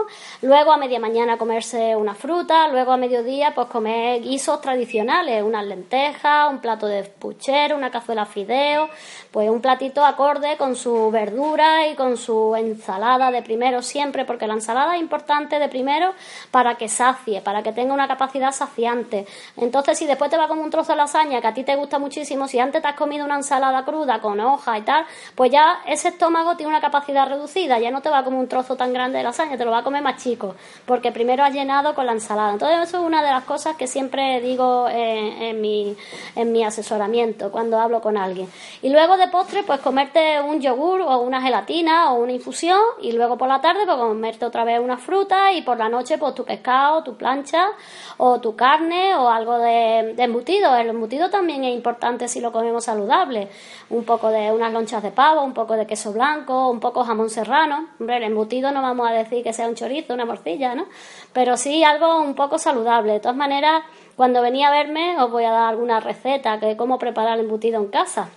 Luego 0.43 0.73
a 0.73 0.77
media 0.77 0.99
mañana 0.99 1.39
comerse 1.39 1.95
una 1.95 2.15
fruta, 2.15 2.69
luego 2.69 2.93
a 2.93 2.97
mediodía 2.97 3.55
pues 3.55 3.69
comer 3.69 4.21
guisos 4.23 4.61
tradicionales, 4.61 5.43
unas 5.43 5.65
lentejas, 5.65 6.51
un 6.51 6.59
plato 6.59 6.87
de 6.87 7.05
puchero, 7.05 7.77
una 7.77 7.91
cazuela 7.91 8.27
fideo, 8.27 8.89
pues 9.31 9.49
un 9.49 9.61
platito 9.61 10.05
acorde 10.05 10.57
con 10.57 10.75
su 10.75 11.11
verdura 11.11 11.87
y 11.87 11.95
con 11.95 12.17
su 12.17 12.55
ensalada 12.57 13.31
de 13.31 13.43
primero 13.43 13.83
siempre, 13.83 14.25
porque 14.25 14.47
la 14.47 14.55
ensalada 14.55 14.97
es 14.97 15.01
importante 15.01 15.59
de 15.59 15.69
primero 15.69 16.15
para 16.51 16.75
que 16.75 16.89
sacie, 16.89 17.41
para 17.43 17.63
que 17.63 17.73
tenga 17.73 17.95
una 17.95 18.09
capacidad 18.09 18.51
saciante. 18.51 19.27
Entonces 19.57 19.97
si 19.99 20.07
después 20.07 20.31
te 20.31 20.37
va 20.37 20.49
como 20.49 20.63
un 20.63 20.71
trozo 20.71 20.93
de 20.93 20.97
lasaña 20.97 21.41
que 21.41 21.47
a 21.47 21.55
ti 21.55 21.63
te 21.63 21.77
gusta 21.77 22.01
muchísimo, 22.01 22.49
si 22.49 22.59
antes 22.59 22.83
te 22.83 22.89
has 22.89 22.97
comido 22.97 23.25
una 23.25 23.37
ensalada 23.37 23.85
cruda 23.85 24.21
con 24.21 24.41
hoja 24.41 24.79
y 24.79 24.83
tal, 24.83 25.05
pues 25.37 25.53
ya 25.53 25.81
ese 25.87 26.08
estómago 26.09 26.57
tiene 26.57 26.71
una 26.71 26.81
capacidad 26.81 27.29
reducida, 27.29 27.79
ya 27.79 27.90
no 27.90 28.03
te 28.03 28.11
va 28.11 28.18
a 28.18 28.25
comer 28.25 28.40
un 28.40 28.49
trozo 28.49 28.77
tan 28.77 28.92
grande 28.92 29.18
de 29.18 29.25
lasaña, 29.25 29.57
te 29.57 29.64
lo 29.64 29.71
va 29.71 29.79
a 29.79 29.83
comer 29.83 30.03
más 30.03 30.23
chico, 30.23 30.55
porque 30.87 31.12
primero 31.12 31.44
has 31.44 31.53
llenado 31.53 31.94
con 31.94 32.07
la 32.07 32.12
ensalada. 32.12 32.53
Entonces 32.53 32.88
eso 32.88 32.99
es 32.99 33.05
una 33.05 33.23
de 33.23 33.31
las 33.31 33.44
cosas 33.44 33.77
que 33.77 33.87
siempre 33.87 34.40
digo 34.40 34.88
en, 34.90 35.61
mi, 35.61 35.97
en 36.37 36.53
mi 36.53 36.64
asesoramiento 36.64 37.51
cuando 37.51 37.79
hablo 37.79 38.01
con 38.01 38.16
alguien. 38.16 38.49
Y 38.83 38.90
luego 38.90 39.16
de 39.16 39.29
postre, 39.29 39.62
pues 39.62 39.81
comerte 39.81 40.40
un 40.40 40.61
yogur 40.61 41.01
o 41.01 41.18
una 41.18 41.40
gelatina 41.40 42.12
o 42.12 42.23
una 42.23 42.33
infusión 42.33 42.81
y 43.01 43.12
luego 43.12 43.37
por 43.37 43.49
la 43.49 43.61
tarde, 43.61 43.81
pues 43.85 43.97
comerte 43.97 44.44
otra 44.44 44.64
vez 44.64 44.81
una 44.81 44.97
fruta 44.97 45.53
y 45.53 45.62
por 45.62 45.79
la 45.79 45.88
noche, 45.88 46.18
pues 46.18 46.35
tu 46.35 46.44
pescado, 46.44 47.03
tu 47.03 47.16
plancha 47.16 47.68
o 48.16 48.40
tu 48.40 48.55
carne 48.57 49.14
o 49.16 49.29
algo 49.29 49.59
de, 49.59 50.14
de 50.16 50.23
embutido. 50.23 50.77
El 50.77 50.88
embutido 50.88 51.31
también 51.31 51.64
es 51.64 51.75
importante 51.75 52.29
si 52.29 52.40
lo 52.40 52.53
comemos 52.53 52.85
saludable. 52.85 53.49
Un 53.90 54.05
poco 54.05 54.29
de 54.29 54.53
unas 54.53 54.73
lonchas 54.73 55.03
de 55.03 55.11
pavo, 55.11 55.42
un 55.42 55.55
poco 55.55 55.75
de 55.75 55.87
queso 55.87 55.98
blanco, 56.07 56.71
un 56.71 56.81
poco 56.81 57.05
jamón 57.05 57.31
serrano. 57.31 57.89
Hombre, 57.99 58.19
el 58.19 58.25
embutido 58.25 58.73
no 58.73 58.83
vamos 58.83 59.09
a 59.09 59.13
decir 59.13 59.43
que 59.43 59.53
sea 59.53 59.69
un 59.69 59.75
chorizo, 59.75 60.15
una 60.15 60.25
morcilla, 60.25 60.75
¿no? 60.75 60.87
Pero 61.33 61.57
sí 61.57 61.85
algo 61.85 62.21
un 62.21 62.35
poco 62.35 62.59
saludable. 62.59 63.15
De 63.15 63.21
todas 63.21 63.37
maneras, 63.37 63.83
cuando 64.17 64.43
venía 64.43 64.69
a 64.69 64.73
verme 64.73 65.21
os 65.21 65.31
voy 65.31 65.45
a 65.45 65.51
dar 65.51 65.69
alguna 65.69 66.01
receta 66.01 66.57
de 66.57 66.77
cómo 66.77 66.99
preparar 66.99 67.39
el 67.39 67.45
embutido 67.45 67.79
en 67.81 67.89
casa 67.89 68.31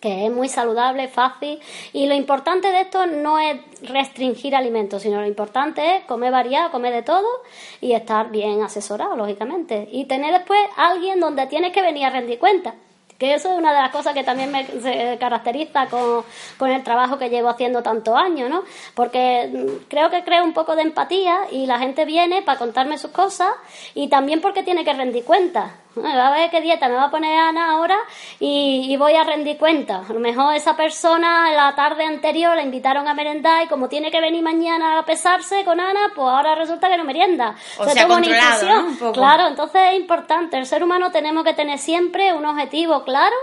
que 0.00 0.24
es 0.26 0.32
muy 0.32 0.48
saludable, 0.48 1.08
fácil. 1.08 1.60
Y 1.92 2.06
lo 2.06 2.14
importante 2.14 2.68
de 2.68 2.80
esto 2.80 3.06
no 3.06 3.38
es 3.38 3.60
restringir 3.82 4.56
alimentos, 4.56 5.02
sino 5.02 5.20
lo 5.20 5.26
importante 5.26 5.96
es 5.96 6.04
comer 6.04 6.32
variado, 6.32 6.70
comer 6.70 6.94
de 6.94 7.02
todo 7.02 7.28
y 7.80 7.92
estar 7.92 8.30
bien 8.30 8.62
asesorado, 8.62 9.14
lógicamente. 9.14 9.88
Y 9.92 10.06
tener 10.06 10.32
después 10.32 10.58
alguien 10.76 11.20
donde 11.20 11.46
tienes 11.46 11.72
que 11.72 11.82
venir 11.82 12.06
a 12.06 12.10
rendir 12.10 12.38
cuenta 12.38 12.74
que 13.20 13.34
eso 13.34 13.52
es 13.52 13.58
una 13.58 13.74
de 13.74 13.82
las 13.82 13.90
cosas 13.90 14.14
que 14.14 14.24
también 14.24 14.50
me 14.50 14.66
caracteriza 15.18 15.88
con, 15.88 16.70
el 16.70 16.82
trabajo 16.82 17.18
que 17.18 17.28
llevo 17.28 17.50
haciendo 17.50 17.82
tantos 17.82 18.16
años, 18.16 18.48
¿no? 18.48 18.64
Porque 18.94 19.50
mm, 19.52 19.88
creo 19.88 20.08
que 20.08 20.24
creo 20.24 20.42
un 20.42 20.54
poco 20.54 20.74
de 20.74 20.82
empatía 20.82 21.40
y 21.52 21.66
la 21.66 21.78
gente 21.78 22.06
viene 22.06 22.40
para 22.40 22.58
contarme 22.58 22.96
sus 22.96 23.10
cosas 23.10 23.52
y 23.94 24.08
también 24.08 24.40
porque 24.40 24.62
tiene 24.62 24.86
que 24.86 24.94
rendir 24.94 25.24
cuentas. 25.24 25.70
A 25.96 26.30
ver 26.30 26.50
qué 26.50 26.60
dieta 26.60 26.88
me 26.88 26.94
va 26.94 27.04
a 27.04 27.10
poner 27.10 27.36
Ana 27.36 27.72
ahora 27.72 27.98
y, 28.38 28.96
voy 28.96 29.14
a 29.14 29.24
rendir 29.24 29.56
cuenta. 29.58 30.04
A 30.08 30.12
lo 30.12 30.20
mejor 30.20 30.54
esa 30.54 30.76
persona 30.76 31.50
la 31.52 31.74
tarde 31.74 32.04
anterior 32.04 32.54
la 32.54 32.62
invitaron 32.62 33.08
a 33.08 33.14
merendar 33.14 33.64
y 33.64 33.66
como 33.66 33.88
tiene 33.88 34.10
que 34.10 34.20
venir 34.20 34.42
mañana 34.42 34.98
a 34.98 35.04
pesarse 35.04 35.64
con 35.64 35.80
Ana, 35.80 36.12
pues 36.14 36.28
ahora 36.28 36.54
resulta 36.54 36.88
que 36.88 36.96
no 36.96 37.04
merienda. 37.04 37.56
O 37.78 37.84
Se 37.84 38.00
toma 38.00 38.18
una 38.18 39.12
Claro, 39.12 39.48
entonces 39.48 39.82
es 39.90 39.98
importante. 39.98 40.58
El 40.58 40.66
ser 40.66 40.84
humano 40.84 41.10
tenemos 41.10 41.42
que 41.42 41.54
tener 41.54 41.78
siempre 41.78 42.34
un 42.34 42.44
objetivo 42.46 43.02
claro 43.02 43.36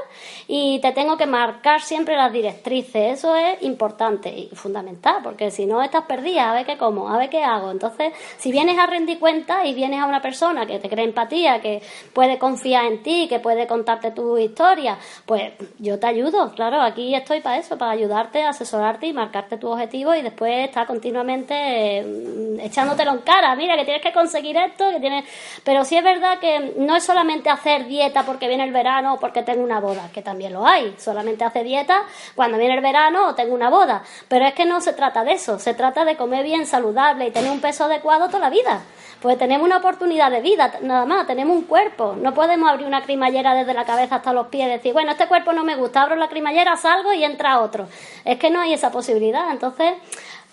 y 0.48 0.80
te 0.80 0.94
tengo 0.94 1.18
que 1.18 1.26
marcar 1.26 1.82
siempre 1.82 2.16
las 2.16 2.32
directrices. 2.32 3.18
Eso 3.18 3.36
es 3.36 3.62
importante 3.64 4.30
y 4.30 4.50
fundamental, 4.56 5.18
porque 5.22 5.52
si 5.52 5.66
no 5.66 5.82
estás 5.82 6.06
perdida, 6.06 6.52
a 6.52 6.54
ver 6.54 6.66
qué 6.66 6.78
como, 6.78 7.10
a 7.10 7.18
ver 7.18 7.30
qué 7.30 7.44
hago. 7.44 7.72
Entonces, 7.72 8.14
si 8.38 8.52
vienes 8.52 8.80
a 8.80 8.86
rendir 8.86 9.20
cuenta 9.20 9.66
y 9.66 9.74
vienes 9.74 10.00
a 10.00 10.06
una 10.06 10.22
persona 10.22 10.66
que 10.66 10.80
te 10.80 10.88
cree 10.88 11.04
empatía, 11.04 11.62
que 11.62 11.82
puede 12.14 12.37
confía 12.38 12.86
en 12.88 13.04
ti, 13.04 13.28
que 13.28 13.40
puede 13.40 13.68
contarte 13.68 14.12
tu 14.12 14.38
historia, 14.38 14.98
pues 15.26 15.54
yo 15.80 16.00
te 16.00 16.08
ayudo, 16.08 16.52
claro, 16.54 16.82
aquí 16.82 17.16
estoy 17.16 17.42
para 17.42 17.58
eso, 17.58 17.78
para 17.78 17.92
ayudarte, 17.92 18.44
asesorarte 18.44 19.08
y 19.08 19.14
marcarte 19.14 19.58
tu 19.58 19.70
objetivo 19.70 20.14
y 20.16 20.22
después 20.22 20.68
estar 20.68 20.86
continuamente 20.88 22.04
mm, 22.04 22.60
echándotelo 22.60 23.12
en 23.12 23.20
cara, 23.20 23.56
mira 23.56 23.76
que 23.76 23.86
tienes 23.86 24.02
que 24.02 24.14
conseguir 24.14 24.58
esto, 24.58 24.90
que 24.92 25.00
tienes... 25.00 25.26
Pero 25.64 25.84
sí 25.86 25.98
es 25.98 26.04
verdad 26.04 26.40
que 26.40 26.74
no 26.78 26.96
es 26.96 27.04
solamente 27.04 27.50
hacer 27.50 27.86
dieta 27.88 28.24
porque 28.24 28.48
viene 28.48 28.64
el 28.64 28.72
verano 28.72 29.16
o 29.16 29.20
porque 29.20 29.44
tengo 29.44 29.64
una 29.64 29.80
boda, 29.80 30.10
que 30.14 30.22
también 30.22 30.54
lo 30.54 30.66
hay, 30.66 30.96
solamente 30.98 31.44
hace 31.44 31.64
dieta 31.64 32.04
cuando 32.36 32.58
viene 32.58 32.76
el 32.76 32.82
verano 32.82 33.30
o 33.30 33.36
tengo 33.36 33.54
una 33.54 33.70
boda, 33.70 34.04
pero 34.28 34.46
es 34.46 34.54
que 34.54 34.66
no 34.66 34.82
se 34.82 34.94
trata 34.94 35.24
de 35.24 35.34
eso, 35.34 35.60
se 35.60 35.74
trata 35.74 36.06
de 36.06 36.16
comer 36.16 36.44
bien 36.44 36.66
saludable 36.66 37.28
y 37.28 37.32
tener 37.32 37.52
un 37.52 37.62
peso 37.62 37.86
adecuado 37.86 38.28
toda 38.28 38.40
la 38.40 38.50
vida. 38.50 38.82
Pues 39.22 39.38
tenemos 39.40 39.66
una 39.66 39.78
oportunidad 39.78 40.30
de 40.30 40.42
vida, 40.42 40.74
nada 40.82 41.06
más, 41.06 41.26
tenemos 41.26 41.58
un 41.58 41.64
cuerpo. 41.64 42.16
No 42.22 42.34
podemos 42.36 42.70
abrir 42.70 42.86
una 42.86 43.02
cremallera 43.02 43.56
desde 43.56 43.74
la 43.74 43.84
cabeza 43.84 44.18
hasta 44.18 44.32
los 44.32 44.48
pies 44.48 44.68
y 44.68 44.72
decir, 44.72 44.94
bueno, 44.94 45.12
este 45.12 45.28
cuerpo 45.28 45.54
no 45.54 45.64
me 45.64 45.76
gusta, 45.76 46.04
abro 46.04 46.16
la 46.16 46.30
cremallera, 46.30 46.76
salgo 46.76 47.14
y 47.14 47.24
entra 47.24 47.62
otro. 47.62 47.88
Es 48.26 48.38
que 48.38 48.52
no 48.52 48.60
hay 48.60 48.74
esa 48.74 48.92
posibilidad. 48.92 49.50
Entonces, 49.50 49.94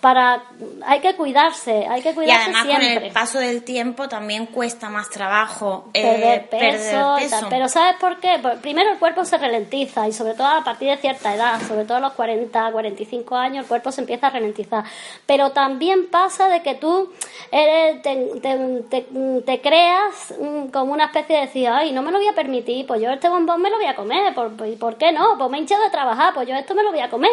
para 0.01 0.43
hay 0.85 0.99
que 0.99 1.15
cuidarse, 1.15 1.87
hay 1.87 2.01
que 2.01 2.13
cuidarse 2.13 2.41
y 2.41 2.43
además 2.43 2.63
siempre. 2.65 2.93
con 2.93 3.03
el 3.05 3.11
paso 3.11 3.39
del 3.39 3.63
tiempo 3.63 4.07
también 4.07 4.45
cuesta 4.45 4.89
más 4.89 5.09
trabajo 5.09 5.89
perder, 5.93 6.47
peso, 6.47 7.17
pero 7.49 7.67
¿sabes 7.67 7.95
por 7.99 8.19
qué? 8.19 8.39
primero 8.61 8.91
el 8.91 8.99
cuerpo 8.99 9.25
se 9.25 9.37
ralentiza 9.37 10.07
y 10.07 10.13
sobre 10.13 10.33
todo 10.35 10.47
a 10.47 10.63
partir 10.63 10.89
de 10.89 10.97
cierta 10.97 11.33
edad, 11.33 11.59
sobre 11.67 11.85
todo 11.85 11.97
a 11.97 12.01
los 12.01 12.13
40, 12.13 12.71
45 12.71 13.35
años 13.35 13.63
el 13.63 13.67
cuerpo 13.67 13.91
se 13.91 14.01
empieza 14.01 14.27
a 14.27 14.29
ralentizar, 14.31 14.83
pero 15.25 15.51
también 15.51 16.07
pasa 16.11 16.49
de 16.49 16.61
que 16.61 16.75
tú 16.75 17.11
eres, 17.51 18.01
te, 18.03 19.61
creas 19.61 20.35
mm, 20.39 20.67
como 20.67 20.93
una 20.93 21.05
especie 21.05 21.37
de 21.37 21.41
decir, 21.43 21.67
ay, 21.67 21.93
no 21.93 22.01
me 22.01 22.11
lo 22.11 22.19
voy 22.19 22.27
a 22.27 22.33
permitir, 22.33 22.85
pues 22.85 23.01
yo 23.01 23.09
este 23.09 23.29
bombón 23.29 23.61
me 23.61 23.69
lo 23.69 23.77
voy 23.77 23.87
a 23.87 23.95
comer, 23.95 24.35
¿por, 24.35 24.51
por 24.77 24.97
qué 24.97 25.11
no? 25.11 25.37
Pues 25.37 25.49
me 25.49 25.57
he 25.57 25.61
hinchado 25.61 25.83
de 25.83 25.89
trabajar, 25.89 26.33
pues 26.33 26.47
yo 26.47 26.55
esto 26.55 26.75
me 26.75 26.83
lo 26.83 26.91
voy 26.91 26.99
a 26.99 27.09
comer, 27.09 27.31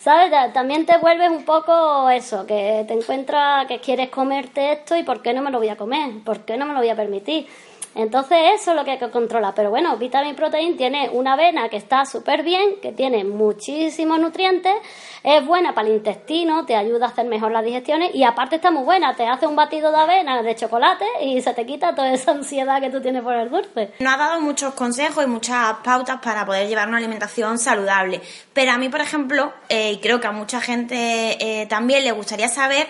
¿sabes? 0.00 0.32
También 0.52 0.86
te 0.86 0.96
vuelves 0.98 1.30
un 1.30 1.44
poco 1.44 1.97
eso, 2.08 2.46
que 2.46 2.84
te 2.86 2.94
encuentras 2.94 3.66
que 3.66 3.80
quieres 3.80 4.10
comerte 4.10 4.72
esto 4.72 4.96
y 4.96 5.02
¿por 5.02 5.20
qué 5.22 5.32
no 5.32 5.42
me 5.42 5.50
lo 5.50 5.58
voy 5.58 5.68
a 5.68 5.76
comer? 5.76 6.22
¿Por 6.24 6.40
qué 6.40 6.56
no 6.56 6.64
me 6.66 6.72
lo 6.72 6.78
voy 6.78 6.88
a 6.88 6.96
permitir? 6.96 7.46
Entonces 7.94 8.38
eso 8.54 8.70
es 8.70 8.76
lo 8.76 8.84
que 8.84 8.92
hay 8.92 8.98
que 8.98 9.10
controlar. 9.10 9.54
Pero 9.54 9.70
bueno, 9.70 9.96
Vitamin 9.96 10.34
Protein 10.34 10.76
tiene 10.76 11.10
una 11.12 11.34
avena 11.34 11.68
que 11.68 11.76
está 11.76 12.04
súper 12.04 12.42
bien, 12.42 12.76
que 12.80 12.92
tiene 12.92 13.24
muchísimos 13.24 14.20
nutrientes, 14.20 14.74
es 15.22 15.44
buena 15.44 15.74
para 15.74 15.88
el 15.88 15.94
intestino, 15.94 16.64
te 16.64 16.76
ayuda 16.76 17.06
a 17.06 17.08
hacer 17.10 17.26
mejor 17.26 17.52
las 17.52 17.64
digestiones 17.64 18.14
y 18.14 18.24
aparte 18.24 18.56
está 18.56 18.70
muy 18.70 18.84
buena, 18.84 19.14
te 19.14 19.26
hace 19.26 19.46
un 19.46 19.56
batido 19.56 19.90
de 19.90 19.98
avena 19.98 20.42
de 20.42 20.54
chocolate 20.54 21.04
y 21.22 21.40
se 21.40 21.54
te 21.54 21.66
quita 21.66 21.94
toda 21.94 22.12
esa 22.12 22.30
ansiedad 22.38 22.80
que 22.80 22.90
tú 22.90 23.00
tienes 23.00 23.22
por 23.22 23.34
el 23.34 23.50
dulce. 23.50 23.92
Nos 23.98 24.14
ha 24.14 24.16
dado 24.16 24.40
muchos 24.40 24.74
consejos 24.74 25.24
y 25.24 25.26
muchas 25.26 25.74
pautas 25.84 26.20
para 26.22 26.46
poder 26.46 26.68
llevar 26.68 26.88
una 26.88 26.98
alimentación 26.98 27.58
saludable. 27.58 28.20
Pero 28.52 28.72
a 28.72 28.78
mí, 28.78 28.88
por 28.88 29.00
ejemplo, 29.00 29.52
eh, 29.68 29.92
y 29.92 29.98
creo 29.98 30.20
que 30.20 30.26
a 30.26 30.32
mucha 30.32 30.60
gente 30.60 31.36
eh, 31.40 31.66
también 31.66 32.04
le 32.04 32.12
gustaría 32.12 32.48
saber 32.48 32.86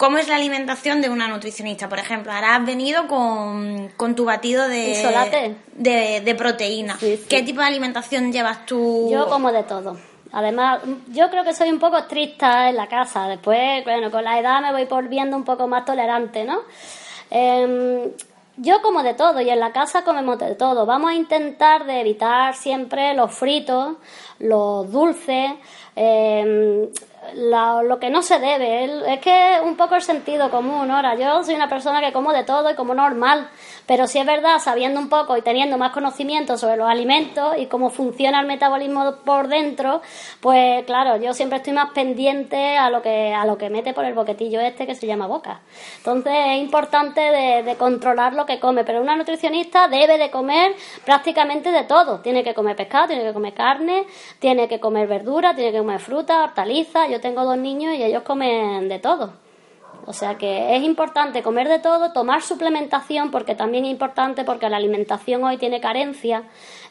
¿Cómo 0.00 0.16
es 0.16 0.28
la 0.28 0.36
alimentación 0.36 1.02
de 1.02 1.10
una 1.10 1.28
nutricionista? 1.28 1.86
Por 1.90 1.98
ejemplo, 1.98 2.32
ahora 2.32 2.56
has 2.56 2.64
venido 2.64 3.06
con, 3.06 4.14
tu 4.16 4.24
batido 4.24 4.66
de, 4.66 5.54
de, 5.74 6.22
de, 6.22 6.34
proteína. 6.34 6.96
¿Qué 6.98 7.42
tipo 7.42 7.60
de 7.60 7.66
alimentación 7.66 8.32
llevas 8.32 8.64
tú? 8.64 9.10
Yo 9.12 9.28
como 9.28 9.52
de 9.52 9.62
todo. 9.62 9.98
Además, 10.32 10.80
yo 11.08 11.28
creo 11.28 11.44
que 11.44 11.52
soy 11.52 11.68
un 11.68 11.78
poco 11.78 11.98
estricta 11.98 12.70
en 12.70 12.76
la 12.76 12.86
casa. 12.86 13.28
Después, 13.28 13.84
bueno, 13.84 14.10
con 14.10 14.24
la 14.24 14.40
edad 14.40 14.62
me 14.62 14.72
voy 14.72 14.86
volviendo 14.86 15.36
un 15.36 15.44
poco 15.44 15.68
más 15.68 15.84
tolerante, 15.84 16.44
¿no? 16.44 16.62
Em, 17.30 18.10
yo 18.56 18.80
como 18.80 19.02
de 19.02 19.12
todo 19.12 19.42
y 19.42 19.50
en 19.50 19.60
la 19.60 19.70
casa 19.70 20.02
comemos 20.02 20.38
de 20.38 20.54
todo. 20.54 20.86
Vamos 20.86 21.10
a 21.10 21.14
intentar 21.14 21.84
de 21.84 22.00
evitar 22.00 22.54
siempre 22.54 23.12
los 23.12 23.34
fritos, 23.34 23.96
los 24.38 24.90
dulces, 24.90 25.50
eh, 25.94 26.88
lo 27.34 27.98
que 27.98 28.10
no 28.10 28.22
se 28.22 28.38
debe. 28.38 29.12
Es 29.12 29.20
que 29.20 29.58
un 29.62 29.76
poco 29.76 29.94
el 29.94 30.02
sentido 30.02 30.50
común. 30.50 30.90
Ahora, 30.90 31.14
yo 31.14 31.42
soy 31.44 31.54
una 31.54 31.68
persona 31.68 32.00
que 32.00 32.12
como 32.12 32.32
de 32.32 32.44
todo 32.44 32.70
y 32.70 32.74
como 32.74 32.94
normal. 32.94 33.48
Pero 33.86 34.06
si 34.06 34.18
es 34.18 34.26
verdad, 34.26 34.58
sabiendo 34.60 35.00
un 35.00 35.08
poco 35.08 35.36
y 35.36 35.42
teniendo 35.42 35.76
más 35.76 35.90
conocimiento 35.90 36.56
sobre 36.56 36.76
los 36.76 36.88
alimentos 36.88 37.56
y 37.58 37.66
cómo 37.66 37.90
funciona 37.90 38.40
el 38.40 38.46
metabolismo 38.46 39.16
por 39.24 39.48
dentro, 39.48 40.00
pues 40.40 40.84
claro, 40.84 41.16
yo 41.16 41.34
siempre 41.34 41.58
estoy 41.58 41.72
más 41.72 41.90
pendiente 41.90 42.76
a 42.76 42.88
lo 42.88 43.02
que, 43.02 43.34
a 43.34 43.44
lo 43.44 43.58
que 43.58 43.68
mete 43.68 43.92
por 43.92 44.04
el 44.04 44.14
boquetillo 44.14 44.60
este 44.60 44.86
que 44.86 44.94
se 44.94 45.06
llama 45.06 45.26
boca. 45.26 45.60
Entonces 45.96 46.32
es 46.32 46.58
importante 46.60 47.20
de, 47.20 47.76
controlar 47.76 48.34
lo 48.34 48.46
que 48.46 48.60
come. 48.60 48.84
Pero 48.84 49.00
una 49.00 49.16
nutricionista 49.16 49.88
debe 49.88 50.18
de 50.18 50.30
comer 50.30 50.74
prácticamente 51.04 51.72
de 51.72 51.84
todo. 51.84 52.20
Tiene 52.20 52.44
que 52.44 52.54
comer 52.54 52.76
pescado, 52.76 53.08
tiene 53.08 53.24
que 53.24 53.32
comer 53.32 53.54
carne, 53.54 54.04
tiene 54.38 54.68
que 54.68 54.78
comer 54.78 55.08
verdura, 55.08 55.54
tiene 55.54 55.72
que 55.72 55.78
comer 55.78 56.00
fruta, 56.00 56.44
hortalizas. 56.44 57.08
Tengo 57.20 57.44
dos 57.44 57.58
niños 57.58 57.94
y 57.94 58.02
ellos 58.02 58.22
comen 58.22 58.88
de 58.88 58.98
todo. 58.98 59.32
O 60.10 60.12
sea 60.12 60.36
que 60.36 60.74
es 60.74 60.82
importante 60.82 61.40
comer 61.40 61.68
de 61.68 61.78
todo, 61.78 62.12
tomar 62.12 62.42
suplementación, 62.42 63.30
porque 63.30 63.54
también 63.54 63.84
es 63.84 63.92
importante 63.92 64.42
porque 64.42 64.68
la 64.68 64.76
alimentación 64.76 65.44
hoy 65.44 65.56
tiene 65.56 65.80
carencia 65.80 66.42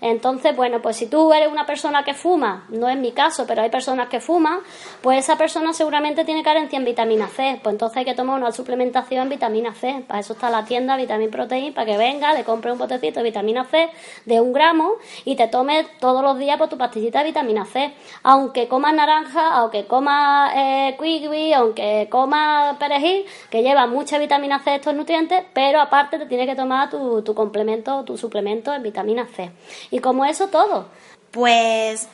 entonces, 0.01 0.55
bueno, 0.55 0.81
pues 0.81 0.95
si 0.95 1.07
tú 1.07 1.33
eres 1.33 1.51
una 1.51 1.65
persona 1.65 2.03
que 2.03 2.13
fuma, 2.13 2.65
no 2.69 2.87
es 2.87 2.97
mi 2.97 3.11
caso, 3.11 3.45
pero 3.45 3.61
hay 3.61 3.69
personas 3.69 4.07
que 4.07 4.21
fuman, 4.21 4.59
pues 5.01 5.19
esa 5.19 5.37
persona 5.37 5.73
seguramente 5.73 6.23
tiene 6.23 6.41
carencia 6.41 6.77
en 6.77 6.85
vitamina 6.85 7.27
C. 7.27 7.59
Pues 7.61 7.73
entonces 7.73 7.97
hay 7.97 8.05
que 8.05 8.13
tomar 8.13 8.39
una 8.39 8.51
suplementación 8.51 9.23
en 9.23 9.29
vitamina 9.29 9.73
C. 9.73 10.03
Para 10.07 10.21
eso 10.21 10.33
está 10.33 10.49
la 10.49 10.63
tienda 10.63 10.95
Vitamin 10.95 11.29
Protein, 11.29 11.73
para 11.73 11.85
que 11.85 11.97
venga, 11.97 12.33
le 12.33 12.43
compre 12.43 12.71
un 12.71 12.77
botecito 12.77 13.19
de 13.19 13.25
vitamina 13.25 13.65
C 13.65 13.89
de 14.25 14.39
un 14.39 14.53
gramo 14.53 14.93
y 15.25 15.35
te 15.35 15.47
tomes 15.47 15.85
todos 15.99 16.23
los 16.23 16.37
días 16.37 16.57
por 16.57 16.69
tu 16.69 16.77
pastillita 16.77 17.19
de 17.19 17.25
vitamina 17.25 17.65
C. 17.65 17.93
Aunque 18.23 18.69
comas 18.69 18.93
naranja, 18.93 19.51
aunque 19.51 19.85
comas 19.85 20.53
eh, 20.55 20.95
kiwi, 20.97 21.53
aunque 21.53 22.07
comas 22.09 22.77
perejil, 22.77 23.08
que 23.49 23.63
lleva 23.63 23.87
mucha 23.87 24.17
vitamina 24.17 24.59
C 24.59 24.75
estos 24.75 24.93
nutrientes, 24.93 25.43
pero 25.53 25.81
aparte 25.81 26.17
te 26.17 26.25
tienes 26.25 26.47
que 26.47 26.55
tomar 26.55 26.89
tu, 26.89 27.33
complemento, 27.35 28.03
tu 28.03 28.17
suplemento 28.17 28.73
en 28.73 28.83
vitamina 28.83 29.27
C. 29.27 29.51
Y 29.91 29.99
como 29.99 30.25
eso 30.25 30.47
todo. 30.47 30.87
Pues 31.31 32.07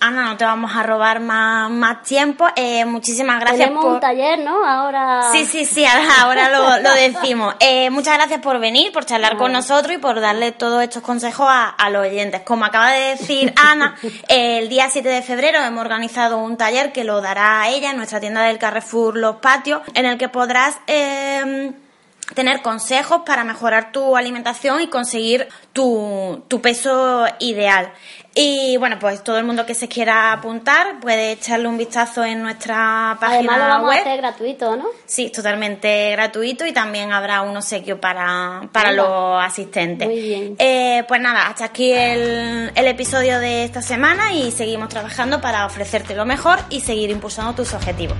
Ana, 0.00 0.24
no 0.24 0.36
te 0.38 0.44
vamos 0.46 0.74
a 0.74 0.82
robar 0.82 1.20
más, 1.20 1.70
más 1.70 2.02
tiempo. 2.02 2.46
Eh, 2.56 2.86
muchísimas 2.86 3.38
gracias 3.38 3.68
Tenemos 3.68 3.84
un 3.84 4.00
taller, 4.00 4.38
¿no? 4.38 4.64
Ahora... 4.66 5.30
Sí, 5.30 5.44
sí, 5.44 5.66
sí, 5.66 5.84
ahora 6.20 6.48
lo, 6.48 6.80
lo 6.80 6.94
decimos. 6.94 7.54
Eh, 7.60 7.90
muchas 7.90 8.16
gracias 8.16 8.40
por 8.40 8.58
venir, 8.58 8.92
por 8.92 9.04
charlar 9.04 9.36
con 9.36 9.52
nosotros 9.52 9.94
y 9.94 9.98
por 9.98 10.20
darle 10.20 10.52
todos 10.52 10.82
estos 10.82 11.02
consejos 11.02 11.46
a, 11.48 11.90
los 11.90 12.06
oyentes. 12.06 12.40
Como 12.42 12.64
acaba 12.64 12.92
de 12.92 13.10
decir 13.10 13.52
Ana, 13.56 13.94
el 14.28 14.70
día 14.70 14.88
7 14.88 15.06
de 15.06 15.22
febrero 15.22 15.60
hemos 15.62 15.84
organizado 15.84 16.38
un 16.38 16.56
taller 16.56 16.92
que 16.92 17.04
lo 17.04 17.20
dará 17.20 17.68
ella 17.68 17.90
en 17.90 17.98
nuestra 17.98 18.20
tienda 18.20 18.42
del 18.44 18.58
Carrefour 18.58 19.18
Los 19.18 19.36
Patios, 19.36 19.82
en 19.94 20.06
el 20.06 20.16
que 20.16 20.28
podrás... 20.28 20.78
Eh, 20.86 21.72
tener 22.34 22.62
consejos 22.62 23.22
para 23.26 23.44
mejorar 23.44 23.92
tu 23.92 24.16
alimentación 24.16 24.80
y 24.80 24.88
conseguir 24.88 25.48
tu, 25.72 26.44
tu 26.48 26.60
peso 26.60 27.26
ideal. 27.38 27.92
Y 28.32 28.76
bueno, 28.76 28.96
pues 29.00 29.24
todo 29.24 29.38
el 29.38 29.44
mundo 29.44 29.66
que 29.66 29.74
se 29.74 29.88
quiera 29.88 30.32
apuntar 30.32 31.00
puede 31.00 31.32
echarle 31.32 31.66
un 31.66 31.76
vistazo 31.76 32.24
en 32.24 32.42
nuestra 32.42 33.16
página 33.20 33.38
Además 33.38 33.58
lo 33.58 33.64
vamos 33.64 33.88
web. 33.88 33.98
a 33.98 34.00
hacer 34.02 34.16
gratuito, 34.18 34.76
¿no? 34.76 34.84
Sí, 35.04 35.30
totalmente 35.30 36.12
gratuito 36.12 36.64
y 36.64 36.72
también 36.72 37.12
habrá 37.12 37.42
un 37.42 37.56
obsequio 37.56 38.00
para, 38.00 38.68
para 38.70 38.92
los 38.92 39.42
asistentes. 39.42 40.06
Muy 40.06 40.20
bien. 40.20 40.54
Eh, 40.58 41.04
pues 41.08 41.20
nada, 41.20 41.48
hasta 41.48 41.64
aquí 41.64 41.92
el, 41.92 42.70
el 42.74 42.86
episodio 42.86 43.40
de 43.40 43.64
esta 43.64 43.82
semana 43.82 44.32
y 44.32 44.52
seguimos 44.52 44.88
trabajando 44.90 45.40
para 45.40 45.66
ofrecerte 45.66 46.14
lo 46.14 46.24
mejor 46.24 46.60
y 46.70 46.80
seguir 46.80 47.10
impulsando 47.10 47.54
tus 47.54 47.74
objetivos. 47.74 48.16